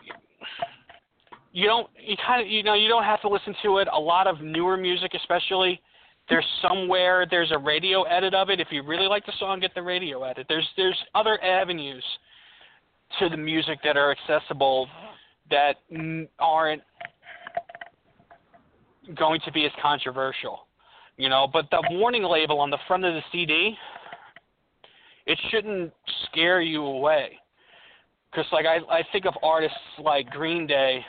you 1.54 1.66
don't 1.66 1.88
you 1.98 2.18
kind 2.26 2.42
of 2.42 2.48
you 2.50 2.62
know 2.62 2.74
you 2.74 2.90
don't 2.90 3.06
have 3.06 3.22
to 3.22 3.30
listen 3.30 3.56
to 3.64 3.78
it. 3.78 3.88
A 3.94 4.00
lot 4.00 4.28
of 4.28 4.42
newer 4.42 4.76
music, 4.76 5.14
especially 5.16 5.82
there's 6.30 6.46
somewhere 6.62 7.26
there's 7.30 7.52
a 7.54 7.58
radio 7.58 8.04
edit 8.04 8.34
of 8.34 8.50
it. 8.50 8.60
If 8.60 8.68
you 8.72 8.84
really 8.84 9.08
like 9.08 9.26
the 9.26 9.34
song, 9.40 9.62
get 9.62 9.74
the 9.74 9.82
radio 9.82 10.24
edit. 10.24 10.46
There's 10.50 10.68
there's 10.76 10.98
other 11.16 11.42
avenues 11.42 12.04
to 13.20 13.30
the 13.30 13.38
music 13.38 13.80
that 13.84 13.98
are 13.98 14.12
accessible 14.12 14.88
that 15.50 15.76
aren't 16.40 16.82
going 19.16 19.40
to 19.46 19.52
be 19.52 19.66
as 19.66 19.72
controversial, 19.82 20.68
you 21.18 21.30
know. 21.30 21.48
But 21.52 21.70
the 21.72 21.84
warning 21.92 22.24
label 22.24 22.60
on 22.60 22.70
the 22.70 22.78
front 22.88 23.06
of 23.06 23.14
the 23.14 23.22
CD, 23.32 23.76
it 25.26 25.40
shouldn't 25.50 25.94
scare 26.26 26.62
you 26.62 26.84
away. 26.84 27.40
Because 28.32 28.46
like 28.52 28.66
I 28.66 28.78
I 28.94 29.04
think 29.12 29.26
of 29.26 29.34
artists 29.42 29.78
like 30.04 30.30
Green 30.30 30.68
Day, 30.68 31.00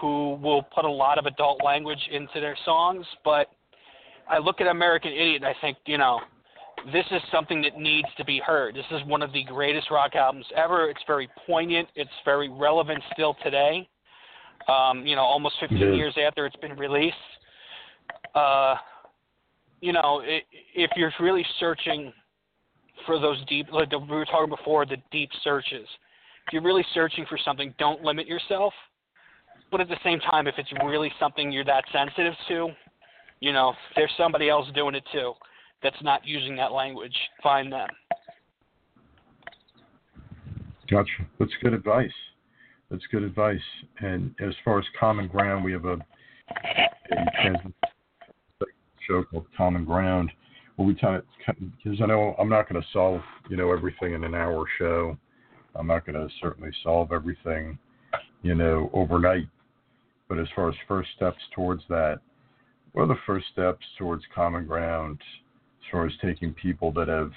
who 0.00 0.34
will 0.36 0.62
put 0.62 0.84
a 0.84 0.90
lot 0.90 1.18
of 1.18 1.26
adult 1.26 1.62
language 1.64 2.08
into 2.10 2.40
their 2.40 2.56
songs, 2.64 3.06
but 3.24 3.48
I 4.28 4.38
look 4.38 4.60
at 4.60 4.66
American 4.66 5.12
Idiot 5.12 5.42
and 5.42 5.46
I 5.46 5.54
think, 5.60 5.76
you 5.86 5.98
know, 5.98 6.20
this 6.92 7.04
is 7.10 7.20
something 7.32 7.62
that 7.62 7.78
needs 7.78 8.08
to 8.16 8.24
be 8.24 8.40
heard. 8.44 8.74
This 8.74 8.84
is 8.90 9.00
one 9.06 9.22
of 9.22 9.32
the 9.32 9.44
greatest 9.44 9.90
rock 9.90 10.14
albums 10.14 10.46
ever. 10.56 10.90
It's 10.90 11.00
very 11.06 11.28
poignant. 11.46 11.88
It's 11.94 12.10
very 12.24 12.48
relevant 12.48 13.02
still 13.12 13.36
today. 13.42 13.88
Um, 14.68 15.06
you 15.06 15.16
know, 15.16 15.22
almost 15.22 15.56
15 15.60 15.94
years 15.94 16.14
after 16.26 16.46
it's 16.46 16.56
been 16.56 16.76
released. 16.76 17.16
Uh, 18.34 18.76
you 19.80 19.92
know, 19.92 20.22
it, 20.24 20.44
if 20.74 20.90
you're 20.96 21.12
really 21.20 21.44
searching 21.60 22.12
for 23.06 23.18
those 23.18 23.44
deep, 23.46 23.66
like 23.72 23.90
we 23.92 23.98
were 24.06 24.24
talking 24.24 24.54
before, 24.54 24.86
the 24.86 24.96
deep 25.10 25.30
searches. 25.42 25.86
If 26.46 26.52
you're 26.52 26.62
really 26.62 26.84
searching 26.94 27.26
for 27.28 27.38
something, 27.44 27.74
don't 27.78 28.02
limit 28.02 28.26
yourself. 28.26 28.72
But 29.70 29.80
at 29.80 29.88
the 29.88 29.98
same 30.04 30.20
time, 30.20 30.46
if 30.46 30.54
it's 30.58 30.72
really 30.84 31.12
something 31.18 31.50
you're 31.50 31.64
that 31.64 31.84
sensitive 31.92 32.34
to, 32.48 32.68
you 33.40 33.52
know, 33.52 33.74
there's 33.96 34.12
somebody 34.16 34.48
else 34.48 34.66
doing 34.74 34.94
it 34.94 35.04
too 35.12 35.34
that's 35.84 36.02
not 36.02 36.26
using 36.26 36.56
that 36.56 36.72
language. 36.72 37.14
Find 37.42 37.70
them. 37.70 37.88
Gotcha. 40.90 41.08
That's 41.38 41.52
good 41.62 41.74
advice. 41.74 42.10
That's 42.90 43.04
good 43.12 43.22
advice. 43.22 43.60
And 44.00 44.34
as 44.40 44.54
far 44.64 44.78
as 44.78 44.84
common 44.98 45.28
ground, 45.28 45.64
we 45.64 45.72
have 45.72 45.84
a, 45.84 45.98
a 47.44 47.54
show 49.06 49.24
called 49.24 49.46
Common 49.56 49.84
Ground 49.84 50.30
where 50.76 50.88
we 50.88 50.94
kind 50.94 51.16
of 51.16 51.24
because 51.82 52.00
I 52.02 52.06
know 52.06 52.34
I'm 52.38 52.48
not 52.48 52.68
going 52.68 52.80
to 52.80 52.88
solve 52.92 53.20
you 53.48 53.56
know 53.56 53.72
everything 53.72 54.14
in 54.14 54.24
an 54.24 54.34
hour 54.34 54.64
show. 54.78 55.16
I'm 55.76 55.86
not 55.86 56.06
going 56.06 56.16
to 56.16 56.32
certainly 56.40 56.70
solve 56.82 57.12
everything 57.12 57.78
you 58.42 58.54
know 58.54 58.90
overnight. 58.92 59.46
But 60.28 60.38
as 60.38 60.48
far 60.56 60.70
as 60.70 60.74
first 60.88 61.10
steps 61.16 61.40
towards 61.54 61.82
that, 61.90 62.20
what 62.92 63.02
are 63.02 63.08
the 63.08 63.16
first 63.26 63.46
steps 63.52 63.84
towards 63.98 64.24
common 64.34 64.66
ground 64.66 65.20
as 65.84 65.90
far 65.92 66.06
as 66.06 66.12
taking 66.22 66.52
people 66.54 66.92
that 66.92 67.08
have 67.08 67.32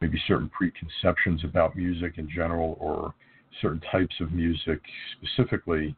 maybe 0.00 0.20
certain 0.26 0.50
preconceptions 0.50 1.44
about 1.44 1.76
music 1.76 2.14
in 2.16 2.28
general 2.28 2.76
or 2.80 3.14
certain 3.60 3.80
types 3.92 4.14
of 4.20 4.32
music 4.32 4.80
specifically 5.16 5.94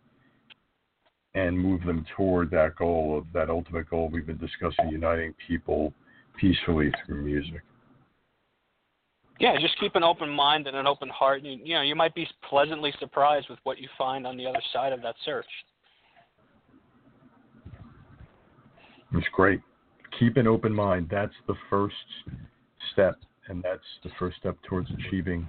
and 1.35 1.59
move 1.59 1.83
them 1.85 2.05
toward 2.17 2.51
that 2.51 2.77
goal 2.77 3.17
of 3.17 3.25
that 3.33 3.49
ultimate 3.49 3.89
goal 3.89 4.11
we've 4.13 4.27
been 4.27 4.39
discussing 4.39 4.91
uniting 4.91 5.35
people 5.47 5.93
peacefully 6.39 6.91
through 7.07 7.23
music. 7.23 7.63
Yeah 9.39 9.59
just 9.61 9.79
keep 9.79 9.95
an 9.95 10.03
open 10.03 10.29
mind 10.29 10.67
and 10.67 10.77
an 10.77 10.87
open 10.87 11.09
heart. 11.09 11.43
You, 11.43 11.59
you 11.63 11.75
know 11.75 11.83
you 11.83 11.95
might 11.95 12.15
be 12.15 12.27
pleasantly 12.49 12.93
surprised 12.99 13.49
with 13.49 13.59
what 13.63 13.79
you 13.79 13.89
find 13.97 14.27
on 14.27 14.37
the 14.37 14.47
other 14.47 14.61
side 14.73 14.93
of 14.93 15.01
that 15.03 15.15
search. 15.25 15.47
It's 19.15 19.27
great. 19.35 19.61
Keep 20.19 20.37
an 20.37 20.47
open 20.47 20.73
mind. 20.73 21.09
That's 21.11 21.35
the 21.47 21.55
first 21.71 21.95
step, 22.93 23.17
and 23.49 23.63
that's 23.63 23.81
the 24.05 24.11
first 24.19 24.37
step 24.39 24.57
towards 24.69 24.89
achieving 24.91 25.49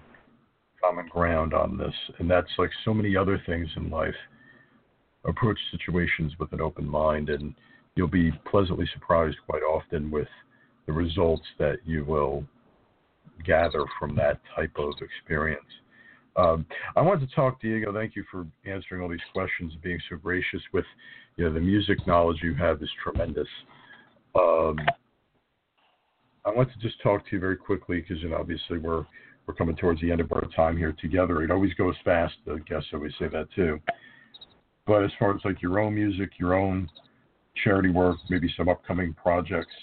common 0.82 1.08
ground 1.08 1.54
on 1.54 1.78
this. 1.78 1.94
And 2.20 2.30
that's 2.30 2.50
like 2.58 2.72
so 2.84 2.94
many 2.94 3.16
other 3.16 3.42
things 3.46 3.68
in 3.78 3.90
life. 3.90 4.16
Approach 5.26 5.60
situations 5.72 6.34
with 6.40 6.52
an 6.54 6.62
open 6.62 6.88
mind, 6.88 7.30
and 7.30 7.54
you'll 7.96 8.08
be 8.08 8.32
pleasantly 8.50 8.88
surprised 8.94 9.38
quite 9.48 9.64
often 9.64 10.12
with 10.12 10.28
the 10.86 10.94
results 10.94 11.46
that 11.60 11.78
you 11.86 12.04
will 12.04 12.44
gather 13.46 13.86
from 14.00 14.16
that 14.16 14.40
type 14.56 14.72
of 14.78 14.94
experience. 15.02 15.66
Um, 16.36 16.66
I 16.96 17.02
wanted 17.02 17.30
to 17.30 17.36
talk, 17.36 17.62
Diego. 17.62 17.94
Thank 17.94 18.16
you 18.16 18.24
for 18.32 18.46
answering 18.66 19.02
all 19.02 19.10
these 19.10 19.20
questions 19.34 19.74
and 19.74 19.82
being 19.82 20.00
so 20.10 20.18
gracious 20.18 20.62
with 20.74 20.86
you 21.36 21.46
know 21.46 21.54
the 21.54 21.60
music 21.60 22.06
knowledge 22.08 22.38
you 22.42 22.56
have 22.56 22.82
is 22.82 22.90
tremendous. 23.04 23.48
Um, 24.36 24.78
I 26.46 26.50
want 26.50 26.72
to 26.74 26.80
just 26.80 27.02
talk 27.02 27.26
to 27.26 27.32
you 27.34 27.40
very 27.40 27.56
quickly 27.56 28.02
because 28.02 28.22
you 28.22 28.30
know 28.30 28.38
obviously 28.38 28.78
we're 28.78 29.06
we're 29.48 29.54
coming 29.54 29.76
towards 29.76 30.02
the 30.02 30.12
end 30.12 30.22
of 30.22 30.32
our 30.32 30.46
time 30.56 30.78
here 30.78 30.96
together. 31.02 31.44
It 31.44 31.52
always 31.52 31.74
goes 31.74 31.96
fast. 32.04 32.34
The 32.46 32.60
guests 32.68 32.90
always 32.94 33.14
say 33.20 33.28
that 33.30 33.48
too. 33.56 33.80
But 34.86 35.04
as 35.04 35.12
far 35.20 35.36
as 35.36 35.42
like 35.46 35.62
your 35.62 35.80
own 35.80 35.96
music, 35.96 36.32
your 36.38 36.54
own 36.54 36.90
charity 37.64 37.90
work, 37.90 38.18
maybe 38.30 38.54
some 38.58 38.70
upcoming 38.70 39.14
projects, 39.14 39.74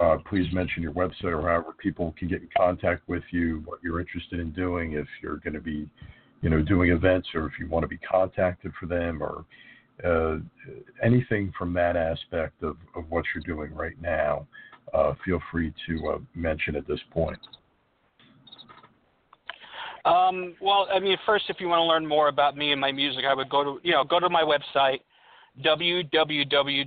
uh, 0.00 0.16
please 0.28 0.46
mention 0.52 0.82
your 0.82 0.92
website 0.92 1.32
or 1.32 1.42
however 1.42 1.74
people 1.78 2.14
can 2.18 2.28
get 2.28 2.40
in 2.40 2.48
contact 2.56 3.08
with 3.08 3.22
you, 3.30 3.62
what 3.64 3.78
you're 3.82 4.00
interested 4.00 4.40
in 4.40 4.50
doing, 4.52 4.92
if 4.92 5.06
you're 5.22 5.36
going 5.38 5.54
to 5.54 5.60
be, 5.60 5.88
you 6.42 6.48
know, 6.48 6.62
doing 6.62 6.90
events 6.90 7.28
or 7.34 7.46
if 7.46 7.52
you 7.58 7.68
want 7.68 7.82
to 7.82 7.88
be 7.88 7.98
contacted 7.98 8.72
for 8.78 8.86
them 8.86 9.22
or 9.22 9.44
uh, 10.04 10.36
anything 11.02 11.52
from 11.58 11.72
that 11.74 11.96
aspect 11.96 12.62
of, 12.62 12.76
of 12.94 13.04
what 13.08 13.24
you're 13.34 13.42
doing 13.44 13.74
right 13.74 14.00
now, 14.00 14.46
uh, 14.94 15.14
feel 15.24 15.40
free 15.50 15.72
to 15.86 16.08
uh, 16.08 16.18
mention 16.34 16.76
at 16.76 16.86
this 16.86 17.00
point. 17.12 17.38
Um, 20.04 20.54
well, 20.60 20.86
I 20.92 20.98
mean, 20.98 21.16
first, 21.26 21.44
if 21.48 21.60
you 21.60 21.68
want 21.68 21.80
to 21.80 21.84
learn 21.84 22.06
more 22.06 22.28
about 22.28 22.56
me 22.56 22.72
and 22.72 22.80
my 22.80 22.90
music, 22.90 23.24
I 23.28 23.34
would 23.34 23.50
go 23.50 23.62
to 23.64 23.78
you 23.82 23.92
know 23.92 24.02
go 24.04 24.18
to 24.18 24.30
my 24.30 24.42
website 24.42 25.00
www.diego 25.64 26.86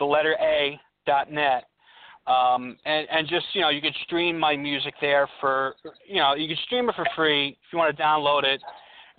the 0.00 0.04
letter 0.04 0.36
A 0.40 0.80
dot 1.06 1.30
net, 1.30 1.66
um, 2.26 2.76
and 2.84 3.06
and 3.10 3.28
just 3.28 3.46
you 3.52 3.60
know 3.60 3.68
you 3.68 3.80
could 3.80 3.94
stream 4.04 4.36
my 4.38 4.56
music 4.56 4.94
there 5.00 5.28
for 5.40 5.76
you 6.06 6.16
know 6.16 6.34
you 6.34 6.48
can 6.48 6.56
stream 6.64 6.88
it 6.88 6.96
for 6.96 7.06
free 7.14 7.50
if 7.50 7.72
you 7.72 7.78
want 7.78 7.96
to 7.96 8.02
download 8.02 8.42
it 8.44 8.60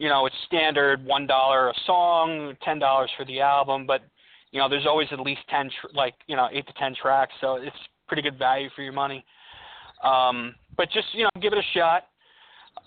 you 0.01 0.09
know, 0.09 0.25
it's 0.25 0.35
standard 0.47 1.05
one 1.05 1.27
dollar 1.27 1.69
a 1.69 1.73
song, 1.85 2.57
ten 2.63 2.79
dollars 2.79 3.11
for 3.15 3.23
the 3.23 3.39
album, 3.39 3.85
but 3.85 4.01
you 4.49 4.59
know, 4.59 4.67
there's 4.67 4.87
always 4.87 5.07
at 5.11 5.19
least 5.19 5.41
ten, 5.47 5.69
tr- 5.69 5.95
like 5.95 6.15
you 6.25 6.35
know, 6.35 6.47
eight 6.51 6.65
to 6.65 6.73
ten 6.73 6.95
tracks, 6.99 7.31
so 7.39 7.57
it's 7.57 7.75
pretty 8.07 8.23
good 8.23 8.39
value 8.39 8.67
for 8.75 8.81
your 8.81 8.93
money. 8.93 9.23
Um, 10.03 10.55
but 10.75 10.89
just 10.91 11.05
you 11.13 11.25
know, 11.25 11.29
give 11.39 11.53
it 11.53 11.59
a 11.59 11.77
shot. 11.77 12.07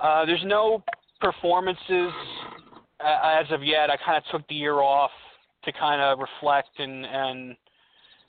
Uh, 0.00 0.26
there's 0.26 0.42
no 0.44 0.82
performances 1.20 2.12
as 3.00 3.46
of 3.52 3.62
yet. 3.62 3.90
I 3.90 3.96
kind 4.04 4.18
of 4.18 4.24
took 4.32 4.48
the 4.48 4.56
year 4.56 4.80
off 4.80 5.12
to 5.66 5.72
kind 5.72 6.00
of 6.00 6.18
reflect 6.18 6.80
and 6.80 7.06
and 7.06 7.56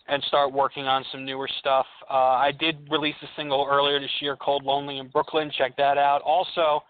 and 0.09 0.21
start 0.27 0.53
working 0.53 0.86
on 0.86 1.03
some 1.11 1.25
newer 1.25 1.49
stuff. 1.57 1.88
Uh, 2.07 2.13
I 2.38 2.51
did 2.59 2.88
release 2.91 3.15
a 3.23 3.27
single 3.36 3.67
earlier 3.67 3.99
this 3.99 4.11
year 4.21 4.36
called 4.36 4.63
"Lonely 4.63 4.99
in 4.99 5.07
Brooklyn." 5.07 5.51
Check 5.57 5.75
that 5.77 5.97
out. 5.97 6.21
Also, 6.21 6.83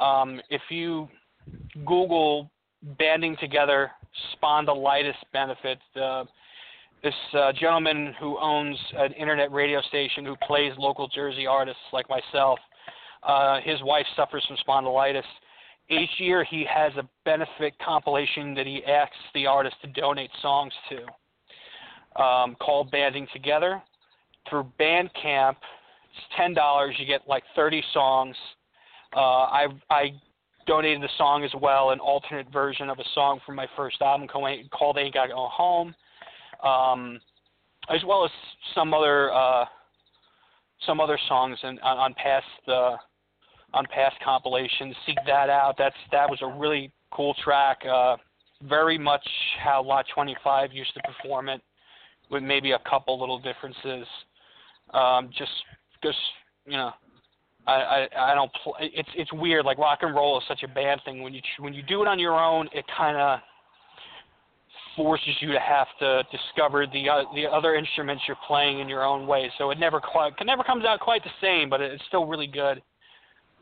um, 0.00 0.40
if 0.50 0.62
you 0.68 1.08
Google 1.84 2.50
banding 2.98 3.36
together 3.40 3.90
spondylitis 4.34 5.14
benefits, 5.32 5.82
uh, 6.00 6.24
this 7.02 7.14
uh, 7.34 7.52
gentleman 7.52 8.14
who 8.18 8.38
owns 8.38 8.76
an 8.96 9.12
internet 9.12 9.52
radio 9.52 9.80
station 9.82 10.24
who 10.24 10.34
plays 10.46 10.72
local 10.78 11.08
Jersey 11.08 11.46
artists 11.46 11.80
like 11.92 12.06
myself, 12.08 12.58
uh, 13.22 13.60
his 13.62 13.82
wife 13.82 14.06
suffers 14.16 14.44
from 14.46 14.56
spondylitis. 14.66 15.22
Each 15.88 16.10
year 16.18 16.44
he 16.44 16.66
has 16.68 16.92
a 16.96 17.08
benefit 17.24 17.74
compilation 17.84 18.54
that 18.54 18.66
he 18.66 18.84
asks 18.84 19.16
the 19.34 19.46
artist 19.46 19.76
to 19.82 19.88
donate 19.88 20.30
songs 20.42 20.72
to 20.90 22.22
um, 22.22 22.56
called 22.56 22.90
Banding 22.90 23.26
Together. 23.32 23.82
Through 24.50 24.70
Bandcamp, 24.78 25.56
it's 25.56 26.26
ten 26.36 26.52
dollars. 26.54 26.94
You 26.98 27.06
get 27.06 27.22
like 27.28 27.44
thirty 27.54 27.82
songs. 27.92 28.36
Uh, 29.14 29.20
I 29.20 29.66
I 29.90 30.12
donated 30.68 31.02
the 31.02 31.08
song 31.16 31.42
as 31.42 31.50
well, 31.60 31.90
an 31.90 31.98
alternate 31.98 32.52
version 32.52 32.90
of 32.90 32.98
a 32.98 33.04
song 33.14 33.40
from 33.44 33.56
my 33.56 33.66
first 33.76 34.00
album 34.02 34.28
called 34.28 34.98
"Ain't 34.98 35.14
Gotta 35.14 35.32
Go 35.32 35.48
Home," 35.50 35.94
um, 36.62 37.18
as 37.88 38.00
well 38.06 38.24
as 38.24 38.30
some 38.74 38.94
other 38.94 39.32
uh, 39.32 39.64
some 40.86 41.00
other 41.00 41.18
songs 41.26 41.58
and 41.62 41.80
on, 41.80 41.96
on 41.98 42.14
past 42.14 42.68
uh, 42.68 42.96
on 43.74 43.84
past 43.92 44.16
compilations. 44.24 44.94
Seek 45.06 45.16
that 45.26 45.48
out. 45.48 45.74
That's 45.78 45.96
that 46.12 46.28
was 46.28 46.38
a 46.42 46.46
really 46.46 46.92
cool 47.12 47.34
track. 47.42 47.78
Uh, 47.90 48.16
very 48.68 48.98
much 48.98 49.26
how 49.62 49.82
Lot 49.82 50.04
25 50.14 50.72
used 50.72 50.92
to 50.94 51.00
perform 51.00 51.48
it 51.48 51.62
with 52.30 52.42
maybe 52.42 52.72
a 52.72 52.78
couple 52.88 53.18
little 53.18 53.38
differences. 53.38 54.06
Um, 54.92 55.30
just 55.36 55.50
because 56.00 56.16
you 56.66 56.76
know, 56.76 56.92
I 57.72 58.08
I, 58.32 58.34
don't. 58.34 58.50
Pl- 58.62 58.76
it's 58.80 59.08
it's 59.14 59.32
weird. 59.32 59.64
Like 59.64 59.78
rock 59.78 60.00
and 60.02 60.14
roll 60.14 60.38
is 60.38 60.44
such 60.48 60.62
a 60.62 60.68
bad 60.68 61.00
thing. 61.04 61.22
When 61.22 61.34
you 61.34 61.40
when 61.58 61.74
you 61.74 61.82
do 61.82 62.02
it 62.02 62.08
on 62.08 62.18
your 62.18 62.38
own, 62.38 62.68
it 62.72 62.84
kind 62.96 63.16
of 63.16 63.40
forces 64.96 65.34
you 65.40 65.52
to 65.52 65.60
have 65.60 65.86
to 66.00 66.22
discover 66.30 66.86
the 66.86 67.08
uh, 67.08 67.22
the 67.34 67.46
other 67.46 67.74
instruments 67.74 68.24
you're 68.26 68.36
playing 68.46 68.80
in 68.80 68.88
your 68.88 69.04
own 69.04 69.26
way. 69.26 69.50
So 69.58 69.70
it 69.70 69.78
never 69.78 70.00
quite 70.00 70.32
it 70.40 70.44
never 70.44 70.62
comes 70.62 70.84
out 70.84 71.00
quite 71.00 71.22
the 71.24 71.30
same, 71.40 71.68
but 71.68 71.80
it's 71.80 72.02
still 72.08 72.26
really 72.26 72.46
good. 72.46 72.82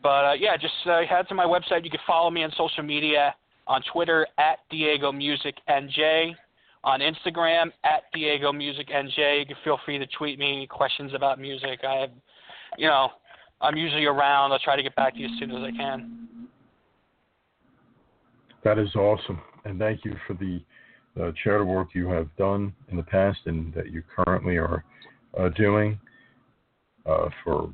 But 0.02 0.24
uh, 0.24 0.32
yeah, 0.38 0.57
just 0.57 0.74
uh, 0.86 1.00
head 1.09 1.28
to 1.28 1.34
my 1.34 1.44
website. 1.44 1.84
You 1.84 1.90
can 1.90 2.00
follow 2.07 2.30
me 2.30 2.44
on 2.44 2.52
social 2.57 2.82
media 2.82 3.34
on 3.66 3.82
Twitter 3.92 4.26
at 4.38 4.59
Diego 4.70 5.11
Music 5.12 5.57
NJ 5.68 6.34
on 6.84 7.00
Instagram 7.00 7.72
at 7.84 8.04
Diego 8.14 8.52
Music 8.52 8.88
NJ. 8.88 9.40
You 9.40 9.46
can 9.46 9.57
feel 9.64 9.78
free 9.84 9.98
to 9.98 10.07
tweet 10.16 10.38
me 10.38 10.52
any 10.52 10.66
questions 10.66 11.12
about 11.14 11.40
music. 11.40 11.80
I 11.86 11.94
have, 11.96 12.11
you 12.78 12.86
know, 12.86 13.09
I'm 13.61 13.76
usually 13.76 14.04
around. 14.04 14.52
I'll 14.52 14.59
try 14.59 14.76
to 14.76 14.82
get 14.82 14.94
back 14.96 15.14
to 15.14 15.20
you 15.20 15.26
as 15.26 15.32
soon 15.38 15.50
as 15.50 15.62
I 15.62 15.70
can. 15.70 16.28
That 18.64 18.78
is 18.78 18.94
awesome, 18.96 19.40
and 19.64 19.78
thank 19.78 20.04
you 20.04 20.14
for 20.26 20.34
the 20.34 20.61
uh, 21.20 21.32
charitable 21.42 21.72
work 21.72 21.88
you 21.94 22.09
have 22.09 22.34
done 22.36 22.74
in 22.90 22.96
the 22.96 23.02
past 23.02 23.38
and 23.46 23.72
that 23.74 23.90
you 23.90 24.02
currently 24.14 24.57
are 24.57 24.84
uh, 25.38 25.48
doing. 25.50 25.98
Uh, 27.07 27.28
for 27.44 27.70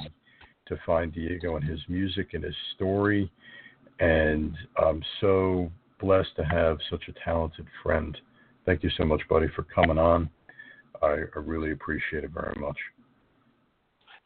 to 0.69 0.77
find 0.85 1.13
Diego 1.13 1.57
and 1.57 1.65
his 1.67 1.79
music 1.89 2.29
and 2.33 2.43
his 2.43 2.55
story. 2.75 3.29
And 3.99 4.55
I'm 4.77 5.03
so 5.19 5.69
blessed 5.99 6.35
to 6.37 6.43
have 6.45 6.77
such 6.89 7.03
a 7.09 7.13
talented 7.25 7.67
friend. 7.83 8.17
Thank 8.65 8.83
you 8.83 8.89
so 8.97 9.03
much, 9.03 9.21
buddy, 9.29 9.47
for 9.55 9.63
coming 9.63 9.97
on. 9.97 10.29
I, 11.01 11.07
I 11.35 11.39
really 11.39 11.71
appreciate 11.71 12.23
it 12.23 12.31
very 12.31 12.55
much. 12.59 12.77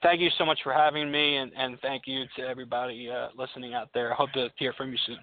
Thank 0.01 0.19
you 0.19 0.29
so 0.37 0.45
much 0.45 0.59
for 0.63 0.73
having 0.73 1.09
me, 1.09 1.37
and, 1.37 1.51
and 1.57 1.79
thank 1.81 2.03
you 2.05 2.25
to 2.35 2.43
everybody 2.43 3.09
uh, 3.09 3.29
listening 3.37 3.73
out 3.73 3.89
there. 3.93 4.11
I 4.11 4.15
hope 4.15 4.31
to 4.33 4.49
hear 4.57 4.73
from 4.73 4.91
you 4.91 4.97
soon. 5.05 5.17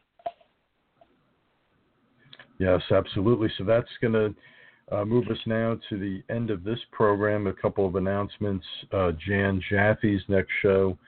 Yes, 2.59 2.81
absolutely. 2.91 3.51
So 3.59 3.65
that's 3.65 3.89
going 4.01 4.15
to 4.15 4.35
uh, 4.91 5.05
move 5.05 5.29
us 5.29 5.39
now 5.47 5.79
to 5.89 5.99
the 5.99 6.23
end 6.33 6.51
of 6.51 6.65
this 6.65 6.79
program. 6.93 7.47
A 7.47 7.53
couple 7.53 7.87
of 7.87 7.97
announcements. 7.97 8.65
Uh, 8.93 9.13
Jan 9.27 9.63
Jaffe's 9.71 10.23
next 10.29 10.51
show, 10.63 10.99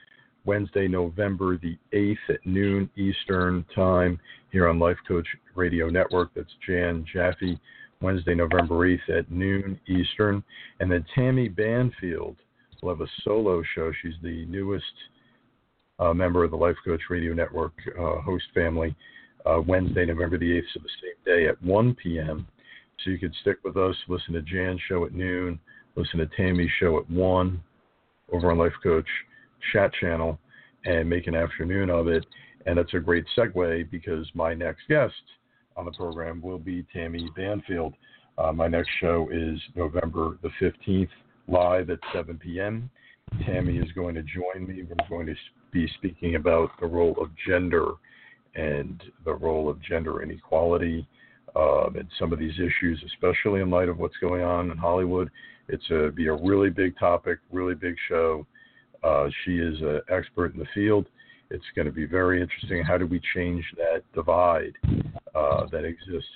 Wednesday, 0.45 0.89
November 0.89 1.59
the 1.59 1.77
8th 1.93 2.17
at 2.35 2.47
noon 2.47 2.89
Eastern 2.97 3.65
Time 3.75 4.19
here 4.51 4.69
on 4.69 4.79
Life 4.79 4.99
Coach 5.07 5.27
Radio 5.55 5.89
Network. 5.89 6.31
That's 6.35 6.53
Jan 6.67 7.05
Jaffe, 7.13 7.59
Wednesday, 8.01 8.35
November 8.35 8.87
8th 8.87 9.19
at 9.19 9.31
noon 9.31 9.79
Eastern. 9.89 10.43
And 10.81 10.91
then 10.91 11.05
Tammy 11.15 11.49
Banfield 11.49 12.37
will 12.83 12.91
have 12.91 13.01
a 13.01 13.11
solo 13.25 13.63
show. 13.75 13.93
She's 14.03 14.15
the 14.23 14.45
newest 14.47 14.85
uh, 15.99 16.13
member 16.13 16.45
of 16.45 16.51
the 16.51 16.57
Life 16.57 16.77
Coach 16.85 17.03
Radio 17.11 17.33
Network 17.33 17.73
uh, 17.99 18.21
host 18.21 18.45
family 18.55 18.95
uh, 19.47 19.61
Wednesday, 19.67 20.05
November 20.05 20.39
the 20.39 20.51
8th, 20.51 20.63
so 20.75 20.81
the 20.83 20.89
same 21.01 21.37
day 21.37 21.49
at 21.49 21.61
1 21.63 21.95
p.m. 21.95 22.47
So 23.05 23.11
you 23.11 23.19
could 23.19 23.35
stick 23.41 23.59
with 23.65 23.77
us, 23.77 23.97
listen 24.09 24.35
to 24.35 24.43
Jan's 24.43 24.81
show 24.89 25.05
at 25.05 25.13
noon, 25.13 25.59
listen 25.97 26.19
to 26.21 26.29
Tammy's 26.37 26.71
show 26.79 26.99
at 26.99 27.11
1 27.11 27.63
over 28.33 28.51
on 28.51 28.59
Life 28.59 28.73
Coach 28.83 29.07
chat 29.73 29.93
channel, 30.01 30.39
and 30.85 31.09
make 31.09 31.27
an 31.27 31.35
afternoon 31.35 31.91
of 31.91 32.09
it. 32.09 32.25
And 32.67 32.79
that's 32.79 32.95
a 32.95 33.01
great 33.01 33.25
segue 33.37 33.91
because 33.91 34.27
my 34.35 34.55
next 34.55 34.83
guest 34.89 35.15
on 35.77 35.85
the 35.85 35.93
program 35.93 36.41
will 36.41 36.59
be 36.59 36.85
Tammy 36.93 37.29
Banfield. 37.37 37.95
Uh, 38.39 38.53
my 38.53 38.69
next 38.69 38.91
show 39.01 39.29
is 39.33 39.59
November 39.75 40.39
the 40.43 40.51
15th, 40.61 41.09
live 41.49 41.91
at 41.91 41.99
7 42.13 42.39
p.m. 42.39 42.91
Tammy 43.47 43.79
is 43.79 43.91
going 43.93 44.15
to 44.15 44.23
join 44.23 44.67
me. 44.67 44.83
We're 44.83 45.09
going 45.09 45.27
to 45.27 45.35
be 45.73 45.89
speaking 45.97 46.35
about 46.35 46.71
the 46.81 46.87
role 46.87 47.17
of 47.21 47.31
gender 47.47 47.93
and 48.55 49.03
the 49.25 49.35
role 49.35 49.69
of 49.69 49.81
gender 49.83 50.23
inequality 50.23 51.07
um, 51.57 51.97
and 51.97 52.09
some 52.19 52.33
of 52.33 52.39
these 52.39 52.55
issues, 52.55 53.03
especially 53.07 53.61
in 53.61 53.71
light 53.71 53.89
of 53.89 53.99
what's 53.99 54.17
going 54.21 54.43
on 54.43 54.71
in 54.71 54.77
Hollywood. 54.77 55.31
It's 55.69 55.89
a 55.91 56.11
be 56.11 56.27
a 56.27 56.35
really 56.35 56.71
big 56.71 56.99
topic, 56.99 57.39
really 57.51 57.75
big 57.75 57.95
show. 58.09 58.47
Uh, 59.03 59.29
she 59.45 59.59
is 59.59 59.81
an 59.81 60.01
expert 60.11 60.55
in 60.55 60.61
the 60.61 60.67
field. 60.75 61.07
It's 61.51 61.65
going 61.75 61.87
to 61.87 61.93
be 61.93 62.07
very 62.07 62.41
interesting. 62.41 62.83
How 62.83 62.97
do 62.97 63.07
we 63.07 63.21
change 63.35 63.65
that 63.77 64.03
divide 64.15 64.73
uh, 65.35 65.67
that 65.71 65.85
exists 65.85 66.29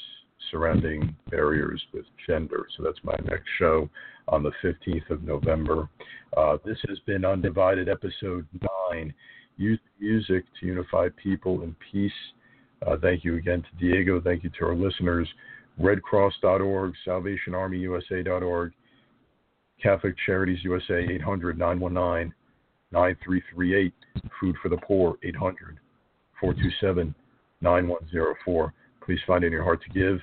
surrounding 0.51 1.15
barriers 1.31 1.83
with 1.93 2.05
gender? 2.27 2.67
So 2.77 2.83
that's 2.83 2.99
my 3.03 3.17
next 3.25 3.49
show 3.59 3.89
on 4.29 4.43
the 4.43 4.53
15th 4.63 5.11
of 5.11 5.23
November. 5.23 5.89
Uh, 6.37 6.59
this 6.65 6.79
has 6.89 6.99
been 7.07 7.25
Undivided, 7.25 7.89
episode 7.89 8.47
9 8.93 9.15
use 9.57 9.81
music 9.99 10.45
to 10.61 10.67
unify 10.67 11.09
people 11.23 11.63
in 11.63 11.75
peace. 11.91 12.13
Uh, 12.87 12.97
thank 13.01 13.25
you 13.25 13.37
again 13.37 13.63
to 13.63 13.69
Diego. 13.79 14.21
Thank 14.21 14.45
you 14.45 14.51
to 14.59 14.67
our 14.67 14.75
listeners. 14.75 15.29
RedCross.org, 15.81 16.95
SalvationArmyUSA.org, 17.07 18.73
Catholic 19.83 20.15
Charities 20.25 20.59
USA, 20.63 21.07
800 21.11 21.59
919 21.59 22.33
9338. 22.93 23.93
Food 24.41 24.57
for 24.63 24.69
the 24.69 24.77
Poor, 24.79 25.17
800 25.23 25.79
427 26.41 27.15
9104. 27.61 28.75
Please 29.05 29.19
find 29.27 29.45
it 29.45 29.49
in 29.49 29.53
your 29.53 29.65
heart 29.65 29.83
to 29.83 29.91
give. 29.91 30.21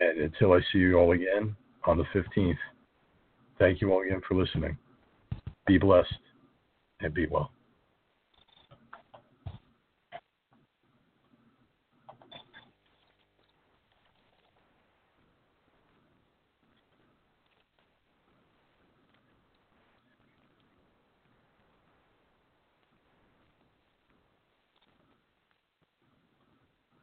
And 0.00 0.20
until 0.20 0.52
I 0.52 0.60
see 0.72 0.78
you 0.78 0.96
all 0.96 1.12
again 1.12 1.56
on 1.84 1.98
the 1.98 2.04
15th, 2.14 2.56
thank 3.58 3.80
you 3.80 3.92
all 3.92 4.02
again 4.02 4.20
for 4.26 4.34
listening. 4.34 4.76
Be 5.66 5.78
blessed 5.78 6.12
and 7.00 7.12
be 7.12 7.26
well. 7.26 7.50